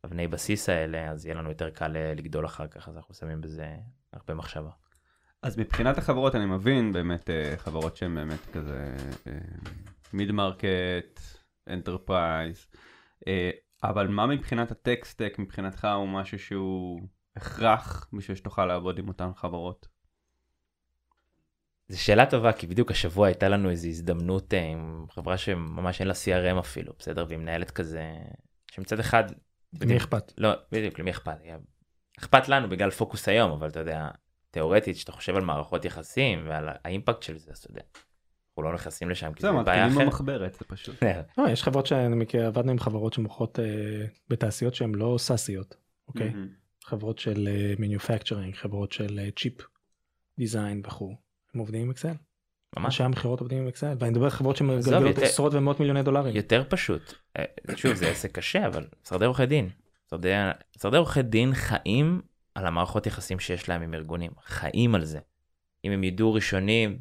אבני 0.06 0.28
בסיס 0.28 0.70
האלה 0.70 1.12
אז 1.12 1.26
יהיה 1.26 1.36
לנו 1.36 1.50
יותר 1.50 1.70
קל 1.70 1.98
אה, 1.98 2.14
לגדול 2.16 2.46
אחר 2.46 2.68
כך 2.68 2.90
אז 2.90 2.98
אנחנו 2.98 3.14
שמים 3.14 3.42
בזה 3.42 3.76
הרבה 4.14 4.34
מחשבה. 4.34 4.70
אז 5.42 5.60
מבחינת 5.60 5.98
החברות 5.98 6.36
אני 6.36 6.46
מבין 6.46 6.94
באמת 6.94 7.30
אה, 7.30 7.54
חברות 7.58 7.98
שהן 7.98 8.16
באמת 8.16 8.46
כזה 8.54 8.96
mid 10.14 10.32
market, 10.32 11.20
enterprise, 11.70 12.68
אבל 13.84 14.08
מה 14.08 14.26
מבחינת 14.26 14.72
ה 14.72 14.78
tech 14.78 15.04
stack 15.04 15.36
מבחינתך 15.40 15.88
הוא 15.96 16.08
משהו 16.08 16.40
שהוא 16.40 17.02
הכרח 17.36 18.10
בשביל 18.14 18.38
שתוכל 18.38 18.66
לעבוד 18.66 19.00
עם 19.00 19.08
אותן 19.08 19.34
חברות? 19.36 19.99
זו 21.90 22.04
שאלה 22.04 22.26
טובה 22.26 22.54
כי 22.54 22.68
בדיוק 22.68 22.92
השבוע 22.92 23.28
הייתה 23.28 23.50
לנו 23.50 23.70
איזו 23.70 23.88
הזדמנות 23.88 24.54
אה, 24.54 24.64
עם 24.64 25.06
חברה 25.10 25.38
שממש 25.38 26.00
אין 26.00 26.08
לה 26.08 26.14
CRM 26.14 26.60
אפילו 26.60 26.94
בסדר 27.00 27.26
והיא 27.28 27.40
מנהלת 27.40 27.72
כזה 27.72 28.04
שמצד 28.72 29.00
אחד. 29.00 29.24
למי 29.74 29.98
אכפת? 29.98 30.34
לא 30.38 30.50
בדיוק 30.72 31.00
למי 31.00 31.12
אכפת 31.12 31.38
אכפת 32.20 32.50
לנו 32.50 32.70
בגלל 32.70 32.90
פוקוס 32.92 33.30
היום 33.30 33.52
אבל 33.52 33.68
אתה 33.68 33.80
יודע 33.80 34.08
תיאורטית 34.52 34.98
שאתה 34.98 35.12
חושב 35.12 35.36
על 35.36 35.42
מערכות 35.42 35.86
יחסים 35.86 36.46
ועל 36.48 36.70
ה 36.84 36.89
impact 36.89 37.24
של 37.24 37.38
זה 37.38 37.52
אז 37.52 37.58
אתה 37.58 37.72
יודע. 37.72 37.82
אנחנו 38.50 38.64
לא 38.64 38.74
נכנסים 38.74 39.10
לשם 39.10 39.34
כי 39.34 39.42
זה 39.42 39.52
בעיה 39.52 39.62
מתחילים 39.62 39.88
אחרת. 39.92 40.06
במחברת 40.06 40.54
זה 40.54 40.66
פשוט. 40.68 41.04
לא, 41.38 41.50
יש 41.50 41.64
חברות 41.64 41.86
שאני 41.86 42.16
מכיר, 42.16 42.46
עבדנו 42.46 42.72
עם 42.72 42.80
חברות 42.80 43.14
שמוכרות 43.14 43.60
אה, 43.60 44.06
בתעשיות 44.30 44.76
שהן 44.76 44.96
לא 44.96 45.16
SaaSיות, 45.20 45.76
אוקיי? 46.08 46.34
חברות 46.84 47.20
של 47.20 47.50
manufacturing, 47.80 48.56
חברות 48.56 48.92
של 48.92 49.30
chip 49.36 49.62
design 50.38 50.82
וכו'. 50.86 51.29
הם 51.54 51.60
עובדים 51.60 51.82
עם 51.82 51.90
Excel. 51.90 52.14
ממש 52.78 52.86
אנשי 52.86 53.04
המכירות 53.04 53.40
עובדים 53.40 53.62
עם 53.62 53.68
Excel. 53.68 53.94
ואני 54.00 54.12
מדבר 54.12 54.24
על 54.24 54.30
חברות 54.30 54.56
שמגלגלות 54.56 55.18
עשרות 55.18 55.54
ומאות 55.54 55.80
מיליוני 55.80 56.04
דולרים. 56.04 56.36
יותר 56.36 56.64
פשוט 56.70 57.14
אה, 57.38 57.44
שוב 57.76 57.94
זה 57.94 58.10
עסק 58.10 58.32
קשה 58.32 58.68
אבל 58.68 58.88
משרדי 59.04 59.26
עורכי 59.26 59.46
דין 59.46 59.70
משרדי 60.78 60.98
עורכי 60.98 61.22
דין 61.22 61.54
חיים 61.54 62.22
על 62.56 62.66
המערכות 62.66 63.08
יחסים 63.08 63.40
שיש 63.40 63.70
להם 63.70 63.82
עם 63.82 63.94
ארגונים 63.94 64.32
חיים 64.46 64.96
על 64.96 65.06
זה. 65.06 65.20
אם 65.86 65.92
הם 65.92 66.04
ידעו 66.04 66.34
ראשונים 66.34 67.00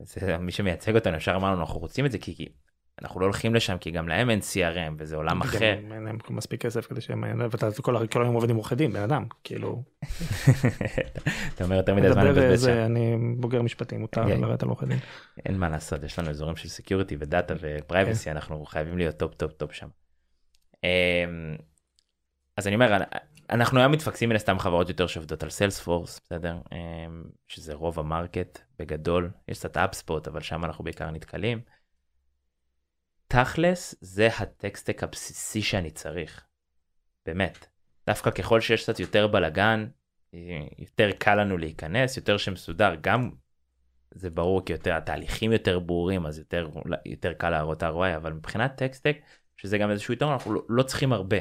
זה 0.00 0.38
מי 0.38 0.52
שמייצג 0.52 0.94
אותנו 0.94 1.16
אפשר 1.16 1.32
לומר 1.32 1.52
לנו 1.52 1.60
אנחנו 1.60 1.80
רוצים 1.80 2.06
את 2.06 2.12
זה 2.12 2.18
כי, 2.18 2.36
כי 2.36 2.48
אנחנו 3.02 3.20
לא 3.20 3.24
הולכים 3.24 3.54
לשם 3.54 3.78
כי 3.78 3.90
גם 3.90 4.08
להם 4.08 4.30
אין 4.30 4.38
CRM 4.38 4.94
וזה 4.98 5.16
עולם 5.16 5.40
אחר. 5.40 5.58
אין 5.62 6.04
להם 6.04 6.18
מספיק 6.30 6.62
כסף 6.62 6.86
כדי 6.86 7.00
שהם... 7.00 7.24
ואתה 7.50 7.68
כל 7.82 8.22
היום 8.22 8.34
עובד 8.34 8.50
עם 8.50 8.56
עורכי 8.56 8.74
דין, 8.74 8.92
בן 8.92 9.02
אדם, 9.02 9.24
כאילו. 9.44 9.82
אתה 11.54 11.64
אומר 11.64 11.76
יותר 11.76 11.94
מדי 11.94 12.12
זמן 12.12 12.26
לבזבז 12.26 12.64
שם. 12.64 12.70
אני 12.70 13.16
בוגר 13.36 13.62
משפטים, 13.62 14.00
מותר 14.00 14.28
כן. 14.28 14.40
לרדת 14.40 14.62
על 14.62 14.68
עורכי 14.68 14.86
דין. 14.86 14.98
אין 15.46 15.58
מה 15.58 15.68
לעשות 15.68 16.04
יש 16.04 16.18
לנו 16.18 16.30
אזורים 16.30 16.56
של 16.56 16.68
security 16.68 17.16
ודאטה 17.18 17.54
ו 17.60 17.69
privacy 17.69 18.30
אנחנו 18.30 18.64
חייבים 18.64 18.98
להיות 18.98 19.16
top 19.16 19.34
top 19.34 19.52
top 19.52 19.72
שם. 19.72 19.88
אמ, 20.84 21.56
אז 22.56 22.66
אני 22.66 22.74
אומר 22.74 22.98
אנחנו 23.50 23.80
היום 23.80 23.92
מתפקסים 23.92 24.28
מן 24.28 24.36
הסתם 24.36 24.58
חברות 24.58 24.88
יותר 24.88 25.06
שעובדות 25.06 25.42
על 25.42 25.50
Salesforce 25.50 26.20
בסדר 26.24 26.56
אמ, 26.72 27.24
שזה 27.48 27.74
רוב 27.74 27.98
ה 27.98 28.07
market 28.07 28.58
בגדול 28.78 29.30
יש 29.48 29.58
קצת 29.58 29.76
HubSpot 29.76 30.28
אבל 30.28 30.40
שם 30.40 30.64
אנחנו 30.64 30.84
בעיקר 30.84 31.10
נתקלים. 31.10 31.60
תכלס 33.34 33.94
זה 34.00 34.28
ה 34.38 34.44
tech 34.44 34.70
stack 34.70 35.02
הבסיסי 35.02 35.62
שאני 35.62 35.90
צריך. 35.90 36.46
באמת. 37.26 37.66
דווקא 38.06 38.30
ככל 38.30 38.60
שיש 38.60 38.82
קצת 38.82 39.00
יותר 39.00 39.26
בלאגן 39.26 39.86
יותר 40.78 41.10
קל 41.18 41.34
לנו 41.34 41.58
להיכנס, 41.58 42.16
יותר 42.16 42.36
שמסודר, 42.36 42.94
גם 43.00 43.30
זה 44.10 44.30
ברור 44.30 44.64
כי 44.64 44.72
יותר 44.72 44.94
התהליכים 44.94 45.52
יותר 45.52 45.78
ברורים 45.78 46.26
אז 46.26 46.38
יותר 46.38 46.68
יותר 47.06 47.32
קל 47.32 47.50
להראות 47.50 47.82
ROI 47.82 48.16
אבל 48.16 48.32
מבחינת 48.32 48.76
טקסטק 48.76 49.16
שזה 49.56 49.78
גם 49.78 49.90
איזשהו 49.90 50.14
יתרון 50.14 50.32
אנחנו 50.32 50.54
לא, 50.54 50.62
לא 50.68 50.82
צריכים 50.82 51.12
הרבה 51.12 51.38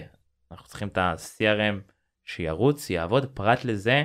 אנחנו 0.51 0.67
צריכים 0.67 0.87
את 0.87 0.97
ה-CRM 0.97 1.91
שירוץ 2.25 2.89
יעבוד 2.89 3.25
פרט 3.25 3.65
לזה 3.65 4.03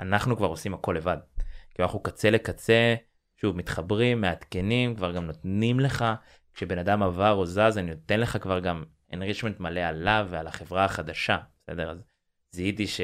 אנחנו 0.00 0.36
כבר 0.36 0.46
עושים 0.46 0.74
הכל 0.74 0.94
לבד. 0.98 1.18
כי 1.70 1.82
אנחנו 1.82 2.00
קצה 2.00 2.30
לקצה 2.30 2.94
שוב 3.36 3.56
מתחברים 3.56 4.20
מעדכנים 4.20 4.96
כבר 4.96 5.12
גם 5.12 5.24
נותנים 5.24 5.80
לך 5.80 6.04
כשבן 6.56 6.78
אדם 6.78 7.02
עבר 7.02 7.32
או 7.32 7.46
זז 7.46 7.78
אני 7.78 7.90
נותן 7.90 8.20
לך 8.20 8.38
כבר 8.40 8.60
גם 8.60 8.84
enrichment 9.12 9.58
מלא 9.58 9.80
עליו 9.80 10.26
ועל 10.30 10.46
החברה 10.46 10.84
החדשה 10.84 11.38
בסדר 11.62 11.90
אז 11.90 12.02
זיהיתי 12.50 12.86
ש... 12.86 13.00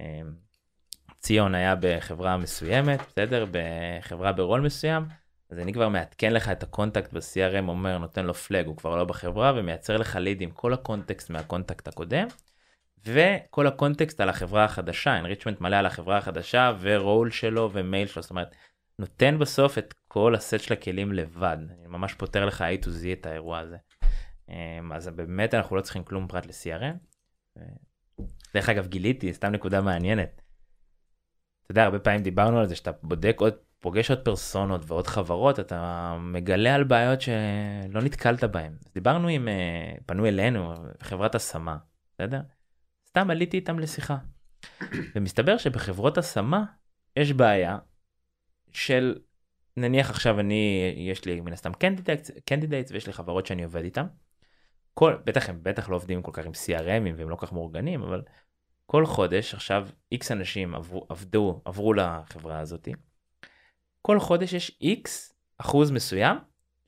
אמ, 0.00 1.54
היה 1.54 1.74
בחברה 1.80 2.36
מסוימת, 2.36 3.00
בסדר? 3.08 3.46
בחברה 3.50 4.32
ברול 4.32 4.60
מסוים, 4.60 5.04
אז 5.50 5.58
אני 5.58 5.72
כבר 5.72 5.88
מעדכן 5.88 6.32
לך 6.32 6.48
את 6.48 6.62
ה 6.62 6.68
contact 6.68 7.12
ב-CRM, 7.12 7.68
אומר, 7.68 7.98
נותן 7.98 8.26
לו 8.26 8.34
flag, 8.34 8.66
הוא 8.66 8.76
כבר 8.76 8.96
לא 8.96 9.04
בחברה, 9.04 9.52
ומייצר 9.56 9.96
לך 9.96 10.16
lead 10.16 10.40
עם 10.40 10.50
כל 10.50 10.72
הקונטקסט 10.72 11.30
מה 11.30 11.43
contact 11.43 11.88
הקודם, 11.88 12.26
וכל 13.04 13.66
ה 13.66 13.73
context 13.73 14.20
על 14.20 14.28
החברה 14.28 14.64
החדשה, 14.64 15.20
enrichment 15.20 15.56
מלא 15.60 15.76
על 15.76 15.86
החברה 15.86 16.18
החדשה, 16.18 16.72
ורול 16.80 17.30
שלו 17.30 17.70
ומייל 17.72 18.06
שלו, 18.06 18.22
זאת 18.22 18.30
אומרת, 18.30 18.54
נותן 19.00 19.38
בסוף 19.38 19.78
את 19.78 19.94
כל 20.08 20.34
הסט 20.34 20.60
של 20.60 20.72
הכלים 20.72 21.12
לבד, 21.12 21.56
אני 21.70 21.86
ממש 21.86 22.14
פותר 22.14 22.46
לך 22.46 22.60
A 22.60 22.84
to 22.84 22.88
Z 22.88 23.12
את 23.12 23.26
האירוע 23.26 23.58
הזה. 23.58 23.76
אמ, 24.48 24.92
אז 24.92 25.08
באמת 25.08 25.54
אנחנו 25.54 25.76
לא 25.76 25.80
צריכים 25.80 26.04
כלום 26.04 26.28
פרט 26.28 26.46
ל-CRM. 26.46 26.96
דרך 28.54 28.68
אגב 28.68 28.86
גיליתי, 28.86 29.34
סתם 29.34 29.52
נקודה 29.52 29.80
מעניינת. 29.80 30.42
אתה 31.62 31.70
יודע, 31.70 31.84
הרבה 31.84 31.98
פעמים 31.98 32.22
דיברנו 32.22 32.58
על 32.58 32.66
זה 32.66 32.76
שאתה 32.76 32.90
בודק 33.02 33.36
עוד, 33.40 33.54
פוגש 33.78 34.10
עוד 34.10 34.24
פרסונות 34.24 34.80
ועוד 34.86 35.06
חברות, 35.06 35.60
אתה 35.60 36.16
מגלה 36.20 36.74
על 36.74 36.84
בעיות 36.84 37.20
שלא 37.20 38.02
נתקלת 38.02 38.44
בהן. 38.44 38.72
דיברנו 38.94 39.28
עם, 39.28 39.48
אה, 39.48 39.94
פנו 40.06 40.26
אלינו, 40.26 40.74
חברת 41.02 41.34
השמה, 41.34 41.76
בסדר? 42.14 42.40
סתם 43.08 43.30
עליתי 43.30 43.56
איתם 43.56 43.78
לשיחה. 43.78 44.16
ומסתבר 45.14 45.56
שבחברות 45.56 46.18
השמה 46.18 46.64
יש 47.16 47.32
בעיה 47.32 47.78
של, 48.72 49.18
נניח 49.76 50.10
עכשיו 50.10 50.40
אני, 50.40 50.94
יש 50.96 51.24
לי 51.24 51.40
מן 51.40 51.52
הסתם 51.52 51.72
candidates 52.44 52.92
ויש 52.92 53.06
לי 53.06 53.12
חברות 53.12 53.46
שאני 53.46 53.64
עובד 53.64 53.84
איתם. 53.84 54.06
כל, 54.94 55.16
בטח 55.24 55.48
הם 55.48 55.58
בטח 55.62 55.88
לא 55.88 55.96
עובדים 55.96 56.22
כל 56.22 56.30
כך 56.34 56.46
עם 56.46 56.52
CRMים 56.52 57.16
והם 57.16 57.30
לא 57.30 57.36
כל 57.36 57.46
כך 57.46 57.52
מאורגנים, 57.52 58.02
אבל 58.02 58.22
כל 58.86 59.06
חודש 59.06 59.54
עכשיו 59.54 59.88
איקס 60.12 60.32
אנשים 60.32 60.74
עברו, 60.74 61.06
עבדו, 61.08 61.62
עברו 61.64 61.94
לחברה 61.94 62.58
הזאת. 62.58 62.88
כל 64.02 64.20
חודש 64.20 64.52
יש 64.52 64.78
איקס 64.80 65.34
אחוז 65.58 65.90
מסוים 65.90 66.36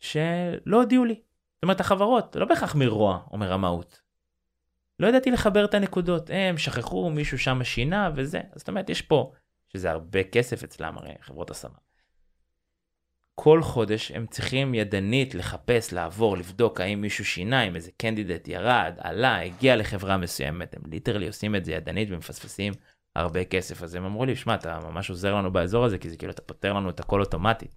שלא 0.00 0.76
הודיעו 0.76 1.04
לי. 1.04 1.14
זאת 1.14 1.62
אומרת 1.62 1.80
החברות, 1.80 2.36
לא 2.36 2.46
בהכרח 2.46 2.74
מרוע 2.74 3.26
או 3.30 3.38
מרמאות. 3.38 4.02
לא 4.98 5.06
ידעתי 5.06 5.30
לחבר 5.30 5.64
את 5.64 5.74
הנקודות, 5.74 6.30
הם 6.32 6.58
שכחו, 6.58 7.10
מישהו 7.10 7.38
שם 7.38 7.64
שינה 7.64 8.10
וזה. 8.16 8.40
זאת 8.56 8.68
אומרת 8.68 8.90
יש 8.90 9.02
פה, 9.02 9.32
שזה 9.72 9.90
הרבה 9.90 10.24
כסף 10.24 10.64
אצלם 10.64 10.98
הרי 10.98 11.14
חברות 11.20 11.50
השמה. 11.50 11.78
כל 13.34 13.62
חודש 13.62 14.10
הם 14.10 14.26
צריכים 14.26 14.74
ידנית 14.74 15.34
לחפש, 15.34 15.92
לעבור, 15.92 16.36
לבדוק 16.36 16.80
האם 16.80 17.00
מישהו 17.00 17.24
שינה, 17.24 17.62
אם 17.62 17.76
איזה 17.76 17.90
candidate 17.96 18.48
ירד, 18.48 18.94
עלה, 18.98 19.42
הגיע 19.42 19.76
לחברה 19.76 20.16
מסוימת, 20.16 20.74
הם 20.74 20.82
literally 20.90 21.26
עושים 21.26 21.56
את 21.56 21.64
זה 21.64 21.72
ידנית 21.72 22.08
ומפספסים 22.10 22.72
הרבה 23.16 23.44
כסף. 23.44 23.82
אז 23.82 23.94
הם 23.94 24.04
אמרו 24.04 24.24
לי, 24.24 24.36
שמע, 24.36 24.54
אתה 24.54 24.80
ממש 24.80 25.10
עוזר 25.10 25.34
לנו 25.34 25.52
באזור 25.52 25.84
הזה, 25.84 25.98
כי 25.98 26.10
זה 26.10 26.16
כאילו 26.16 26.32
אתה 26.32 26.42
פותר 26.42 26.72
לנו 26.72 26.90
את 26.90 27.00
הכל 27.00 27.20
אוטומטית. 27.20 27.74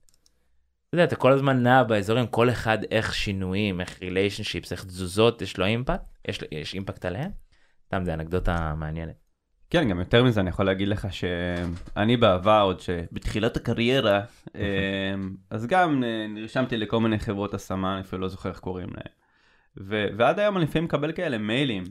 אתה 0.89 0.95
יודע, 0.95 1.03
אתה 1.03 1.15
כל 1.15 1.31
הזמן 1.31 1.63
נע 1.63 1.83
באזורים, 1.83 2.27
כל 2.27 2.49
אחד 2.49 2.77
איך 2.91 3.13
שינויים, 3.13 3.81
איך 3.81 4.01
relationships, 4.01 4.71
איך 4.71 4.85
תזוזות, 4.85 5.41
יש 5.41 5.57
לו 5.57 5.65
impact, 5.65 6.03
יש, 6.27 6.39
יש 6.51 6.73
impact 6.73 7.05
עליהם. 7.05 7.31
סתם 7.85 8.05
זה 8.05 8.13
אנקדוטה 8.13 8.73
מעניינת. 8.77 9.24
כן, 9.69 9.89
גם 9.89 9.99
יותר 9.99 10.23
מזה 10.23 10.41
אני 10.41 10.49
יכול 10.49 10.65
להגיד 10.65 10.87
לך 10.87 11.07
שאני 11.13 12.17
בעבר, 12.17 12.61
עוד 12.63 12.79
שבתחילת 12.79 13.57
הקריירה, 13.57 14.21
אמ, 14.55 15.35
אז 15.49 15.67
גם 15.67 16.03
נרשמתי 16.29 16.77
לכל 16.77 16.99
מיני 16.99 17.19
חברות 17.19 17.53
השמה, 17.53 17.93
אני 17.93 18.01
אפילו 18.01 18.21
לא 18.21 18.27
זוכר 18.27 18.49
איך 18.49 18.59
קוראים 18.59 18.89
להם. 18.89 19.13
ו- 19.77 20.07
ועד 20.17 20.39
היום 20.39 20.57
אני 20.57 20.65
לפעמים 20.65 20.85
מקבל 20.85 21.11
כאלה 21.11 21.37
מיילים, 21.37 21.83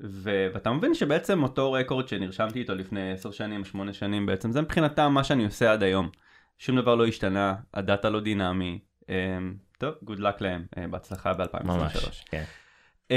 ו- 0.00 0.48
ואתה 0.54 0.70
מבין 0.70 0.94
שבעצם 0.94 1.42
אותו 1.42 1.72
רקורד 1.72 2.08
שנרשמתי 2.08 2.58
איתו 2.58 2.74
לפני 2.74 3.12
10 3.12 3.30
שנים, 3.30 3.64
8 3.64 3.92
שנים 3.92 4.26
בעצם, 4.26 4.52
זה 4.52 4.62
מבחינתם 4.62 5.12
מה 5.12 5.24
שאני 5.24 5.44
עושה 5.44 5.72
עד 5.72 5.82
היום. 5.82 6.10
שום 6.58 6.76
דבר 6.76 6.94
לא 6.94 7.06
השתנה, 7.06 7.54
הדאטה 7.74 8.10
לא 8.10 8.20
דינמי. 8.20 8.78
Um, 9.02 9.10
טוב, 9.78 9.94
good 10.06 10.18
luck 10.18 10.36
להם, 10.40 10.66
uh, 10.74 10.88
בהצלחה 10.90 11.34
ב-2023. 11.34 11.64
ממש, 11.64 12.24
כן. 12.30 12.44
Um, 13.08 13.14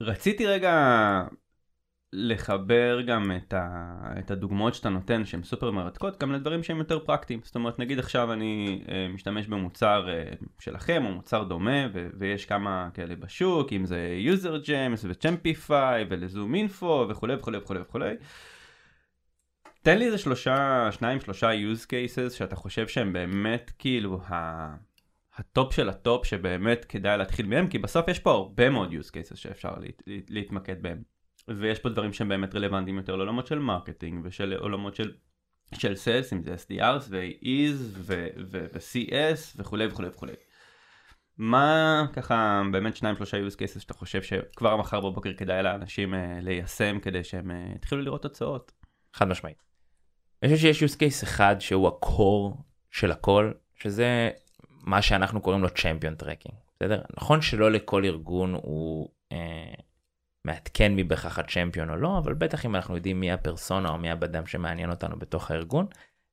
רציתי 0.00 0.46
רגע 0.46 0.72
לחבר 2.12 3.00
גם 3.00 3.32
את, 3.36 3.52
ה, 3.52 3.96
את 4.18 4.30
הדוגמאות 4.30 4.74
שאתה 4.74 4.88
נותן 4.88 5.24
שהן 5.24 5.42
סופר 5.42 5.70
מרתקות 5.70 6.20
גם 6.20 6.32
לדברים 6.32 6.62
שהם 6.62 6.78
יותר 6.78 6.98
פרקטיים 6.98 7.40
זאת 7.44 7.54
אומרת 7.54 7.78
נגיד 7.78 7.98
עכשיו 7.98 8.32
אני 8.32 8.82
אה, 8.88 9.08
משתמש 9.08 9.46
במוצר 9.46 10.08
אה, 10.08 10.24
שלכם 10.58 11.04
או 11.06 11.10
מוצר 11.12 11.44
דומה 11.44 11.86
ו, 11.92 12.08
ויש 12.18 12.46
כמה 12.46 12.88
כאלה 12.94 13.16
בשוק 13.16 13.72
אם 13.72 13.86
זה 13.86 14.18
user 14.34 14.66
gems 14.66 15.06
וצ'מפיפיי 15.08 16.04
ולזום 16.08 16.54
אינפו 16.54 17.06
וכולי 17.08 17.34
וכולי 17.34 17.58
וכולי 17.58 17.80
וכולי 17.80 18.14
תן 19.82 19.98
לי 19.98 20.06
איזה 20.06 20.18
שלושה 20.18 20.88
שניים 20.92 21.20
שלושה 21.20 21.50
use 21.52 21.84
cases 21.84 22.30
שאתה 22.30 22.56
חושב 22.56 22.88
שהם 22.88 23.12
באמת 23.12 23.72
כאילו 23.78 24.20
ה... 24.22 24.74
ה 25.36 25.45
top 25.45 25.74
של 25.74 25.88
ה 25.88 25.97
top 25.97 26.26
שבאמת 26.26 26.84
כדאי 26.84 27.18
להתחיל 27.18 27.46
מהם 27.46 27.68
כי 27.68 27.78
בסוף 27.78 28.08
יש 28.08 28.18
פה 28.18 28.30
הרבה 28.30 28.70
מאוד 28.70 28.92
use 28.92 29.08
cases 29.08 29.36
שאפשר 29.36 29.74
להת, 29.78 30.02
להתמקד 30.28 30.82
בהם. 30.82 31.11
ויש 31.48 31.78
פה 31.78 31.88
דברים 31.88 32.12
שהם 32.12 32.28
באמת 32.28 32.54
רלוונטיים 32.54 32.96
יותר 32.96 33.16
לעולמות 33.16 33.46
של 33.46 33.58
marketing 33.58 34.20
ושל 34.24 34.52
עולמות 34.52 34.94
של 34.94 35.12
של 35.74 35.96
sales 35.96 36.32
אם 36.32 36.42
זה 36.42 36.54
SDRs 36.54 37.02
ו-AEs 37.08 37.98
ו-CS 38.50 39.56
וכולי 39.56 39.86
וכולי 39.86 40.08
וכולי. 40.08 40.32
מה 41.38 42.06
ככה 42.12 42.62
באמת 42.72 42.96
שניים 42.96 43.16
שלושה 43.16 43.36
use 43.48 43.54
cases 43.54 43.80
שאתה 43.80 43.94
חושב 43.94 44.22
שכבר 44.22 44.76
מחר 44.76 45.00
בבוקר 45.00 45.32
כדאי 45.32 45.62
לאנשים 45.62 46.14
uh, 46.14 46.16
ליישם 46.42 46.98
כדי 47.02 47.24
שהם 47.24 47.50
uh, 47.50 47.76
יתחילו 47.76 48.02
לראות 48.02 48.22
תוצאות? 48.22 48.72
חד 49.14 49.28
משמעית. 49.28 49.62
אני 50.42 50.54
חושב 50.54 50.72
שיש 50.72 50.92
use 50.92 50.96
case 50.96 51.24
אחד 51.24 51.56
שהוא 51.58 51.88
הקור 51.88 52.56
של 52.90 53.10
הכל 53.10 53.52
שזה 53.74 54.30
מה 54.68 55.02
שאנחנו 55.02 55.40
קוראים 55.40 55.62
לו 55.62 55.68
champion 55.68 56.22
tracking 56.22 56.54
בסדר 56.76 57.02
נכון 57.16 57.42
שלא 57.42 57.72
לכל 57.72 58.04
ארגון 58.04 58.54
הוא. 58.54 59.08
Uh, 59.32 59.82
מעדכן 60.44 60.94
מי 60.94 61.04
בהכרח 61.04 61.38
הצ'מפיון 61.38 61.90
או 61.90 61.96
לא, 61.96 62.18
אבל 62.18 62.34
בטח 62.34 62.66
אם 62.66 62.76
אנחנו 62.76 62.96
יודעים 62.96 63.20
מי 63.20 63.32
הפרסונה 63.32 63.88
או 63.88 63.98
מי 63.98 64.10
הבדם 64.10 64.46
שמעניין 64.46 64.90
אותנו 64.90 65.18
בתוך 65.18 65.50
הארגון, 65.50 65.86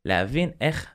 להבין 0.06 0.52
איך 0.62 0.88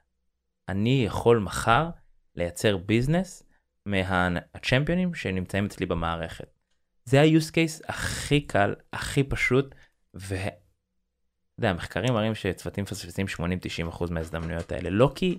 אני 0.68 1.04
יכול 1.06 1.38
מחר 1.38 1.88
לייצר 2.36 2.76
ביזנס 2.76 3.42
מהצ'מפיונים 3.86 5.14
שנמצאים 5.14 5.64
אצלי 5.66 5.86
במערכת. 5.86 6.46
זה 7.04 7.20
ה-use 7.20 7.50
case 7.50 7.84
הכי 7.88 8.40
קל, 8.40 8.74
הכי 8.92 9.24
פשוט, 9.24 9.74
ו... 10.14 10.34
אתה 10.34 11.60
יודע, 11.60 11.70
המחקרים 11.70 12.12
מראים 12.14 12.34
שצוותים 12.34 12.84
מפספסים 12.84 13.26
80-90% 13.90 14.10
מההזדמנויות 14.10 14.72
האלה, 14.72 14.90
לא 14.90 15.12
כי 15.14 15.38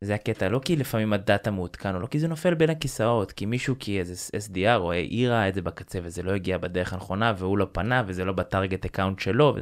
זה 0.00 0.14
הקטע, 0.14 0.48
לא 0.48 0.60
כי 0.64 0.76
לפעמים 0.76 1.12
הדאטה 1.12 1.50
מעודכן, 1.50 1.94
או 1.94 2.00
לא 2.00 2.06
כי 2.06 2.18
זה 2.18 2.28
נופל 2.28 2.54
בין 2.54 2.70
הכיסאות, 2.70 3.32
כי 3.32 3.46
מישהו 3.46 3.74
כי 3.78 3.98
איזה 3.98 4.14
SDR 4.36 4.76
או 4.76 4.92
AE 4.92 5.28
ראה 5.28 5.48
את 5.48 5.54
זה 5.54 5.62
בקצה 5.62 5.98
וזה 6.02 6.22
לא 6.22 6.34
הגיע 6.34 6.58
בדרך 6.58 6.92
הנכונה 6.92 7.32
והוא 7.38 7.58
לא 7.58 7.66
פנה 7.72 8.02
וזה 8.06 8.24
לא 8.24 8.32
ב 8.32 8.39
target 8.39 8.84
account 8.84 9.18
שלו. 9.18 9.54
ו... 9.56 9.60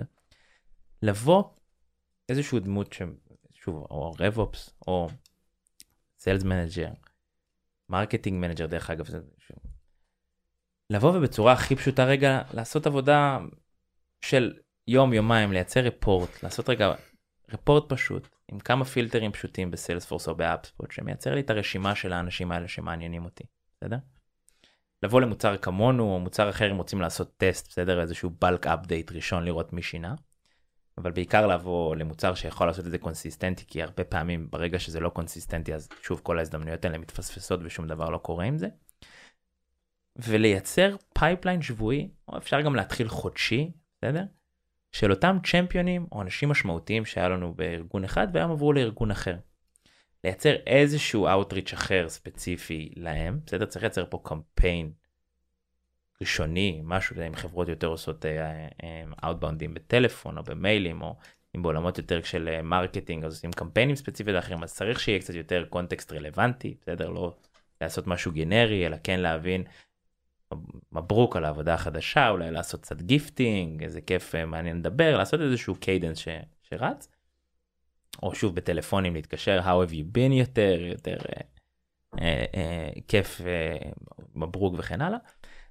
לבוא 1.03 1.45
איזשהו 2.28 2.59
דמות 2.59 2.93
ש... 2.93 3.03
שוב, 3.55 3.74
או 3.74 4.14
RevOps 4.18 4.70
או 4.87 5.09
Sales 6.20 6.43
Manager, 6.43 6.95
Marketing 7.89 8.41
Manager 8.41 8.67
דרך 8.66 8.91
אגב, 8.91 9.07
זה... 9.07 9.18
לבוא 10.91 11.16
ובצורה 11.16 11.53
הכי 11.53 11.76
פשוטה 11.76 12.05
רגע 12.05 12.43
לעשות 12.55 12.87
עבודה 12.87 13.39
של 14.20 14.55
יום 14.89 15.12
יומיים 15.12 15.53
לייצר 15.53 15.80
report 15.81 16.43
לעשות 16.43 16.68
רגע 16.68 16.95
report 17.53 17.93
פשוט 17.93 18.36
עם 18.53 18.59
כמה 18.59 18.85
פילטרים 18.85 19.33
פשוטים 19.33 19.71
ב 19.71 19.76
Salesforce 19.76 20.29
או 20.29 20.35
ב 20.35 20.42
HubSpot 20.42 20.91
שמייצר 20.91 21.35
לי 21.35 21.41
את 21.41 21.51
הרשימה 21.51 21.95
של 21.95 22.13
האנשים 22.13 22.53
האלה 22.53 22.69
שמעניינים 22.69 23.25
אותי, 23.25 23.45
בסדר? 23.77 23.99
לבוא 25.03 25.21
למוצר 25.21 25.57
כמונו 25.57 26.15
או 26.15 26.21
מוצר 26.21 26.51
אחר 26.51 26.71
אם 26.71 26.77
רוצים 26.77 27.01
לעשות 27.01 27.37
טסט, 27.37 27.69
בסדר? 27.69 28.01
איזשהו 28.01 28.31
bulk 28.41 28.67
update 28.67 29.12
ראשון 29.13 29.45
לראות 29.45 29.73
מי 29.73 29.83
שינה. 29.83 30.15
אבל 30.99 31.11
בעיקר 31.11 31.47
לבוא 31.47 31.97
למוצר 31.97 32.35
שיכול 32.35 32.67
לעשות 32.67 32.87
את 32.87 32.91
זה 32.91 32.99
קונסיסטנטי 32.99 33.65
כי 33.67 33.83
הרבה 33.83 34.05
פעמים 34.05 34.51
ברגע 34.51 34.79
שזה 34.79 35.01
לא 35.01 35.09
קונסיסטנטי 35.09 35.75
אז 35.75 35.89
שוב 36.03 36.21
כל 36.23 36.39
ההזדמנויות 36.39 36.85
האלה 36.85 36.99
מתפספסות 36.99 37.61
ושום 37.65 37.87
דבר 37.87 38.11
לא 38.11 38.19
קורה 38.19 38.45
עם 38.45 38.59
זה. 38.59 38.69
ולייצר 40.17 40.97
pipeline 41.14 41.62
שבועי 41.63 42.11
או 42.29 42.39
אפשר 42.39 42.61
גם 42.61 42.75
להתחיל 42.75 43.09
חודשי 43.09 43.73
בסדר? 43.99 44.25
של 44.99 45.11
אותם 45.11 45.39
צ'מפיונים 45.45 46.07
או 46.13 46.23
אנשים 46.23 46.49
משמעותיים 46.49 47.05
שהיה 47.05 47.29
לנו 47.29 47.55
בארגון 47.55 48.05
אחד 48.05 48.29
והיום 48.33 48.51
עברו 48.51 48.73
לארגון 48.73 49.11
אחר. 49.11 49.37
לייצר 50.25 50.55
איזשהו 50.67 51.29
outreach 51.29 51.75
אחר 51.75 52.09
ספציפי 52.09 52.93
להם, 52.97 53.41
בסדר? 53.47 53.67
צריך 53.67 53.83
לייצר 53.83 54.05
פה 54.11 54.21
קמפיין 54.25 54.93
ראשוני, 56.21 56.81
משהו 56.85 57.21
עם 57.21 57.35
חברות 57.35 57.69
יותר 57.69 57.87
עושות 57.87 58.25
אאוטבאונדים 59.25 59.75
בטלפון 59.75 60.39
או 60.39 60.43
במיילים 60.43 61.03
או 61.03 61.17
אם 61.57 61.63
בעולמות 61.63 61.99
יותר 61.99 62.23
של 62.23 62.61
marketing 62.62 63.25
אז 63.25 63.33
עושים 63.33 63.53
קמפיינים 63.53 63.97
ספציפיים 63.97 64.37
אחרים 64.37 64.63
אז 64.63 64.75
צריך 64.75 65.01
שיהיה 65.01 65.19
קצת 65.19 65.35
יותר 65.35 65.65
context 65.69 66.12
רלוונטי, 66.13 66.75
בסדר? 66.81 67.09
לא 67.11 67.35
לעשות 67.81 68.07
משהו 68.07 68.33
גנרי 68.33 68.87
אלא 68.87 68.97
כן 69.05 69.21
להבין 69.21 69.65
מברוק 70.93 71.37
על 71.37 71.45
העבודה 71.45 71.75
החדשה 71.75 72.29
אולי 72.29 72.51
לעשות 72.51 72.81
קצת 72.81 73.03
gifting 73.03 73.83
איזה 73.83 74.01
כיף 74.01 74.35
מעניין 74.35 74.79
לדבר 74.79 75.17
לעשות 75.17 75.41
איזשהו 75.41 75.75
cadence 75.75 76.19
ש, 76.19 76.29
שרץ. 76.63 77.09
או 78.23 78.35
שוב 78.35 78.55
בטלפונים 78.55 79.15
להתקשר 79.15 79.61
how 79.61 79.89
have 79.89 79.93
you 79.93 80.17
been 80.17 80.33
יותר 80.33 80.77
יותר 80.81 81.17
אה, 81.17 81.41
אה, 82.21 82.45
אה, 82.55 82.91
כיף 83.09 83.41
אה, 83.41 83.91
מברוק 84.35 84.75
וכן 84.79 85.01
הלאה. 85.01 85.19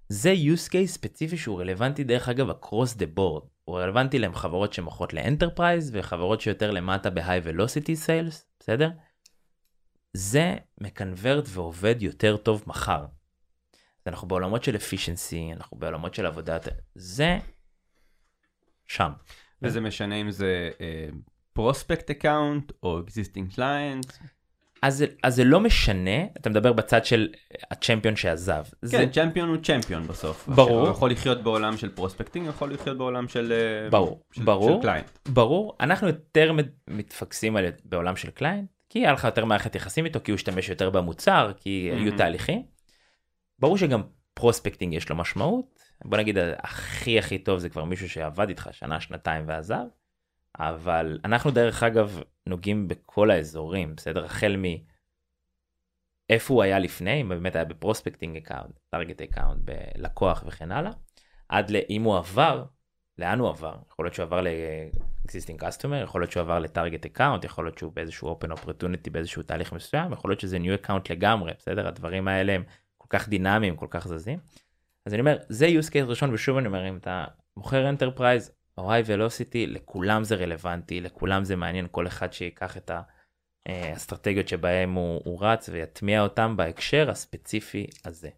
זה 0.09 0.33
use 0.33 0.69
case 0.69 0.85
ספציפי 0.85 1.37
שהוא 1.37 1.59
רלוונטי 1.59 2.03
דרך 2.03 2.29
אגב 2.29 2.49
across 2.49 2.97
the 2.97 3.17
board 3.17 3.45
הוא 3.63 3.79
רלוונטי 3.79 4.19
לחברות 4.19 4.73
שמוכרות 4.73 5.13
ל 5.13 5.20
enterprise 5.20 5.91
וחברות 5.93 6.41
שיותר 6.41 6.71
למטה 6.71 7.09
ב-high 7.09 7.47
velocity 7.47 8.07
sales 8.07 8.43
בסדר? 8.59 8.89
זה 10.13 10.55
מקנברט 10.81 11.45
ועובד 11.49 11.95
יותר 12.01 12.37
טוב 12.37 12.63
מחר. 12.67 13.05
אנחנו 14.07 14.27
בעולמות 14.27 14.63
של 14.63 14.75
efficiency 14.75 15.53
אנחנו 15.55 15.77
בעולמות 15.77 16.13
של 16.13 16.25
עבודת 16.25 16.67
זה 16.95 17.37
שם. 18.87 19.11
וזה 19.61 19.81
משנה 19.81 20.15
אם 20.15 20.31
זה 20.31 20.69
prospect 21.53 22.09
uh, 22.09 22.13
account 22.13 22.71
או 22.83 22.99
existing 22.99 23.53
client. 23.53 24.11
אז, 24.81 25.05
אז 25.23 25.35
זה 25.35 25.43
לא 25.43 25.59
משנה, 25.59 26.23
אתה 26.37 26.49
מדבר 26.49 26.73
בצד 26.73 27.05
של 27.05 27.29
ה 27.71 27.76
champion 27.76 28.15
שעזב. 28.15 28.63
כן, 28.63 28.87
זה... 28.87 29.05
champion 29.13 29.49
הוא 29.49 29.57
champion 29.63 30.07
בסוף. 30.07 30.47
ברור. 30.47 30.79
הוא 30.79 30.89
יכול 30.89 31.11
לחיות 31.11 31.43
בעולם 31.43 31.77
של 31.77 31.89
prospecting, 31.89 32.47
יכול 32.47 32.73
לחיות 32.73 32.97
בעולם 32.97 33.27
של, 33.27 33.51
אה, 33.51 33.89
ברור, 33.89 34.21
של, 34.31 34.43
ברור, 34.43 34.75
של 34.75 34.81
client. 34.81 35.19
ברור, 35.29 35.75
אנחנו 35.79 36.07
יותר 36.07 36.51
מתפקסים 36.87 37.55
על 37.55 37.65
בעולם 37.85 38.15
של 38.15 38.29
client, 38.29 38.69
כי 38.89 38.99
היה 38.99 39.11
לך 39.11 39.23
יותר 39.23 39.45
מערכת 39.45 39.75
יחסים 39.75 40.05
איתו, 40.05 40.19
כי 40.23 40.31
הוא 40.31 40.35
השתמש 40.35 40.69
יותר 40.69 40.89
במוצר, 40.89 41.51
כי 41.57 41.91
Mhm. 41.91 41.95
היו 41.95 42.17
תהליכים. 42.17 42.74
ברור 43.59 43.77
שגם 43.77 44.01
prospecting 44.33 44.93
יש 44.93 45.09
לו 45.09 45.15
משמעות, 45.15 45.79
בוא 46.05 46.17
נגיד 46.17 46.37
הכי 46.57 47.19
הכי 47.19 47.39
טוב 47.39 47.59
זה 47.59 47.69
כבר 47.69 47.83
מישהו 47.83 48.09
שעבד 48.09 48.49
איתך 48.49 48.69
שנה, 48.71 48.99
שנתיים 48.99 49.47
ועזב, 49.47 49.85
אבל 50.59 51.19
אנחנו 51.25 51.51
דרך 51.51 51.83
אגב 51.83 52.21
נוגעים 52.45 52.87
בכל 52.87 53.31
האזורים, 53.31 53.95
בסדר? 53.95 54.25
החל 54.25 54.55
מ... 54.57 54.63
איפה 56.29 56.53
הוא 56.53 56.63
היה 56.63 56.79
לפני, 56.79 57.21
אם 57.21 57.29
באמת 57.29 57.55
היה 57.55 57.65
ב 57.65 57.71
prospecting 57.71 58.37
account, 58.37 58.79
target 58.89 59.21
account, 59.21 59.61
בלקוח 59.63 60.43
וכן 60.47 60.71
הלאה, 60.71 60.91
עד 61.49 61.69
לאם 61.69 62.03
הוא 62.03 62.17
עבר, 62.17 62.65
לאן 63.17 63.39
הוא 63.39 63.49
עבר? 63.49 63.75
יכול 63.91 64.05
להיות 64.05 64.15
שהוא 64.15 64.23
עבר 64.23 64.41
ל-existing 64.41 65.61
customer, 65.61 65.95
יכול 66.03 66.21
להיות 66.21 66.31
שהוא 66.31 66.41
עבר 66.41 66.59
ל 66.59 66.66
target 66.66 67.05
account, 67.05 67.43
יכול 67.43 67.65
להיות 67.65 67.77
שהוא 67.77 67.93
באיזשהו 67.93 68.39
open 68.39 68.51
opportunity 68.51 69.09
באיזשהו 69.11 69.43
תהליך 69.43 69.73
מסוים, 69.73 70.13
יכול 70.13 70.31
להיות 70.31 70.39
שזה 70.39 70.57
new 70.57 70.85
account 70.85 71.09
לגמרי, 71.09 71.51
בסדר? 71.57 71.87
הדברים 71.87 72.27
האלה 72.27 72.53
הם 72.53 72.63
כל 73.07 73.17
כך 73.17 73.29
דינמיים, 73.29 73.75
כל 73.75 73.87
כך 73.89 74.07
זזים. 74.07 74.39
אז 75.05 75.13
אני 75.13 75.19
אומר, 75.19 75.37
זה 75.49 75.67
use 75.67 75.89
case 75.89 76.07
ראשון, 76.07 76.33
ושוב 76.33 76.57
אני 76.57 76.67
אומר, 76.67 76.89
אם 76.89 76.97
אתה 76.97 77.25
מוכר 77.57 77.89
enterprise, 77.89 78.51
או 78.77 78.91
velocity, 78.91 79.67
לכולם 79.67 80.23
זה 80.23 80.35
רלוונטי, 80.35 81.01
לכולם 81.01 81.43
זה 81.43 81.55
מעניין, 81.55 81.87
כל 81.91 82.07
אחד 82.07 82.33
שיקח 82.33 82.77
את 82.77 82.91
האסטרטגיות 83.65 84.47
שבהם 84.47 84.93
הוא, 84.93 85.21
הוא 85.25 85.39
רץ 85.41 85.69
ויטמיע 85.69 86.21
אותם 86.21 86.57
בהקשר 86.57 87.09
הספציפי 87.09 87.87
הזה. 88.05 88.29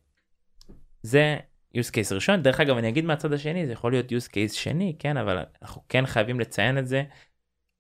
זה 1.02 1.38
use 1.78 1.90
case 1.90 2.14
ראשון, 2.14 2.44
דרך 2.44 2.60
אגב 2.60 2.78
אני 2.78 2.90
אגיד 2.90 3.06
מהצד 3.06 3.34
השני, 3.34 3.66
זה 3.66 3.74
יכול 3.74 3.92
להיות 3.92 4.12
use 4.12 4.30
case 4.30 4.54
שני, 4.54 4.96
כן, 5.00 5.18
אבל 5.18 5.44
אנחנו 5.62 5.82
כן 5.90 6.06
חייבים 6.06 6.40
לציין 6.40 6.78
את 6.78 6.88
זה, 6.88 7.04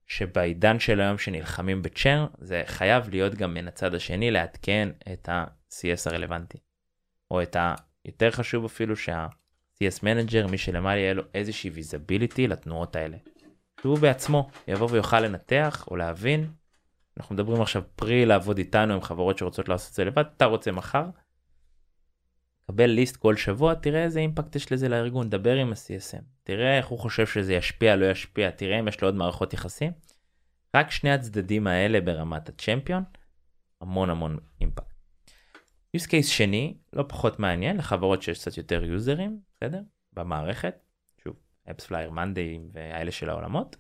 שבעידן 0.07 0.79
של 0.79 1.01
היום 1.01 1.17
שנלחמים 1.17 1.81
בצ'ר, 1.81 2.27
זה 2.38 2.63
חייב 2.65 3.09
להיות 3.09 3.35
גם 3.35 3.53
מן 3.53 3.67
הצד 3.67 3.95
השני 3.95 4.31
לעדכן 4.31 4.89
את 5.13 5.29
ה-CS 5.29 6.09
הרלוונטי. 6.09 6.57
או 7.32 7.41
את 7.41 7.55
ה... 7.55 7.75
יותר 8.05 8.32
חשוב 8.32 8.65
אפילו 8.65 8.95
שה-CS 8.95 9.99
manager, 10.03 10.47
מי 10.47 10.57
שלמעלה 10.57 10.99
יהיה 10.99 11.13
לו 11.13 11.23
איזושהי 11.34 11.69
visibility 11.69 12.47
לתנועות 12.47 12.95
האלה. 12.95 13.17
שהוא 13.82 13.99
בעצמו 13.99 14.49
יבוא 14.67 14.88
ויוכל 14.91 15.19
לנתח 15.19 15.88
או 15.91 15.95
להבין. 15.95 16.51
אנחנו 17.17 17.36
מדברים 17.36 17.61
עכשיו 17.61 17.84
פרילי 17.95 18.25
עובד 18.25 18.57
איתנו 18.57 18.93
עם 18.93 19.01
חברות 19.01 19.38
שרוצות 19.38 19.69
לעשות 19.69 19.89
את 19.89 19.95
זה 19.95 20.05
לבד, 20.05 20.23
אתה 20.38 20.45
רוצה 20.45 20.71
מחר. 20.71 21.05
קבל 22.67 22.86
ליסט 22.86 23.15
כל 23.15 23.36
שבוע, 23.36 23.73
תראה 23.73 24.03
איזה 24.03 24.19
אימפקט 24.19 24.55
יש 24.55 24.71
לזה 24.71 24.89
לארגון, 24.89 25.30
דבר 25.30 25.55
עם 25.55 25.71
ה-CSM, 25.71 26.23
תראה 26.43 26.78
איך 26.78 26.88
הוא 26.88 26.99
חושב 26.99 27.28
שזה 27.28 27.53
ישפיע, 27.53 27.95
לא 27.95 28.05
ישפיע, 28.11 28.51
תראה 28.51 28.80
אם 28.80 28.88
יש 28.88 29.01
לו 29.01 29.07
עוד 29.07 29.15
מערכות 29.15 29.53
יחסים. 29.53 29.91
רק 30.75 30.91
שני 30.91 31.11
הצדדים 31.11 31.67
האלה 31.67 32.01
ברמת 32.01 32.49
הצ'מפיון, 32.49 33.03
המון 33.82 34.09
המון 34.09 34.38
אימפקט. 34.61 34.96
Use 35.97 36.07
case 36.07 36.27
שני, 36.27 36.77
לא 36.93 37.05
פחות 37.07 37.39
מעניין, 37.39 37.77
לחברות 37.77 38.21
שיש 38.21 38.39
קצת 38.39 38.57
יותר 38.57 38.83
יוזרים, 38.83 39.39
בסדר? 39.55 39.81
במערכת, 40.13 40.75
שוב, 41.23 41.35
אפספלייר 41.71 42.11
מנדי 42.11 42.59
והאלה 42.73 43.11
של 43.11 43.29
העולמות, 43.29 43.75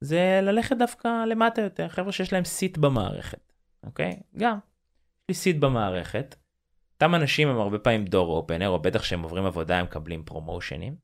זה 0.00 0.40
ללכת 0.42 0.76
דווקא 0.76 1.24
למטה 1.24 1.62
יותר, 1.62 1.88
חבר'ה 1.88 2.12
שיש 2.12 2.32
להם 2.32 2.44
סיט 2.44 2.78
במערכת, 2.78 3.52
אוקיי? 3.82 4.20
גם, 4.36 4.58
יש 4.58 5.24
לי 5.28 5.34
seat 5.34 5.56
במערכת, 5.56 6.36
אותם 6.94 7.14
אנשים 7.14 7.48
הם 7.48 7.58
הרבה 7.58 7.78
פעמים 7.78 8.04
door 8.04 8.36
opener, 8.36 8.68
או 8.68 8.82
בטח 8.82 9.02
שהם 9.02 9.22
עוברים 9.22 9.44
עבודה 9.44 9.78
הם 9.78 9.84
מקבלים 9.84 10.24
promotionים. 10.24 10.96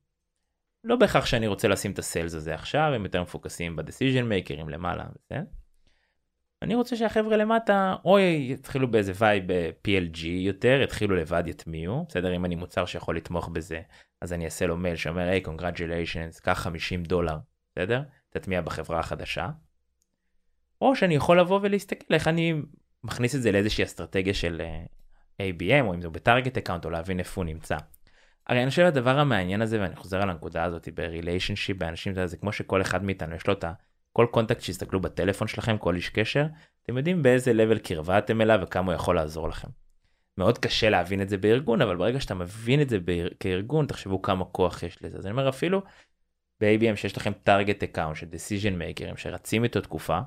לא 0.84 0.96
בהכרח 0.96 1.26
שאני 1.26 1.46
רוצה 1.46 1.68
לשים 1.68 1.92
את 1.92 1.98
ה 1.98 2.04
sales 2.04 2.34
הזה 2.34 2.54
עכשיו, 2.54 2.92
הם 2.94 3.04
יותר 3.04 3.22
מפוקסים 3.22 3.76
ב 3.76 3.81
decision 3.81 4.24
makerים 4.24 4.68
למעלה, 4.68 5.04
בסדר? 5.24 5.42
אני 6.62 6.74
רוצה 6.74 6.96
שהחבר'ה 6.96 7.36
למטה 7.36 7.96
או 8.04 8.18
יתחילו 8.18 8.90
באיזה 8.90 9.12
vibe 9.18 9.44
PLG 9.86 10.26
יותר, 10.26 10.80
יתחילו 10.82 11.16
לבד 11.16 11.42
יטמיעו, 11.46 12.06
בסדר? 12.08 12.36
אם 12.36 12.44
אני 12.44 12.54
מוצר 12.54 12.86
שיכול 12.86 13.16
לתמוך 13.16 13.48
בזה, 13.48 13.80
אז 14.20 14.32
אני 14.32 14.44
אעשה 14.44 14.66
לו 14.66 14.76
מייל 14.76 14.96
שאומר, 14.96 15.28
היי, 15.28 15.42
congratulations, 15.44 16.40
קח 16.42 16.58
50 16.58 17.02
דולר, 17.02 17.36
בסדר? 17.76 18.02
תטמיע 18.30 18.60
בחברה 18.60 19.00
החדשה. 19.00 19.48
או 20.80 20.96
שאני 20.96 21.14
יכול 21.14 21.40
לבוא 21.40 21.60
ולהסתכל 21.62 22.14
איך 22.14 22.28
אני 22.28 22.54
מכניס 23.04 23.34
את 23.34 23.42
זה 23.42 23.52
לאיזושהי 23.52 23.84
אסטרטגיה 23.84 24.34
של 24.34 24.62
אה, 24.64 24.84
ABM, 25.42 25.84
או 25.84 25.94
אם 25.94 26.00
זה 26.00 26.08
ב 26.08 26.15
target 26.15 26.58
account, 26.58 26.84
או 26.84 26.90
להבין 26.90 27.18
איפה 27.18 27.40
הוא 27.40 27.46
נמצא. 27.46 27.76
הרי 28.46 28.62
אני 28.62 28.70
חושב 28.70 28.82
הדבר 28.82 29.18
המעניין 29.18 29.62
הזה, 29.62 29.80
ואני 29.80 29.96
חוזר 29.96 30.22
על 30.22 30.30
הנקודה 30.30 30.64
הזאת 30.64 30.88
ב 30.94 31.00
relationship, 31.00 31.76
באנשים, 31.76 32.26
זה 32.26 32.36
כמו 32.36 32.52
שכל 32.52 32.82
אחד 32.82 33.04
מאיתנו 33.04 33.34
יש 33.34 33.46
לו 33.46 33.52
את 33.52 33.64
ה... 33.64 33.72
כל 34.18 34.26
contact 34.30 34.60
שיסתכלו 34.60 35.00
בטלפון 35.00 35.48
שלכם, 35.48 35.78
כל 35.78 35.94
איש 35.94 36.08
קשר, 36.08 36.46
אתם 36.82 36.96
יודעים 36.96 37.22
באיזה 37.22 37.52
level 37.52 37.78
קרבה 37.78 38.18
אתם 38.18 38.40
אליו 38.40 38.60
וכמה 38.62 38.92
הוא 38.92 38.94
יכול 38.94 39.16
לעזור 39.16 39.48
לכם. 39.48 39.68
מאוד 40.38 40.58
קשה 40.58 40.90
להבין 40.90 41.22
את 41.22 41.28
זה 41.28 41.38
בארגון, 41.38 41.82
אבל 41.82 41.96
ברגע 41.96 42.20
שאתה 42.20 42.34
מבין 42.34 42.82
את 42.82 42.88
זה 42.88 43.00
באר... 43.00 43.28
כארגון, 43.40 43.86
תחשבו 43.86 44.22
כמה 44.22 44.44
כוח 44.44 44.82
יש 44.82 45.02
לזה. 45.02 45.18
אז 45.18 45.26
אני 45.26 45.32
אומר 45.32 45.48
אפילו 45.48 45.82
ב-ABM 46.60 46.96
שיש 46.96 47.16
לכם 47.16 47.32
target 47.48 47.82
account 47.82 48.14
של 48.14 48.26
decision 48.26 48.80
makers 48.80 49.16
שרצים 49.16 49.64
איתו 49.64 49.80
תקופה, 49.80 50.18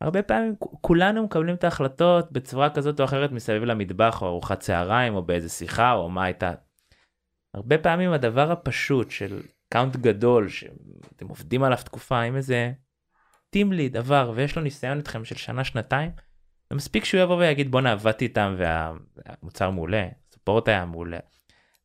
הרבה 0.00 0.22
פעמים 0.22 0.54
כולנו 0.80 1.22
מקבלים 1.22 1.54
את 1.54 1.64
ההחלטות 1.64 2.32
בצורה 2.32 2.70
כזאת 2.70 3.00
או 3.00 3.04
אחרת 3.04 3.32
מסביב 3.32 3.64
למטבח 3.64 4.22
או 4.22 4.26
ארוחת 4.26 4.60
צהריים 4.60 5.14
או 5.14 5.22
באיזה 5.22 5.48
שיחה 5.48 5.92
או 5.92 6.10
מה 6.10 6.24
הייתה. 6.24 6.52
הרבה 7.54 7.78
פעמים 7.78 8.12
הדבר 8.12 8.52
הפשוט 8.52 9.10
של 9.10 9.42
account 9.68 9.96
גדול 9.96 10.48
שאתם 10.48 11.28
עובדים 11.28 11.62
עליו 11.62 11.78
תקופה 11.84 12.20
עם 12.20 12.36
איזה 12.36 12.72
team 13.50 13.72
lead 13.72 13.96
עבר 13.96 14.32
ויש 14.34 14.56
לו 14.56 14.62
ניסיון 14.62 14.98
איתכם 14.98 15.24
של 15.24 15.34
שנה 15.34 15.64
שנתיים. 15.64 16.10
ומספיק 16.70 17.04
שהוא 17.04 17.20
יבוא 17.20 17.36
ויגיד 17.36 17.70
בואנ'ה 17.70 17.92
עבדתי 17.92 18.24
איתם 18.24 18.56
והמוצר 18.58 19.70
מעולה, 19.70 20.08
support 20.32 20.68
היה 20.68 20.84
מעולה. 20.84 21.18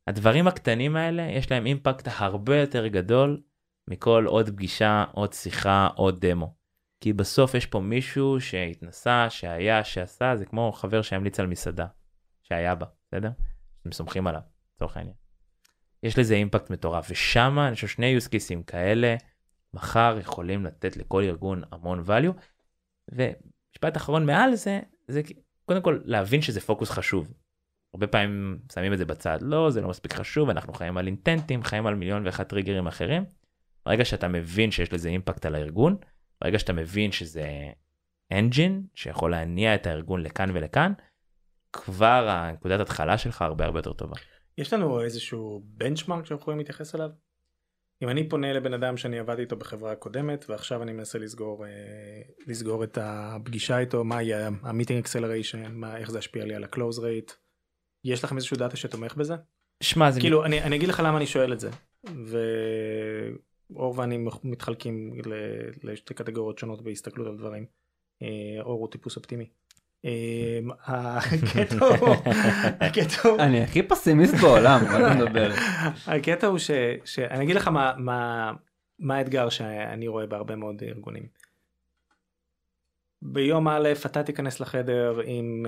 הדברים 0.06 0.48
הקטנים 0.48 0.96
האלה 0.96 1.22
יש 1.22 1.50
להם 1.50 1.66
אימפקט 1.66 2.08
הרבה 2.16 2.56
יותר 2.60 2.86
גדול 2.86 3.40
מכל 3.88 4.24
עוד 4.26 4.50
פגישה, 4.50 5.04
עוד 5.12 5.32
שיחה, 5.32 5.88
עוד 5.94 6.26
דמו. 6.26 6.54
כי 7.00 7.12
בסוף 7.12 7.54
יש 7.54 7.66
פה 7.66 7.80
מישהו 7.80 8.40
שהתנסה, 8.40 9.30
שהיה, 9.30 9.84
שעשה, 9.84 10.36
זה 10.36 10.44
כמו 10.44 10.72
חבר 10.72 11.02
שהמליץ 11.02 11.40
על 11.40 11.46
מסעדה, 11.46 11.86
שהיה 12.42 12.74
בה, 12.74 12.86
בסדר? 13.08 13.30
אתם 13.80 13.92
סומכים 13.92 14.26
עליו, 14.26 14.40
לצורך 14.74 14.96
העניין. 14.96 15.14
יש 16.02 16.18
לזה 16.18 16.34
אימפקט 16.34 16.70
מטורף, 16.70 17.06
ושם 17.10 17.58
אני 17.66 17.74
חושב 17.74 17.86
שני 17.86 18.16
use 18.18 18.28
cases 18.28 18.64
כאלה, 18.66 19.16
מחר 19.76 20.18
יכולים 20.20 20.64
לתת 20.64 20.96
לכל 20.96 21.22
ארגון 21.22 21.62
המון 21.72 22.04
value. 22.06 22.32
ומשפט 23.12 23.96
אחרון 23.96 24.26
מעל 24.26 24.54
זה, 24.54 24.80
זה 25.08 25.20
קודם 25.64 25.82
כל 25.82 26.00
להבין 26.04 26.42
שזה 26.42 26.60
פוקוס 26.60 26.90
חשוב. 26.90 27.32
הרבה 27.94 28.06
פעמים 28.06 28.58
שמים 28.72 28.92
את 28.92 28.98
זה 28.98 29.04
בצד, 29.04 29.38
לא, 29.42 29.70
זה 29.70 29.80
לא 29.80 29.88
מספיק 29.88 30.12
חשוב, 30.12 30.50
אנחנו 30.50 30.72
חיים 30.72 30.96
על 30.96 31.06
אינטנטים, 31.06 31.62
חיים 31.62 31.86
על 31.86 31.94
מיליון 31.94 32.26
ואחת 32.26 32.48
טריגרים 32.48 32.86
אחרים. 32.86 33.24
ברגע 33.86 34.04
שאתה 34.04 34.28
מבין 34.28 34.70
שיש 34.70 34.92
לזה 34.92 35.08
אימפקט 35.08 35.46
על 35.46 35.54
הארגון, 35.54 35.96
ברגע 36.40 36.58
שאתה 36.58 36.72
מבין 36.72 37.12
שזה 37.12 37.70
engine 38.32 38.72
שיכול 38.94 39.30
להניע 39.30 39.74
את 39.74 39.86
הארגון 39.86 40.22
לכאן 40.22 40.50
ולכאן, 40.54 40.92
כבר 41.72 42.28
הנקודת 42.28 42.80
התחלה 42.80 43.18
שלך 43.18 43.42
הרבה 43.42 43.64
הרבה 43.64 43.78
יותר 43.78 43.92
טובה. 43.92 44.16
יש 44.58 44.72
לנו 44.72 45.02
איזשהו 45.02 45.62
בנצ'מארק 45.64 46.26
שאנחנו 46.26 46.42
יכולים 46.42 46.58
להתייחס 46.58 46.94
אליו? 46.94 47.10
אם 48.02 48.08
אני 48.08 48.28
פונה 48.28 48.52
לבן 48.52 48.74
אדם 48.74 48.96
שאני 48.96 49.18
עבדתי 49.18 49.42
איתו 49.42 49.56
בחברה 49.56 49.92
הקודמת 49.92 50.44
ועכשיו 50.48 50.82
אני 50.82 50.92
מנסה 50.92 51.18
לסגור 51.18 51.66
אה, 51.66 51.70
לסגור 52.46 52.84
את 52.84 52.98
הפגישה 53.00 53.78
איתו 53.78 54.04
מה 54.04 54.22
יהיה 54.22 54.50
ה 54.62 54.66
meeting 54.66 54.98
acceleration 54.98 55.74
מה 55.74 55.96
איך 55.96 56.10
זה 56.10 56.18
ישפיע 56.18 56.44
לי 56.44 56.54
על 56.54 56.64
ה 56.64 56.70
close 56.70 56.98
rate. 56.98 57.32
יש 58.04 58.24
לכם 58.24 58.36
איזשהו 58.36 58.56
data 58.56 58.76
שתומך 58.76 59.14
בזה? 59.14 59.34
שמע 59.82 60.10
זה 60.10 60.20
כאילו 60.20 60.44
אני, 60.44 60.62
אני 60.62 60.76
אגיד 60.76 60.88
לך 60.88 61.02
למה 61.04 61.16
אני 61.16 61.26
שואל 61.26 61.52
את 61.52 61.60
זה. 61.60 61.70
ואור 62.04 63.98
ואני 63.98 64.18
מתחלקים 64.44 65.20
לשתי 65.82 66.14
קטגוריות 66.14 66.58
שונות 66.58 66.82
בהסתכלות 66.82 67.26
על 67.26 67.36
דברים. 67.36 67.66
אה, 68.22 68.62
אור 68.62 68.80
הוא 68.80 68.90
טיפוס 68.90 69.16
אופטימי. 69.16 69.48
אמ, 70.04 70.70
הקטע 70.84 71.84
הוא, 72.00 72.16
הקטע 72.80 73.28
הוא, 73.28 73.38
אני 73.38 73.62
הכי 73.62 73.82
פסימיסט 73.82 74.34
בעולם, 74.34 74.80
מה 74.84 75.12
אתה 75.12 75.24
מדבר? 75.24 75.50
הקטע 76.06 76.46
הוא 76.46 76.58
שאני 77.04 77.44
אגיד 77.44 77.56
לך 77.56 77.68
מה, 77.68 77.94
מה, 77.98 78.52
מה 78.98 79.16
האתגר 79.16 79.48
שאני 79.48 80.08
רואה 80.08 80.26
בהרבה 80.26 80.56
מאוד 80.56 80.82
ארגונים. 80.82 81.26
ביום 83.22 83.68
א' 83.68 83.88
אתה 84.06 84.22
תיכנס 84.22 84.60
לחדר 84.60 85.20
עם 85.24 85.66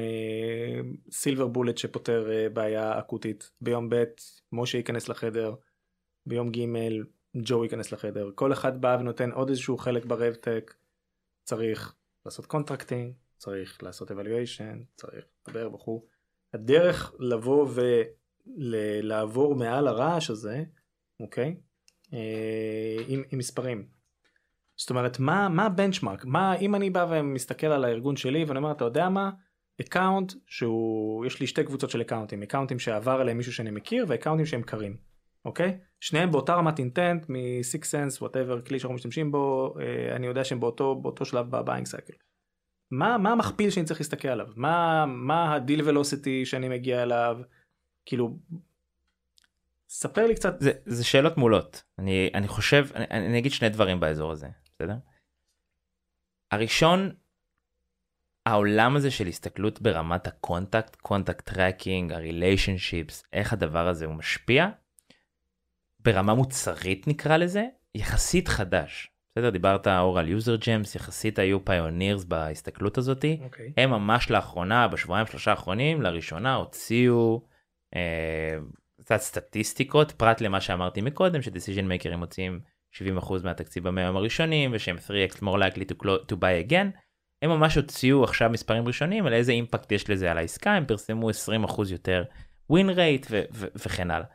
silver 1.10 1.44
uh, 1.44 1.48
bullet 1.48 1.78
שפותר 1.78 2.28
uh, 2.28 2.52
בעיה 2.52 2.98
אקוטית, 2.98 3.50
ביום 3.60 3.88
ב' 3.88 4.04
משה 4.52 4.78
ייכנס 4.78 5.08
לחדר, 5.08 5.54
ביום 6.26 6.50
ג' 6.50 6.60
ג'ו 7.36 7.64
ייכנס 7.64 7.92
לחדר, 7.92 8.30
כל 8.34 8.52
אחד 8.52 8.80
בא 8.80 8.96
ונותן 9.00 9.30
עוד 9.30 9.48
איזשהו 9.48 9.78
חלק 9.78 10.04
ב-RevTech, 10.04 10.74
צריך 11.44 11.94
לעשות 12.26 12.46
contracting, 12.46 13.12
צריך 13.38 13.82
לעשות 13.82 14.10
evaluation, 14.10 14.84
צריך 14.96 15.24
לדבר 15.48 15.74
וכו'. 15.74 16.04
הדרך 16.54 17.14
לבוא 17.18 17.68
ולעבור 18.56 19.54
מעל 19.54 19.88
הרעש 19.88 20.30
הזה, 20.30 20.64
אוקיי? 21.20 21.56
אה, 22.12 22.96
עם, 23.08 23.22
עם 23.30 23.38
מספרים. 23.38 23.88
זאת 24.76 24.90
אומרת, 24.90 25.18
מה, 25.18 25.48
מה 25.48 25.66
ה 25.66 25.72
benchmark? 25.72 26.24
מה, 26.24 26.56
אם 26.56 26.74
אני 26.74 26.90
בא 26.90 27.06
ומסתכל 27.10 27.66
על 27.66 27.84
הארגון 27.84 28.16
שלי 28.16 28.44
ואני 28.44 28.58
אומר, 28.58 28.72
אתה 28.72 28.84
יודע 28.84 29.08
מה? 29.08 29.30
account 29.80 30.32
שהוא, 30.46 31.26
יש 31.26 31.40
לי 31.40 31.46
שתי 31.46 31.64
קבוצות 31.64 31.90
של 31.90 32.00
accountים, 32.00 32.42
accountים 32.42 32.78
שעבר 32.78 33.22
אליהם 33.22 33.36
מישהו 33.36 33.52
שאני 33.52 33.70
מכיר 33.70 34.04
ו 34.08 34.12
accountים 34.12 34.46
שהם 34.46 34.62
קרים, 34.62 34.96
אוקיי? 35.44 35.78
שניהם 36.00 36.30
באותה 36.30 36.54
רמת 36.54 36.78
intent 36.78 37.26
מ-6sense, 37.28 38.22
whatever, 38.22 38.68
כלי 38.68 38.78
שאנחנו 38.78 38.94
משתמשים 38.94 39.32
בו, 39.32 39.74
אה, 39.80 40.16
אני 40.16 40.26
יודע 40.26 40.44
שהם 40.44 40.60
באותו, 40.60 40.94
באותו 40.94 41.24
שלב 41.24 41.50
ב 41.50 41.55
buying 41.55 41.86
cycle. 41.86 42.14
מה, 42.90 43.18
מה 43.18 43.32
המכפיל 43.32 43.70
שאני 43.70 43.86
צריך 43.86 44.00
להסתכל 44.00 44.28
עליו? 44.28 44.46
מה, 44.56 45.06
מה 45.06 45.54
ה 45.54 45.61
deal 45.61 45.88
velocity 45.88 46.46
שאני 46.46 46.68
מגיע 46.68 47.02
אליו? 47.02 47.38
כאילו, 48.06 48.36
ספר 49.88 50.26
לי 50.26 50.34
קצת. 50.34 50.60
זה, 50.60 50.70
זה 50.86 51.04
שאלות 51.04 51.36
מעולות. 51.36 51.82
אני, 51.98 52.30
אני 52.34 52.48
חושב, 52.48 52.86
אני, 52.94 53.26
אני 53.26 53.38
אגיד 53.38 53.52
שני 53.52 53.68
דברים 53.68 54.00
באזור 54.00 54.32
הזה, 54.32 54.48
בסדר? 54.74 54.94
הראשון, 56.50 57.10
העולם 58.46 58.96
הזה 58.96 59.10
של 59.10 59.26
הסתכלות 59.26 59.82
ברמת 59.82 60.26
ה 60.26 60.34
contact, 60.34 60.96
contact 60.96 61.50
tracking, 61.50 62.12
ה 62.12 62.20
relationships, 62.20 63.24
איך 63.32 63.52
הדבר 63.52 63.88
הזה 63.88 64.06
הוא 64.06 64.14
משפיע, 64.14 64.68
ברמה 66.00 66.34
מוצרית 66.34 67.08
נקרא 67.08 67.36
לזה, 67.36 67.66
יחסית 67.94 68.48
חדש. 68.48 69.10
בסדר 69.38 69.50
דיברת 69.50 69.86
אור 69.86 70.18
על 70.18 70.28
UserGems 70.28 70.94
יחסית 70.94 71.38
היו 71.38 71.64
pioneers 71.64 72.24
בהסתכלות 72.24 72.98
הזאתי 72.98 73.38
okay. 73.40 73.44
אוקיי. 73.44 73.72
הם 73.76 73.90
ממש 73.90 74.30
לאחרונה 74.30 74.88
בשבועיים 74.88 75.26
שלושה 75.26 75.50
האחרונים 75.50 76.02
לראשונה 76.02 76.54
הוציאו 76.54 77.42
אה, 77.96 78.58
קצת 79.00 79.16
סטטיסטיקות 79.16 80.12
פרט 80.12 80.40
למה 80.40 80.60
שאמרתי 80.60 81.00
מקודם 81.00 81.42
ש 81.42 81.51
decision 81.51 81.84
makerים 81.84 82.18
מוציאים 82.18 82.60
70% 82.94 82.98
מהתקציב 83.44 83.88
במאה 83.88 84.04
יום 84.04 84.16
הראשונים 84.16 84.70
ושהם 84.74 84.96
3x 84.96 85.36
more 85.36 85.58
likely 85.58 85.92
to, 85.92 86.04
to 86.04 86.34
buy 86.34 86.68
again 86.68 86.98
הם 87.42 87.50
ממש 87.50 87.74
הוציאו 87.74 88.24
עכשיו 88.24 88.50
מספרים 88.50 88.86
ראשונים 88.86 89.26
על 89.26 89.32
איזה 89.32 89.52
impact 89.52 89.92
יש 89.92 90.10
לזה 90.10 90.30
על 90.30 90.38
העסקה 90.38 90.72
הם 90.72 90.86
פרסמו 90.86 91.30
20% 91.30 91.32
יותר 91.90 92.24
win 92.70 92.90
rate 92.90 93.26
וכן 93.52 94.10
הלאה. 94.10 94.26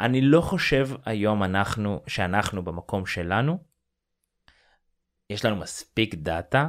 אני 0.00 0.20
לא 0.20 0.40
חושב 0.40 0.88
היום 1.04 1.42
אנחנו 1.42 2.00
שאנחנו 2.06 2.64
במקום 2.64 3.06
שלנו 3.06 3.71
יש 5.32 5.44
לנו 5.44 5.56
מספיק 5.56 6.14
data, 6.14 6.68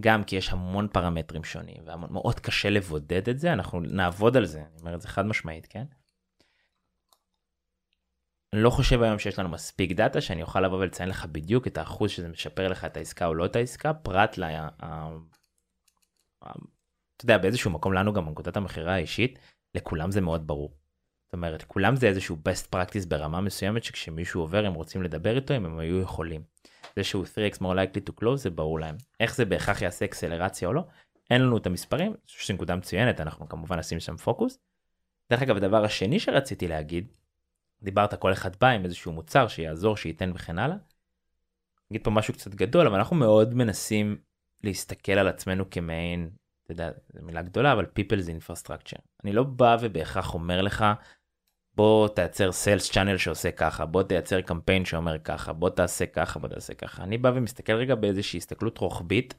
גם 0.00 0.24
כי 0.24 0.36
יש 0.36 0.52
המון 0.52 0.88
פרמטרים 0.88 1.44
שונים, 1.44 1.82
ומאוד 1.86 2.40
קשה 2.40 2.70
לבודד 2.70 3.28
את 3.28 3.38
זה, 3.38 3.52
אנחנו 3.52 3.80
נעבוד 3.80 4.36
על 4.36 4.44
זה, 4.44 4.58
אני 4.60 4.80
אומר 4.80 4.94
את 4.94 5.00
זה 5.00 5.08
חד 5.08 5.26
משמעית, 5.26 5.66
כן? 5.66 5.84
אני 8.52 8.62
לא 8.62 8.70
חושב 8.70 9.02
היום 9.02 9.18
שיש 9.18 9.38
לנו 9.38 9.48
מספיק 9.48 9.92
דאטה 9.92 10.20
שאני 10.20 10.42
אוכל 10.42 10.60
לבוא 10.60 10.78
ולציין 10.78 11.08
לך 11.08 11.26
בדיוק 11.26 11.66
את 11.66 11.78
האחוז 11.78 12.10
שזה 12.10 12.28
משפר 12.28 12.68
לך 12.68 12.84
את 12.84 12.96
העסקה 12.96 13.26
או 13.26 13.34
לא 13.34 13.46
את 13.46 13.56
העסקה, 13.56 13.94
פרט 13.94 14.38
ל... 14.38 14.44
אתה 17.16 17.24
יודע, 17.24 17.38
באיזשהו 17.38 17.70
מקום 17.70 17.92
לנו 17.92 18.12
גם 18.12 18.26
בנקודת 18.26 18.56
המכירה 18.56 18.94
האישית, 18.94 19.38
לכולם 19.74 20.10
זה 20.10 20.20
מאוד 20.20 20.46
ברור. 20.46 20.85
זאת 21.26 21.32
אומרת, 21.32 21.62
כולם 21.62 21.96
זה 21.96 22.06
איזשהו 22.08 22.36
best 22.48 22.74
practice 22.74 23.08
ברמה 23.08 23.40
מסוימת 23.40 23.84
שכשמישהו 23.84 24.40
עובר 24.40 24.66
הם 24.66 24.74
רוצים 24.74 25.02
לדבר 25.02 25.36
איתו 25.36 25.56
אם 25.56 25.66
הם 25.66 25.78
היו 25.78 26.00
יכולים. 26.00 26.42
זה 26.96 27.04
שהוא 27.04 27.24
3x 27.24 27.56
more 27.56 27.76
likely 27.76 28.10
to 28.10 28.22
close 28.22 28.36
זה 28.36 28.50
ברור 28.50 28.80
להם. 28.80 28.96
איך 29.20 29.34
זה 29.34 29.44
בהכרח 29.44 29.82
יעשה 29.82 30.04
אקסלרציה 30.04 30.68
או 30.68 30.72
לא, 30.72 30.84
אין 31.30 31.42
לנו 31.42 31.56
את 31.56 31.66
המספרים, 31.66 32.14
זו 32.46 32.54
נקודה 32.54 32.76
מצוינת, 32.76 33.20
אנחנו 33.20 33.48
כמובן 33.48 33.78
נשים 33.78 34.00
שם 34.00 34.16
פוקוס. 34.16 34.58
דרך 35.30 35.42
אגב, 35.42 35.56
הדבר 35.56 35.84
השני 35.84 36.20
שרציתי 36.20 36.68
להגיד, 36.68 37.12
דיברת 37.82 38.14
כל 38.14 38.32
אחד 38.32 38.50
בא 38.60 38.68
עם 38.68 38.84
איזשהו 38.84 39.12
מוצר 39.12 39.48
שיעזור, 39.48 39.96
שייתן 39.96 40.32
וכן 40.34 40.58
הלאה. 40.58 40.76
נגיד 41.90 42.04
פה 42.04 42.10
משהו 42.10 42.34
קצת 42.34 42.54
גדול, 42.54 42.86
אבל 42.86 42.96
אנחנו 42.96 43.16
מאוד 43.16 43.54
מנסים 43.54 44.18
להסתכל 44.64 45.12
על 45.12 45.28
עצמנו 45.28 45.70
כמעין, 45.70 46.30
אתה 46.64 46.72
יודע, 46.72 46.90
זו 47.14 47.22
מילה 47.22 47.42
גדולה, 47.42 47.72
אבל 47.72 47.84
people's 47.84 48.26
infrastructure. 48.26 49.00
אני 49.24 49.32
לא 49.32 49.42
בא 49.42 49.76
ובהכרח 49.80 50.34
אומר 50.34 50.62
לך, 50.62 50.84
בוא 51.76 52.08
תייצר 52.08 52.52
sales 52.52 52.90
channel 52.90 53.16
שעושה 53.16 53.50
ככה, 53.50 53.86
בוא 53.86 54.02
תייצר 54.02 54.40
קמפיין 54.40 54.84
שאומר 54.84 55.18
ככה, 55.18 55.52
בוא 55.52 55.70
תעשה 55.70 56.06
ככה, 56.06 56.38
בוא 56.38 56.48
תעשה 56.48 56.74
ככה. 56.74 57.02
אני 57.02 57.18
בא 57.18 57.32
ומסתכל 57.34 57.72
רגע 57.72 57.94
באיזושהי 57.94 58.38
הסתכלות 58.38 58.78
רוחבית 58.78 59.34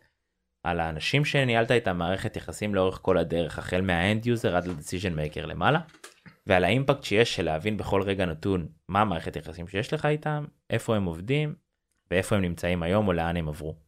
על 0.64 0.80
האנשים 0.80 1.26
שניהלת 1.26 1.72
איתם 1.72 1.98
מערכת 1.98 2.36
יחסים 2.36 2.76
לאורך 2.76 3.00
כל 3.02 3.18
הדרך, 3.18 3.60
החל 3.60 3.82
מה 3.82 3.99
end 3.99 4.26
user 4.26 4.56
עד 4.56 4.68
ל 4.68 4.73
decision 4.73 5.14
maker 5.14 5.46
למעלה, 5.46 5.80
ועל 6.48 6.64
האימפקט 6.64 7.04
שיש 7.04 7.36
של 7.36 7.46
להבין 7.46 7.78
בכל 7.78 8.02
רגע 8.02 8.26
נתון 8.26 8.68
מה 8.90 9.02
המערכת 9.02 9.36
יחסים 9.36 9.68
שיש 9.68 9.94
לך 9.94 10.06
איתם, 10.06 10.46
איפה 10.70 10.96
הם 10.96 11.06
עובדים, 11.06 11.56
ואיפה 12.12 12.36
הם 12.36 12.42
נמצאים 12.42 12.84
היום 12.84 13.08
או 13.08 13.14
לאן 13.14 13.38
הם 13.38 13.50
עברו. 13.50 13.87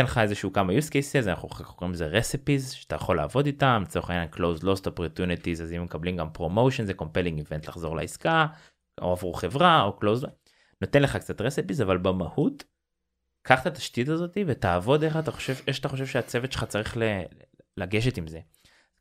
אתן 0.00 0.08
לך 0.08 0.18
איזשהו 0.18 0.52
כמה 0.52 0.72
use 0.72 0.90
cases 0.90 1.28
אנחנו 1.28 1.48
קוראים 1.48 1.92
לזה 1.92 2.10
recipes 2.10 2.74
שאתה 2.74 2.94
יכול 2.94 3.16
לעבוד 3.16 3.46
איתם 3.46 3.82
לצורך 3.86 4.10
העניין 4.10 4.28
close 4.34 4.62
lost 4.62 4.84
opportunities 4.86 5.62
אז 5.62 5.72
אם 5.72 5.82
מקבלים 5.82 6.16
גם 6.16 6.28
promotion 6.38 6.84
זה 6.84 6.92
compelling 6.98 7.40
event 7.40 7.68
לחזור 7.68 7.96
לעסקה 7.96 8.46
או 9.00 9.12
עבור 9.12 9.40
חברה 9.40 9.82
או 9.82 9.98
close 10.04 10.26
נותן 10.80 11.02
לך 11.02 11.16
קצת 11.16 11.40
recipes 11.40 11.82
אבל 11.82 11.98
במהות. 11.98 12.64
קח 13.42 13.62
את 13.62 13.66
התשתית 13.66 14.08
הזאת 14.08 14.36
ותעבוד 14.46 15.02
איך 15.02 15.16
אתה 15.16 15.30
חושב 15.30 15.54
איך 15.68 15.78
אתה 15.78 15.88
חושב 15.88 16.06
שהצוות 16.06 16.52
שלך 16.52 16.64
צריך 16.64 16.96
לגשת 17.76 18.16
עם 18.16 18.26
זה. 18.26 18.40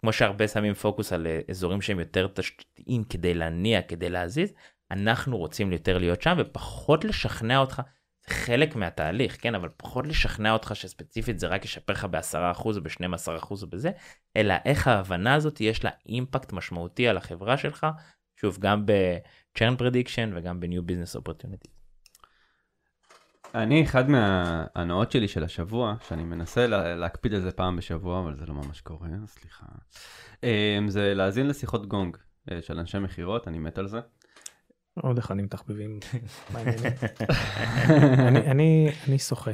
כמו 0.01 0.13
שהרבה 0.13 0.47
שמים 0.47 0.73
פוקוס 0.73 1.13
על 1.13 1.27
אזורים 1.49 1.81
שהם 1.81 1.99
יותר 1.99 2.27
תשתיתיים 2.27 3.03
כדי 3.03 3.33
להניע 3.33 3.81
כדי 3.81 4.09
להזיז 4.09 4.53
אנחנו 4.91 5.37
רוצים 5.37 5.71
יותר 5.71 5.97
להיות 5.97 6.21
שם 6.21 6.35
ופחות 6.37 7.05
לשכנע 7.05 7.57
אותך. 7.57 7.81
חלק 8.29 8.75
מהתהליך 8.75 9.37
כן 9.41 9.55
אבל 9.55 9.69
פחות 9.77 10.07
לשכנע 10.07 10.51
אותך 10.53 10.71
שספציפית 10.75 11.39
זה 11.39 11.47
רק 11.47 11.65
ישפר 11.65 11.93
לך 11.93 12.05
ב-10% 12.05 12.65
או 12.65 12.81
ב-12% 12.83 13.51
או 13.61 13.67
בזה 13.69 13.91
אלא 14.37 14.53
איך 14.65 14.87
ההבנה 14.87 15.33
הזאת 15.33 15.61
יש 15.61 15.83
לה 15.83 15.91
אימפקט 16.05 16.53
משמעותי 16.53 17.07
על 17.07 17.17
החברה 17.17 17.57
שלך 17.57 17.87
שוב 18.35 18.57
גם 18.59 18.85
ב-churn 18.85 19.81
prediction 19.81 20.29
וגם 20.35 20.59
ב-new 20.59 20.91
business 20.91 21.19
opportunity. 21.19 21.69
אני 23.55 23.83
אחד 23.83 24.09
מההנאות 24.09 25.11
שלי 25.11 25.27
של 25.27 25.43
השבוע 25.43 25.95
שאני 26.07 26.23
מנסה 26.23 26.67
לה, 26.67 26.95
להקפיד 26.95 27.33
על 27.33 27.41
זה 27.41 27.51
פעם 27.51 27.75
בשבוע 27.75 28.19
אבל 28.19 28.35
זה 28.35 28.45
לא 28.45 28.53
ממש 28.53 28.81
קורה 28.81 29.07
סליחה 29.25 29.65
אמ, 30.43 30.89
זה 30.89 31.13
להאזין 31.13 31.47
לשיחות 31.47 31.85
גונג 31.85 32.17
אה, 32.51 32.61
של 32.61 32.79
אנשי 32.79 32.99
מכירות 32.99 33.47
אני 33.47 33.59
מת 33.59 33.77
על 33.77 33.87
זה. 33.87 33.99
עוד 35.01 35.17
אחד 35.17 35.39
עם 35.39 35.47
תחביבים. 35.47 35.99
אני 38.51 38.89
אני 39.07 39.19
שוחה. 39.19 39.51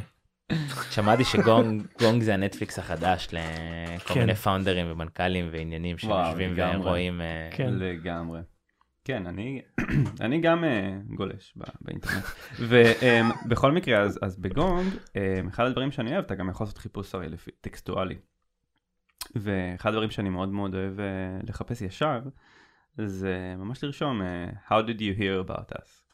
שמעתי 0.90 1.24
שגונג 1.24 2.22
זה 2.22 2.34
הנטפליקס 2.34 2.80
החדש 2.80 3.28
לכל 3.32 4.14
כן. 4.14 4.20
מיני 4.20 4.36
פאונדרים 4.36 4.92
ומנכ"לים 4.92 5.50
ועניינים 5.52 5.98
שיושבים 5.98 6.54
ורואים. 6.58 7.22
אה, 7.22 7.50
כן. 7.52 7.74
לגמרי. 7.74 8.40
כן, 9.06 9.28
אני, 9.28 9.62
אני 10.26 10.42
גם 10.42 10.64
uh, 10.64 11.16
גולש 11.16 11.58
באינטרנט. 11.82 12.24
ובכל 12.60 13.72
um, 13.72 13.74
מקרה, 13.74 14.02
אז, 14.02 14.20
אז 14.22 14.38
בגונג, 14.38 14.94
um, 14.94 15.50
אחד 15.50 15.66
הדברים 15.66 15.92
שאני 15.92 16.14
אוהב, 16.14 16.26
אתה 16.26 16.36
גם 16.36 16.50
יכול 16.50 16.66
לעשות 16.66 16.78
חיפוש 16.78 17.16
הרי 17.16 17.30
לפי 17.30 17.52
טקסטואלי. 17.62 18.16
ואחד 19.36 19.90
הדברים 19.90 20.12
שאני 20.12 20.30
מאוד 20.30 20.50
מאוד 20.50 20.76
אוהב 20.76 21.00
uh, 21.00 21.50
לחפש 21.50 21.82
ישר, 21.82 22.20
זה 22.98 23.56
ממש 23.58 23.84
לרשום 23.84 24.22
uh, 24.22 24.72
How 24.72 24.88
did 24.88 25.00
you 25.00 25.20
hear 25.20 25.50
about 25.50 25.78
us? 25.78 26.06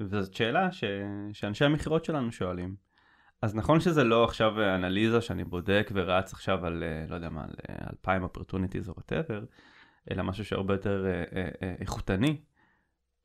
וזאת 0.00 0.34
שאלה 0.34 0.72
ש... 0.72 0.84
שאנשי 1.32 1.64
המכירות 1.64 2.04
שלנו 2.04 2.32
שואלים. 2.32 2.76
אז 3.42 3.54
נכון 3.54 3.80
שזה 3.80 4.04
לא 4.04 4.24
עכשיו 4.24 4.74
אנליזה 4.74 5.20
שאני 5.20 5.44
בודק 5.44 5.90
ורץ 5.94 6.32
עכשיו 6.32 6.66
על, 6.66 6.84
לא 7.08 7.14
יודע 7.14 7.28
מה, 7.28 7.44
על 7.44 7.50
2,000 7.90 8.24
opportunities 8.24 8.88
או 8.88 8.92
whatever, 8.92 9.44
אלא 10.10 10.22
משהו 10.22 10.44
שהרבה 10.44 10.74
יותר 10.74 11.06
אה, 11.06 11.24
אה, 11.36 11.48
אה, 11.62 11.74
איכותני, 11.80 12.40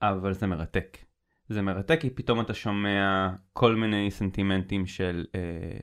אבל 0.01 0.33
זה 0.33 0.47
מרתק. 0.47 0.97
זה 1.49 1.61
מרתק 1.61 2.01
כי 2.01 2.09
פתאום 2.09 2.41
אתה 2.41 2.53
שומע 2.53 3.29
כל 3.53 3.75
מיני 3.75 4.11
סנטימנטים 4.11 4.85
של 4.85 5.25
אה, 5.35 5.79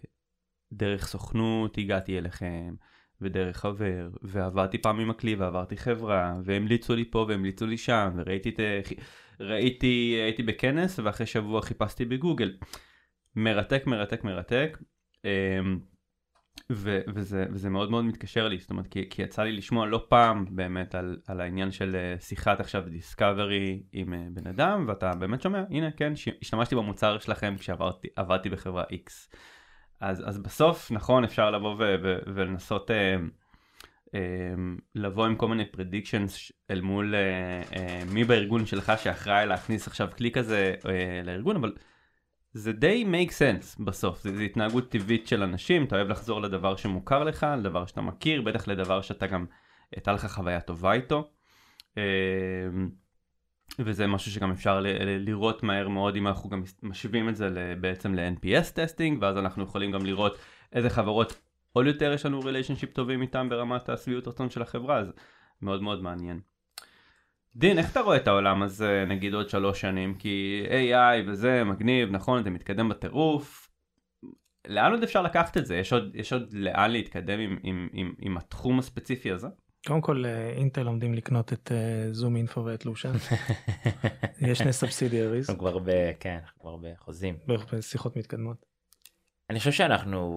דרך 0.73 1.07
סוכנות 1.07 1.79
הגעתי 1.79 2.19
אליכם, 2.19 2.75
ודרך 3.23 3.57
חבר, 3.57 4.09
ועברתי 4.23 4.79
פעם 4.79 5.01
עם 5.01 5.11
הכלי 5.11 5.35
ועברתי 5.35 5.77
חברה, 5.77 6.35
והמליצו 6.45 6.95
לי 6.95 7.05
פה 7.11 7.27
והמליצו 7.29 7.67
לי 7.67 7.77
שם, 7.77 8.11
וראיתי 8.17 8.49
את... 8.49 8.61
ראיתי, 9.41 10.21
הייתי 10.23 10.43
בכנס 10.43 10.99
ואחרי 10.99 11.27
שבוע 11.27 11.63
חיפשתי 11.63 12.05
בגוגל. 12.05 12.57
מרתק, 13.37 13.87
מרתק, 13.87 14.25
מרתק. 14.25 14.79
אה, 15.25 15.61
ו- 16.73 17.01
וזה, 17.15 17.47
וזה 17.51 17.71
מאוד 17.71 17.91
מאוד 17.91 18.05
מתקשר 18.05 18.49
לי, 18.49 18.59
זאת 18.59 18.71
אומרת, 18.71 18.87
כי, 18.87 19.09
כי 19.11 19.23
יצא 19.23 19.43
לי 19.43 19.53
לשמוע 19.53 19.87
לא 19.87 20.07
פעם 20.09 20.45
באמת 20.51 20.95
על, 20.95 21.19
על 21.27 21.41
העניין 21.41 21.71
של 21.71 21.97
אה, 21.97 22.21
שיחת 22.21 22.61
עכשיו 22.61 22.83
דיסקאברי 22.89 23.83
עם 23.93 24.13
uh, 24.13 24.17
בן 24.41 24.47
אדם, 24.47 24.85
ואתה 24.89 25.15
באמת 25.15 25.43
שומע, 25.43 25.65
הנה, 25.71 25.91
כן, 25.91 26.13
השתמשתי 26.43 26.75
במוצר 26.75 27.19
שלכם 27.19 27.55
כשעבדתי 27.59 28.49
בחברה 28.51 28.85
X. 28.85 29.37
אז, 30.03 30.23
אז 30.29 30.39
בסוף, 30.39 30.91
נכון, 30.91 31.25
אפשר 31.25 31.51
לבוא 31.51 31.75
ו- 31.75 31.95
ו- 32.03 32.19
ולנסות 32.27 32.91
uh, 32.91 32.95
uh, 34.07 34.11
לבוא 34.95 35.27
עם 35.27 35.37
כל 35.37 35.49
מיני 35.49 35.65
predictions 35.77 36.53
אל 36.71 36.81
מול 36.81 37.15
uh, 37.15 37.73
uh, 37.75 37.79
מי 38.13 38.25
בארגון 38.25 38.67
שלך 38.67 38.93
שאחראי 39.03 39.47
להכניס 39.47 39.87
עכשיו 39.87 40.09
כלי 40.17 40.31
כזה 40.31 40.75
uh, 40.81 40.87
לארגון, 41.25 41.57
אבל... 41.57 41.73
זה 42.55 42.73
די 42.73 43.05
make 43.13 43.31
sense 43.31 43.85
בסוף, 43.85 44.23
זה 44.23 44.43
התנהגות 44.43 44.91
טבעית 44.91 45.27
של 45.27 45.43
אנשים, 45.43 45.85
אתה 45.85 45.97
אוהב 45.97 46.09
לחזור 46.09 46.43
לדבר 46.43 46.77
שמוכר 46.77 47.25
לך, 47.25 47.47
לדבר 47.59 47.87
שאתה 47.87 48.01
מכיר, 48.01 48.43
בטח 48.43 48.69
לדבר 48.69 49.03
שאתה 49.03 49.27
גם, 49.27 49.47
הייתה 49.93 50.13
לך 50.13 50.27
חוויה 50.27 50.61
טובה 50.61 50.93
איתו. 50.93 51.31
אמ, 51.97 52.03
וזה 53.79 54.07
משהו 54.07 54.33
שגם 54.33 54.51
אפשר 54.51 54.81
ל- 54.81 54.87
ל- 54.87 55.25
לראות 55.25 55.63
מהר 55.63 55.89
מאוד 55.89 56.17
אם 56.17 56.27
אנחנו 56.27 56.51
גם 56.51 56.63
משווים 56.83 57.29
את 57.29 57.37
זה 57.37 57.75
בעצם 57.81 58.15
ל-NPS 58.15 58.73
testing, 58.75 59.23
ואז 59.23 59.37
אנחנו 59.37 59.63
יכולים 59.63 59.93
גם 59.93 60.07
לראות 60.07 60.39
איזה 60.73 60.91
חברות 60.91 61.41
עוד 61.73 61.87
יותר 61.87 62.13
יש 62.13 62.27
לנו 62.27 62.41
relationship 62.41 62.93
טובים 62.93 63.23
איתם 63.23 63.49
ברמת 63.49 63.89
השביעות 63.89 64.29
רצון 64.29 64.51
של 64.51 64.63
החברה, 64.63 64.99
אז 64.99 65.13
מאוד 65.63 65.83
מאוד 65.83 66.03
מעניין. 66.03 66.41
דין, 67.57 67.79
איך 67.79 67.93
אתה 67.93 68.01
רואה 68.01 68.17
את 68.17 68.29
העולם 68.29 68.63
הזה 68.63 69.05
נגיד 69.09 69.35
עוד 69.35 69.49
שלוש 69.49 69.81
שנים? 69.81 70.15
כי 70.15 70.65
AI 70.69 71.29
וזה 71.31 71.65
מגניב, 71.65 72.11
נכון, 72.11 72.45
זה 72.45 72.51
מתקדם 72.51 72.89
בטירוף. 72.89 73.69
לאן 74.69 74.93
עוד 74.93 75.03
אפשר 75.03 75.23
לקחת 75.23 75.57
את 75.57 75.67
זה? 75.67 75.77
יש 75.77 75.93
עוד, 75.93 76.17
יש 76.17 76.33
עוד 76.33 76.53
לאן 76.53 76.91
להתקדם 76.91 77.41
עם, 77.41 77.59
עם, 77.63 77.89
עם, 77.93 78.15
עם 78.21 78.37
התחום 78.37 78.79
הספציפי 78.79 79.33
הזה? 79.33 79.49
קודם 79.87 80.01
כל 80.01 80.25
אה, 80.27 80.51
Intail 80.51 80.87
עומדים 80.87 81.15
לקנות 81.15 81.53
את 81.53 81.73
ZoomInfo 82.13 82.65
ואת 82.65 82.87
Lusha. 82.87 83.13
יש 84.49 84.59
שני 84.59 84.73
subsidiaries. 84.73 85.51
אנחנו 85.51 85.61
כבר 85.61 85.79
ב... 85.79 85.91
כן, 86.21 86.39
אנחנו 86.43 86.61
כבר 86.61 86.77
בחוזים. 86.77 87.39
בשיחות 87.73 88.17
מתקדמות. 88.17 88.67
אני 89.51 89.59
חושב 89.59 89.73
שאנחנו 89.73 90.37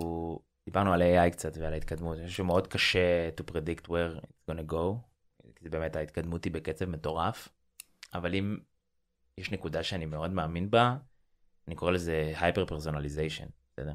דיברנו 0.65 0.93
על 0.93 1.01
AI 1.01 1.29
קצת 1.29 1.57
ועל 1.57 1.73
ההתקדמות. 1.73 2.17
אני 2.17 2.25
חושב 2.25 2.37
שמאוד 2.37 2.67
קשה 2.67 3.29
to 3.29 3.51
predict 3.51 3.87
where 3.87 4.19
it's 4.21 4.51
gonna 4.51 4.71
go. 4.71 4.95
זה 5.61 5.69
באמת 5.69 5.95
ההתקדמות 5.95 6.43
היא 6.43 6.53
בקצב 6.53 6.85
מטורף, 6.85 7.49
אבל 8.13 8.35
אם 8.35 8.57
יש 9.37 9.51
נקודה 9.51 9.83
שאני 9.83 10.05
מאוד 10.05 10.31
מאמין 10.31 10.71
בה, 10.71 10.97
אני 11.67 11.75
קורא 11.75 11.91
לזה 11.91 12.33
hyper 12.39 12.65
personalization, 12.65 13.45
בסדר? 13.73 13.93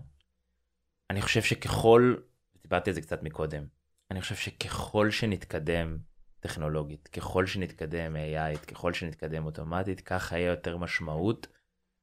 אני 1.11 1.23
חושב 1.23 1.43
שככל, 1.43 2.15
דיברתי 2.63 2.91
על 2.91 2.95
זה 2.95 3.01
קצת 3.01 3.23
מקודם, 3.23 3.65
אני 4.11 4.21
חושב 4.21 4.35
שככל 4.35 5.11
שנתקדם 5.11 5.99
טכנולוגית, 6.41 7.09
ככל 7.09 7.47
שנתקדם 7.47 8.17
AI, 8.17 8.59
ככל 8.67 8.93
שנתקדם 8.93 9.47
אוטומטית, 9.47 10.01
ככה 10.01 10.39
יהיה 10.39 10.51
יותר 10.51 10.77
משמעות. 10.77 11.47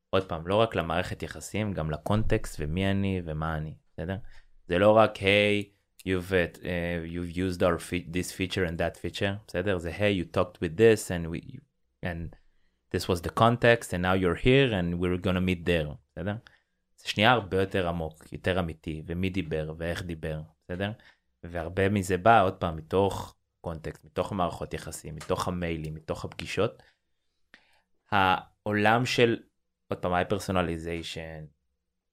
עוד 0.09 0.29
פעם, 0.29 0.47
לא 0.47 0.55
רק 0.55 0.75
למערכת 0.75 1.23
יחסים, 1.23 1.73
גם 1.73 1.91
לקונטקסט 1.91 2.55
ומי 2.59 2.91
אני 2.91 3.21
ומה 3.25 3.57
אני, 3.57 3.75
בסדר? 3.93 4.17
זה 4.67 4.77
לא 4.79 4.97
רק, 4.97 5.17
היי, 5.17 5.63
hey, 5.63 5.77
you've 6.07 6.31
uh, 6.31 7.03
you've 7.13 7.31
used 7.45 7.61
our 7.63 7.79
fe- 7.79 8.07
this 8.17 8.31
feature 8.31 8.63
and 8.63 8.77
that 8.77 8.95
feature 8.97 9.35
בסדר 9.47 9.77
זה 9.77 9.91
hey 9.91 10.13
you 10.21 10.37
talked 10.37 10.57
with 10.61 10.77
this 10.77 11.11
and 11.11 11.27
we 11.31 11.59
and 12.05 12.35
this 12.91 13.07
was 13.09 13.21
the 13.21 13.33
context 13.43 13.93
and 13.93 14.01
now 14.01 14.13
you're 14.13 14.39
here 14.45 14.71
and 14.71 14.99
we're 14.99 15.17
gonna 15.17 15.41
meet 15.41 15.65
there 15.65 15.95
בסדר. 16.11 16.35
זה 16.97 17.09
שנייה 17.09 17.31
הרבה 17.31 17.59
יותר 17.59 17.87
עמוק 17.87 18.33
יותר 18.33 18.59
אמיתי 18.59 19.03
ומי 19.05 19.29
דיבר 19.29 19.73
ואיך 19.77 20.03
דיבר 20.03 20.41
בסדר 20.65 20.91
והרבה 21.51 21.89
מזה 21.89 22.17
בא 22.17 22.43
עוד 22.43 22.53
פעם 22.53 22.75
מתוך 22.75 23.35
קונטקסט 23.61 24.05
מתוך 24.05 24.33
מערכות 24.33 24.73
יחסים 24.73 25.15
מתוך 25.15 25.47
המיילים 25.47 25.95
מתוך 25.95 26.25
הפגישות. 26.25 26.83
העולם 28.11 29.05
של 29.05 29.37
עוד 29.87 29.99
פעם 29.99 30.13
high 30.13 30.25
personalization 30.25 31.45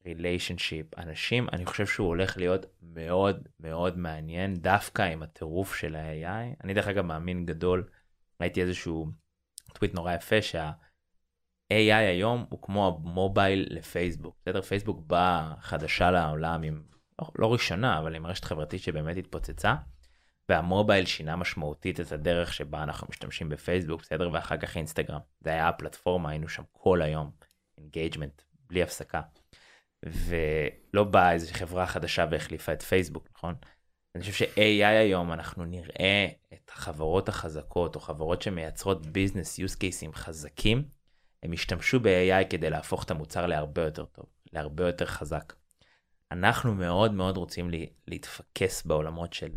relationship 0.06 0.98
אנשים 0.98 1.46
אני 1.52 1.66
חושב 1.66 1.86
שהוא 1.86 2.06
הולך 2.06 2.36
להיות 2.36 2.66
מאוד 2.82 3.48
מאוד 3.60 3.98
מעניין 3.98 4.54
דווקא 4.54 5.02
עם 5.02 5.22
הטירוף 5.22 5.74
של 5.76 5.96
ה-AI 5.96 6.56
אני 6.64 6.74
דרך 6.74 6.88
אגב 6.88 7.04
מאמין 7.04 7.46
גדול 7.46 7.88
ראיתי 8.40 8.62
איזשהו 8.62 9.06
טוויט 9.72 9.94
נורא 9.94 10.12
יפה 10.12 10.42
שה-AI 10.42 11.94
היום 11.94 12.46
הוא 12.50 12.62
כמו 12.62 13.00
ה 13.04 13.13
mobile 13.13 13.66
לפייסבוק. 13.70 14.36
בסדר? 14.40 14.62
פייסבוק 14.62 15.00
באה 15.06 15.54
חדשה 15.60 16.10
לעולם 16.10 16.62
עם 16.62 16.82
לא, 17.20 17.28
לא 17.38 17.52
ראשונה 17.52 17.98
אבל 17.98 18.14
עם 18.14 18.26
רשת 18.26 18.44
חברתית 18.44 18.82
שבאמת 18.82 19.16
התפוצצה. 19.16 19.74
וה 20.48 20.63
mobile 20.63 21.06
שינה 21.06 21.36
משמעותית 21.36 22.00
את 22.00 22.12
הדרך 22.12 22.52
שבה 22.52 22.82
אנחנו 22.82 23.06
משתמשים 23.10 23.48
בפייסבוק 23.48 24.00
בסדר 24.00 24.30
ואחר 24.32 24.56
כך 24.56 24.76
אינסטגרם 24.76 25.20
זה 25.40 25.50
היה 25.50 25.68
הפלטפורמה 25.68 26.30
היינו 26.30 26.48
שם 26.48 26.62
כל 26.72 27.02
היום 27.02 27.30
engagement 27.78 28.42
בלי 28.66 28.82
הפסקה. 28.82 29.20
ולא 30.04 31.04
באה 31.04 31.32
איזו 31.32 31.52
חברה 31.52 31.86
חדשה 31.86 32.26
והחליפה 32.30 32.72
את 32.72 32.82
פייסבוק, 32.82 33.28
נכון? 33.36 33.54
אני 34.14 34.22
חושב 34.22 34.32
ש-AI 34.32 34.84
היום 34.84 35.32
אנחנו 35.32 35.64
נראה 35.64 36.28
את 36.52 36.70
החברות 36.74 37.28
החזקות 37.28 37.94
או 37.94 38.00
חברות 38.00 38.42
שמייצרות 38.42 39.06
business 39.06 39.60
use 39.60 39.76
cases 39.76 40.12
חזקים, 40.16 40.88
הם 41.42 41.52
ישתמשו 41.52 42.00
ב-AI 42.00 42.44
כדי 42.50 42.70
להפוך 42.70 43.04
את 43.04 43.10
המוצר 43.10 43.46
להרבה 43.46 43.82
יותר 43.82 44.04
טוב, 44.04 44.26
להרבה 44.52 44.86
יותר 44.86 45.06
חזק. 45.06 45.52
אנחנו 46.34 46.74
מאוד 46.74 47.12
מאוד 47.12 47.36
רוצים 47.36 47.70
לי, 47.70 47.86
להתפקס 48.08 48.86
בעולמות 48.86 49.32
של, 49.32 49.50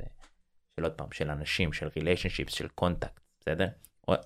של 0.76 0.84
עוד 0.84 0.92
פעם, 0.92 1.12
של 1.12 1.30
אנשים, 1.30 1.74
של 1.74 1.88
relationships, 1.88 2.56
של 2.56 2.68
קונטקט, 2.68 3.20
בסדר? 3.40 3.68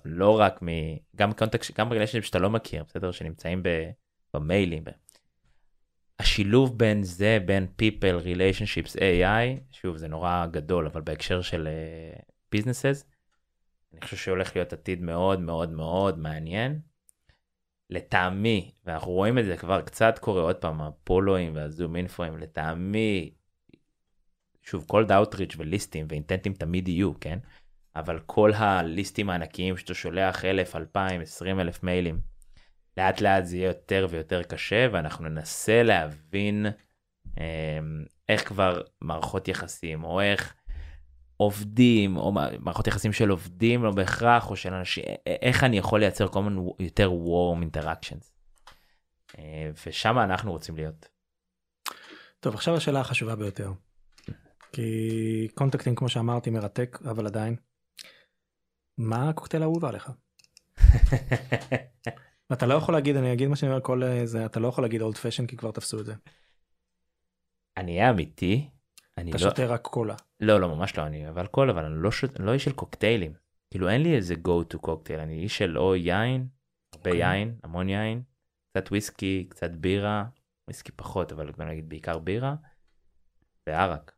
לא 0.04 0.38
רק 0.40 0.62
מ... 0.62 0.68
גם 1.16 1.32
קונטקט, 1.32 1.78
גם 1.78 1.92
relationships 1.92 2.22
שאתה 2.22 2.38
לא 2.38 2.50
מכיר, 2.50 2.84
בסדר? 2.88 3.10
שנמצאים 3.10 3.62
ב, 3.62 3.68
במיילים, 4.34 4.84
השילוב 6.18 6.78
בין 6.78 7.02
זה, 7.02 7.38
בין 7.46 7.66
people, 7.82 8.24
relationships, 8.24 8.96
AI, 8.96 9.60
שוב, 9.70 9.96
זה 9.96 10.08
נורא 10.08 10.46
גדול, 10.46 10.86
אבל 10.86 11.00
בהקשר 11.00 11.42
של 11.42 11.68
uh, 11.68 12.56
businesses, 12.56 13.04
אני 13.92 14.00
חושב 14.00 14.16
שהולך 14.16 14.56
להיות 14.56 14.72
עתיד 14.72 15.02
מאוד 15.02 15.40
מאוד 15.40 15.70
מאוד 15.72 16.18
מעניין. 16.18 16.80
לטעמי, 17.92 18.72
ואנחנו 18.86 19.12
רואים 19.12 19.38
את 19.38 19.44
זה 19.44 19.56
כבר 19.56 19.80
קצת 19.80 20.18
קורה, 20.18 20.42
עוד 20.42 20.56
פעם, 20.56 20.80
הפולואים 20.80 21.56
והזום 21.56 21.96
אינפואים, 21.96 22.38
לטעמי, 22.38 23.30
שוב, 24.62 24.84
כל 24.88 25.04
דאוטריץ' 25.04 25.54
וליסטים 25.58 26.06
ואינטנטים 26.08 26.52
תמיד 26.54 26.88
יהיו, 26.88 27.20
כן? 27.20 27.38
אבל 27.96 28.18
כל 28.26 28.52
הליסטים 28.54 29.30
הענקיים 29.30 29.76
שאתה 29.76 29.94
שולח 29.94 30.44
אלף, 30.44 30.76
אלפיים, 30.76 31.20
עשרים 31.20 31.60
אלף 31.60 31.82
מיילים, 31.82 32.20
לאט 32.96 33.20
לאט 33.20 33.44
זה 33.44 33.56
יהיה 33.56 33.66
יותר 33.66 34.06
ויותר 34.10 34.42
קשה 34.42 34.86
ואנחנו 34.92 35.28
ננסה 35.28 35.82
להבין 35.82 36.66
אה, 37.38 37.78
איך 38.28 38.48
כבר 38.48 38.82
מערכות 39.00 39.48
יחסים 39.48 40.04
או 40.04 40.20
איך 40.20 40.54
עובדים 41.36 42.16
או 42.16 42.32
מערכות 42.60 42.86
יחסים 42.86 43.12
של 43.12 43.28
עובדים 43.28 43.82
לא 43.82 43.90
בהכרח 43.90 44.50
או 44.50 44.56
של 44.56 44.74
אנשים 44.74 45.04
איך 45.42 45.64
אני 45.64 45.78
יכול 45.78 46.00
לייצר 46.00 46.28
כל 46.28 46.42
מיני 46.42 46.70
יותר 46.78 47.10
warm 47.10 47.64
interactions. 47.64 48.32
אה, 49.38 49.70
ושם 49.86 50.18
אנחנו 50.18 50.52
רוצים 50.52 50.76
להיות. 50.76 51.08
טוב 52.40 52.54
עכשיו 52.54 52.76
השאלה 52.76 53.00
החשובה 53.00 53.36
ביותר. 53.36 53.72
כי 54.72 55.48
קונטקטים 55.54 55.94
כמו 55.94 56.08
שאמרתי 56.08 56.50
מרתק 56.50 56.98
אבל 57.10 57.26
עדיין. 57.26 57.56
מה 58.98 59.28
הקוקטייל 59.28 59.62
האהוב 59.62 59.84
עליך? 59.84 60.10
אתה 62.52 62.66
לא 62.66 62.74
יכול 62.74 62.94
להגיד 62.94 63.16
אני 63.16 63.32
אגיד 63.32 63.48
מה 63.48 63.56
שאני 63.56 63.70
אומר 63.70 63.82
כל 63.82 64.02
אה, 64.02 64.26
זה 64.26 64.46
אתה 64.46 64.60
לא 64.60 64.68
יכול 64.68 64.84
להגיד 64.84 65.02
אולד 65.02 65.16
פשן 65.16 65.46
כי 65.46 65.56
כבר 65.56 65.70
תפסו 65.70 66.00
את 66.00 66.06
זה. 66.06 66.14
אני 67.76 67.98
אהיה 67.98 68.10
אמיתי. 68.10 68.70
אני 69.18 69.30
אתה 69.30 69.44
לא, 69.44 69.50
שותה 69.50 69.66
רק 69.66 69.80
קולה. 69.80 70.14
לא, 70.42 70.60
לא, 70.60 70.68
ממש 70.68 70.98
לא, 70.98 71.06
אני 71.06 71.28
אבל 71.28 71.40
אלכוהול, 71.40 71.70
אבל 71.70 71.84
אני 71.84 71.94
לא, 72.02 72.10
שוט, 72.10 72.40
לא 72.40 72.52
איש 72.52 72.64
של 72.64 72.72
קוקטיילים. 72.72 73.32
כאילו 73.70 73.88
אין 73.88 74.02
לי 74.02 74.16
איזה 74.16 74.34
go 74.34 74.74
to 74.74 74.78
קוקטייל, 74.78 75.20
אני 75.20 75.38
איש 75.38 75.58
של 75.58 75.78
או 75.78 75.96
יין, 75.96 76.46
הרבה 76.94 77.10
אוקיי. 77.10 77.36
יין, 77.36 77.54
המון 77.64 77.88
יין, 77.88 78.22
קצת 78.70 78.88
וויסקי, 78.88 79.46
קצת 79.48 79.70
בירה, 79.70 80.24
וויסקי 80.68 80.92
פחות, 80.92 81.32
אבל 81.32 81.50
בוא 81.50 81.64
נגיד 81.64 81.88
בעיקר 81.88 82.18
בירה, 82.18 82.54
וערק. 83.66 84.12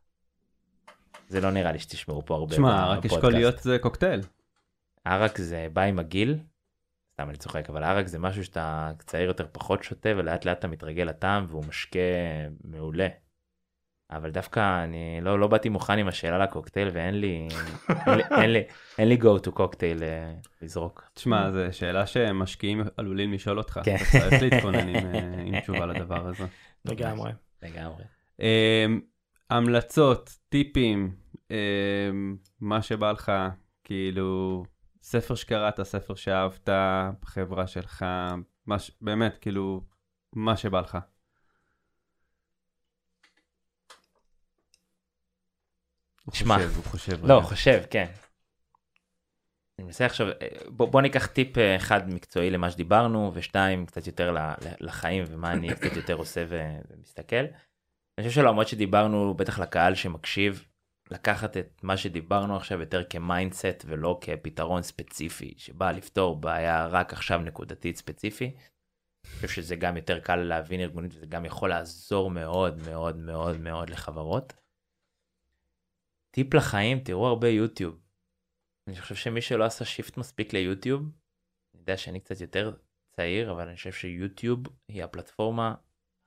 זה 1.29 1.41
לא 1.41 1.51
נראה 1.51 1.71
לי 1.71 1.79
שתשמעו 1.79 2.25
פה 2.25 2.35
הרבה. 2.35 2.55
תשמע, 2.55 2.85
רק 2.87 2.97
בפודקאסט. 2.97 3.15
אשכוליות 3.15 3.59
זה 3.59 3.77
קוקטייל. 3.79 4.21
ערק 5.05 5.37
זה 5.37 5.67
בא 5.73 5.81
עם 5.81 5.99
הגיל, 5.99 6.39
סתם 7.13 7.29
אני 7.29 7.37
צוחק, 7.37 7.69
אבל 7.69 7.83
ערק 7.83 8.07
זה 8.07 8.19
משהו 8.19 8.43
שאתה 8.43 8.91
צעיר 8.99 9.27
יותר 9.27 9.47
פחות 9.51 9.83
שותה 9.83 10.09
ולאט 10.17 10.45
לאט 10.45 10.59
אתה 10.59 10.67
מתרגל 10.67 11.03
לטעם 11.03 11.45
והוא 11.49 11.65
משקה 11.65 11.99
מעולה. 12.63 13.07
אבל 14.11 14.31
דווקא 14.31 14.83
אני 14.83 15.19
לא, 15.21 15.39
לא 15.39 15.47
באתי 15.47 15.69
מוכן 15.69 15.97
עם 15.97 16.07
השאלה 16.07 16.37
לקוקטייל 16.37 16.89
ואין 16.93 17.19
לי, 17.19 17.47
אין 18.07 18.17
לי, 18.17 18.23
אין 18.41 18.49
לי, 18.53 18.63
אין 18.97 19.09
לי 19.09 19.17
go 19.21 19.45
to 19.47 19.51
קוקטייל 19.51 20.03
אה, 20.03 20.33
לזרוק. 20.61 21.09
תשמע, 21.13 21.51
זו 21.51 21.59
שאלה 21.71 22.05
שמשקיעים 22.05 22.81
עלולים 22.97 23.33
לשאול 23.33 23.57
אותך. 23.57 23.79
כן. 23.83 23.95
אתה 23.95 24.29
צריך 24.29 24.41
להתכונן 24.41 24.87
עם, 24.87 25.15
אה, 25.15 25.41
עם 25.45 25.59
תשובה 25.59 25.85
לדבר 25.85 26.27
הזה. 26.27 26.45
לגמרי. 26.85 27.31
לגמרי. 27.63 28.03
אמ, 28.39 28.99
המלצות, 29.49 30.37
טיפים, 30.49 31.15
אמ, 31.51 32.35
מה 32.61 32.81
שבא 32.81 33.11
לך, 33.11 33.31
כאילו, 33.83 34.63
ספר 35.01 35.35
שקראת, 35.35 35.83
ספר 35.83 36.15
שאהבת, 36.15 36.69
חברה 37.25 37.67
שלך, 37.67 38.05
מה 38.65 38.79
ש... 38.79 38.91
באמת, 39.01 39.37
כאילו, 39.41 39.81
מה 40.35 40.57
שבא 40.57 40.79
לך. 40.79 40.97
הוא. 46.25 46.33
חושב, 46.33 46.75
הוא 46.75 46.83
חושב. 46.83 47.25
לא, 47.25 47.37
רגע. 47.37 47.45
חושב, 47.45 47.83
כן. 47.89 48.05
אני 49.79 49.85
מנסה 49.85 50.05
עכשיו, 50.05 50.27
אה, 50.27 50.47
בוא, 50.67 50.87
בוא 50.87 51.01
ניקח 51.01 51.25
טיפ 51.25 51.57
אה, 51.57 51.75
אחד 51.75 52.09
מקצועי 52.09 52.49
למה 52.49 52.71
שדיברנו, 52.71 53.31
ושתיים 53.33 53.85
קצת 53.85 54.07
יותר 54.07 54.35
לחיים 54.79 55.23
ומה 55.27 55.51
אני 55.51 55.69
קצת 55.75 55.95
יותר 55.95 56.13
עושה 56.13 56.45
ומסתכל. 56.89 57.45
אני 58.17 58.27
חושב 58.27 58.41
שלמרות 58.41 58.67
שדיברנו, 58.67 59.33
בטח 59.33 59.59
לקהל 59.59 59.95
שמקשיב, 59.95 60.65
לקחת 61.11 61.57
את 61.57 61.79
מה 61.83 61.97
שדיברנו 61.97 62.55
עכשיו 62.55 62.79
יותר 62.79 63.03
כ 63.03 63.21
mindset 63.21 63.85
ולא 63.85 64.19
כפתרון 64.21 64.81
ספציפי 64.81 65.53
שבא 65.57 65.91
לפתור 65.91 66.35
בעיה 66.35 66.87
רק 66.87 67.13
עכשיו 67.13 67.39
נקודתית 67.39 67.97
ספציפי. 67.97 68.45
אני 68.45 69.35
חושב 69.35 69.47
שזה 69.47 69.75
גם 69.75 69.97
יותר 69.97 70.19
קל 70.19 70.35
להבין 70.35 70.79
ארגונית 70.79 71.13
וזה 71.15 71.25
גם 71.25 71.45
יכול 71.45 71.69
לעזור 71.69 72.29
מאוד 72.29 72.81
מאוד 72.89 73.17
מאוד 73.17 73.59
מאוד 73.59 73.89
לחברות. 73.89 74.53
טיפ 76.35 76.53
לחיים, 76.53 76.99
תראו 76.99 77.27
הרבה 77.27 77.47
יוטיוב. 77.47 77.99
אני 78.87 79.01
חושב 79.01 79.15
שמי 79.15 79.41
שלא 79.41 79.63
עשה 79.63 79.85
shift 79.85 80.17
מספיק 80.17 80.53
ליוטיוב, 80.53 81.01
אני 81.01 81.79
יודע 81.81 81.97
שאני 81.97 82.19
קצת 82.19 82.41
יותר 82.41 82.75
צעיר, 83.11 83.51
אבל 83.51 83.67
אני 83.67 83.75
חושב 83.75 83.91
שיוטיוב 83.91 84.59
היא 84.87 85.03
הפלטפורמה 85.03 85.75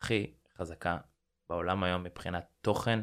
הכי 0.02 0.34
חזקה 0.56 0.98
בעולם 1.48 1.84
היום 1.84 2.02
מבחינת 2.02 2.46
תוכן 2.60 3.00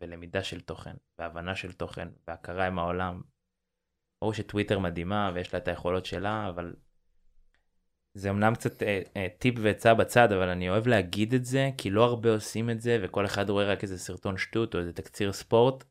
ולמידה 0.00 0.42
של 0.42 0.60
תוכן, 0.60 0.94
והבנה 1.18 1.56
של 1.56 1.72
תוכן, 1.72 2.08
והכרה 2.28 2.66
עם 2.66 2.78
העולם. 2.78 3.22
ברור 4.20 4.34
שטוויטר 4.34 4.78
מדהימה 4.78 5.30
ויש 5.34 5.54
לה 5.54 5.58
את 5.58 5.68
היכולות 5.68 6.06
שלה, 6.06 6.48
אבל 6.48 6.76
זה 8.14 8.30
אמנם 8.30 8.54
קצת 8.54 8.82
אה, 8.82 9.02
אה, 9.16 9.26
טיפ 9.38 9.54
ועצה 9.62 9.94
בצד, 9.94 10.32
אבל 10.32 10.48
אני 10.48 10.68
אוהב 10.68 10.86
להגיד 10.86 11.34
את 11.34 11.44
זה, 11.44 11.70
כי 11.78 11.90
לא 11.90 12.04
הרבה 12.04 12.34
עושים 12.34 12.70
את 12.70 12.80
זה, 12.80 12.98
וכל 13.02 13.26
אחד 13.26 13.50
רואה 13.50 13.64
רק 13.64 13.82
איזה 13.82 13.98
סרטון 13.98 14.36
שטות 14.36 14.74
או 14.74 14.80
איזה 14.80 14.92
תקציר 14.92 15.32
ספורט. 15.32 15.84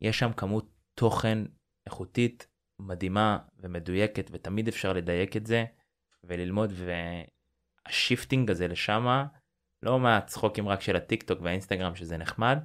יש 0.00 0.18
שם 0.18 0.32
כמות 0.32 0.70
תוכן 0.94 1.38
איכותית 1.86 2.46
מדהימה 2.78 3.38
ומדויקת, 3.58 4.30
ותמיד 4.32 4.68
אפשר 4.68 4.92
לדייק 4.92 5.36
את 5.36 5.46
זה 5.46 5.64
וללמוד, 6.24 6.72
וה 7.86 7.99
shifting 7.99 8.50
הזה 8.50 8.68
לשמה, 8.68 9.26
לא 9.82 10.00
מהצחוקים 10.00 10.68
רק 10.68 10.80
של 10.80 10.96
הטיק 10.96 11.22
טוק 11.22 11.40
והאינסטגרם 11.42 11.94
שזה 11.94 12.16
נחמד, 12.16 12.58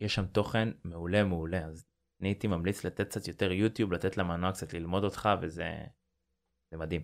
יש 0.00 0.14
שם 0.14 0.26
תוכן 0.26 0.68
מעולה 0.84 1.24
מעולה, 1.24 1.64
אז 1.64 1.86
אני 2.20 2.28
הייתי 2.28 2.46
ממליץ 2.46 2.84
לתת 2.84 3.08
קצת 3.08 3.28
יותר 3.28 3.52
יוטיוב, 3.52 3.92
לתת 3.92 4.16
למנוע 4.16 4.52
קצת 4.52 4.72
ללמוד 4.72 5.04
אותך, 5.04 5.28
וזה 5.42 5.70
זה 6.70 6.76
מדהים. 6.76 7.02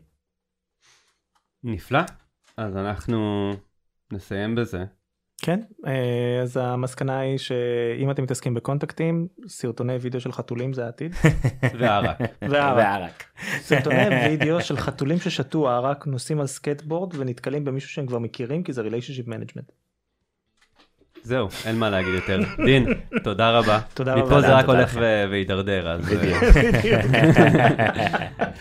נפלא. 1.63 2.01
אז 2.57 2.77
אנחנו 2.77 3.51
נסיים 4.13 4.55
בזה. 4.55 4.85
כן 5.43 5.61
אה, 5.87 6.43
אז 6.43 6.57
המסקנה 6.57 7.19
היא 7.19 7.39
שאם 7.39 8.11
אתם 8.11 8.23
מתעסקים 8.23 8.55
ב 8.55 8.62
contactים 8.62 9.27
סרטוני 9.47 9.97
וידאו 9.97 10.21
של 10.21 10.33
חתולים 10.33 10.73
זה 10.73 10.85
העתיד. 10.85 11.15
וערק. 11.79 12.19
וערק. 12.43 13.25
סרטוני 13.59 14.09
וידאו 14.29 14.61
של 14.61 14.77
חתולים 14.77 15.19
ששתו 15.19 15.69
ערק 15.69 16.07
נוסעים 16.07 16.41
על 16.41 16.47
סקטבורד 16.47 17.15
ונתקלים 17.17 17.65
במישהו 17.65 17.91
שהם 17.91 18.07
כבר 18.07 18.19
מכירים 18.19 18.63
כי 18.63 18.73
זה 18.73 18.83
relationship 18.83 19.29
management. 19.29 19.73
זהו, 21.23 21.49
אין 21.67 21.79
מה 21.79 21.91
להגיד 21.91 22.15
יותר. 22.15 22.41
דין, 22.67 22.87
תודה 23.23 23.51
רבה. 23.51 23.81
תודה 23.95 24.15
רבה. 24.15 24.27
מפה 24.27 24.41
זה 24.41 24.55
רק 24.55 24.65
הולך 24.65 24.91
לכם. 24.91 25.01
ו- 25.03 25.25
וידרדר, 25.31 25.91
אז 25.91 26.13
אה, 26.13 26.17
בדיוק. 26.17 26.43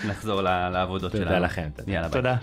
נחזור 0.07 0.41
לעבודות 0.41 1.11
שלנו. 1.11 1.23
תודה 1.23 1.39
לכם. 1.39 1.69
יאללה, 1.87 2.07
ביי. 2.07 2.21
תודה. 2.21 2.35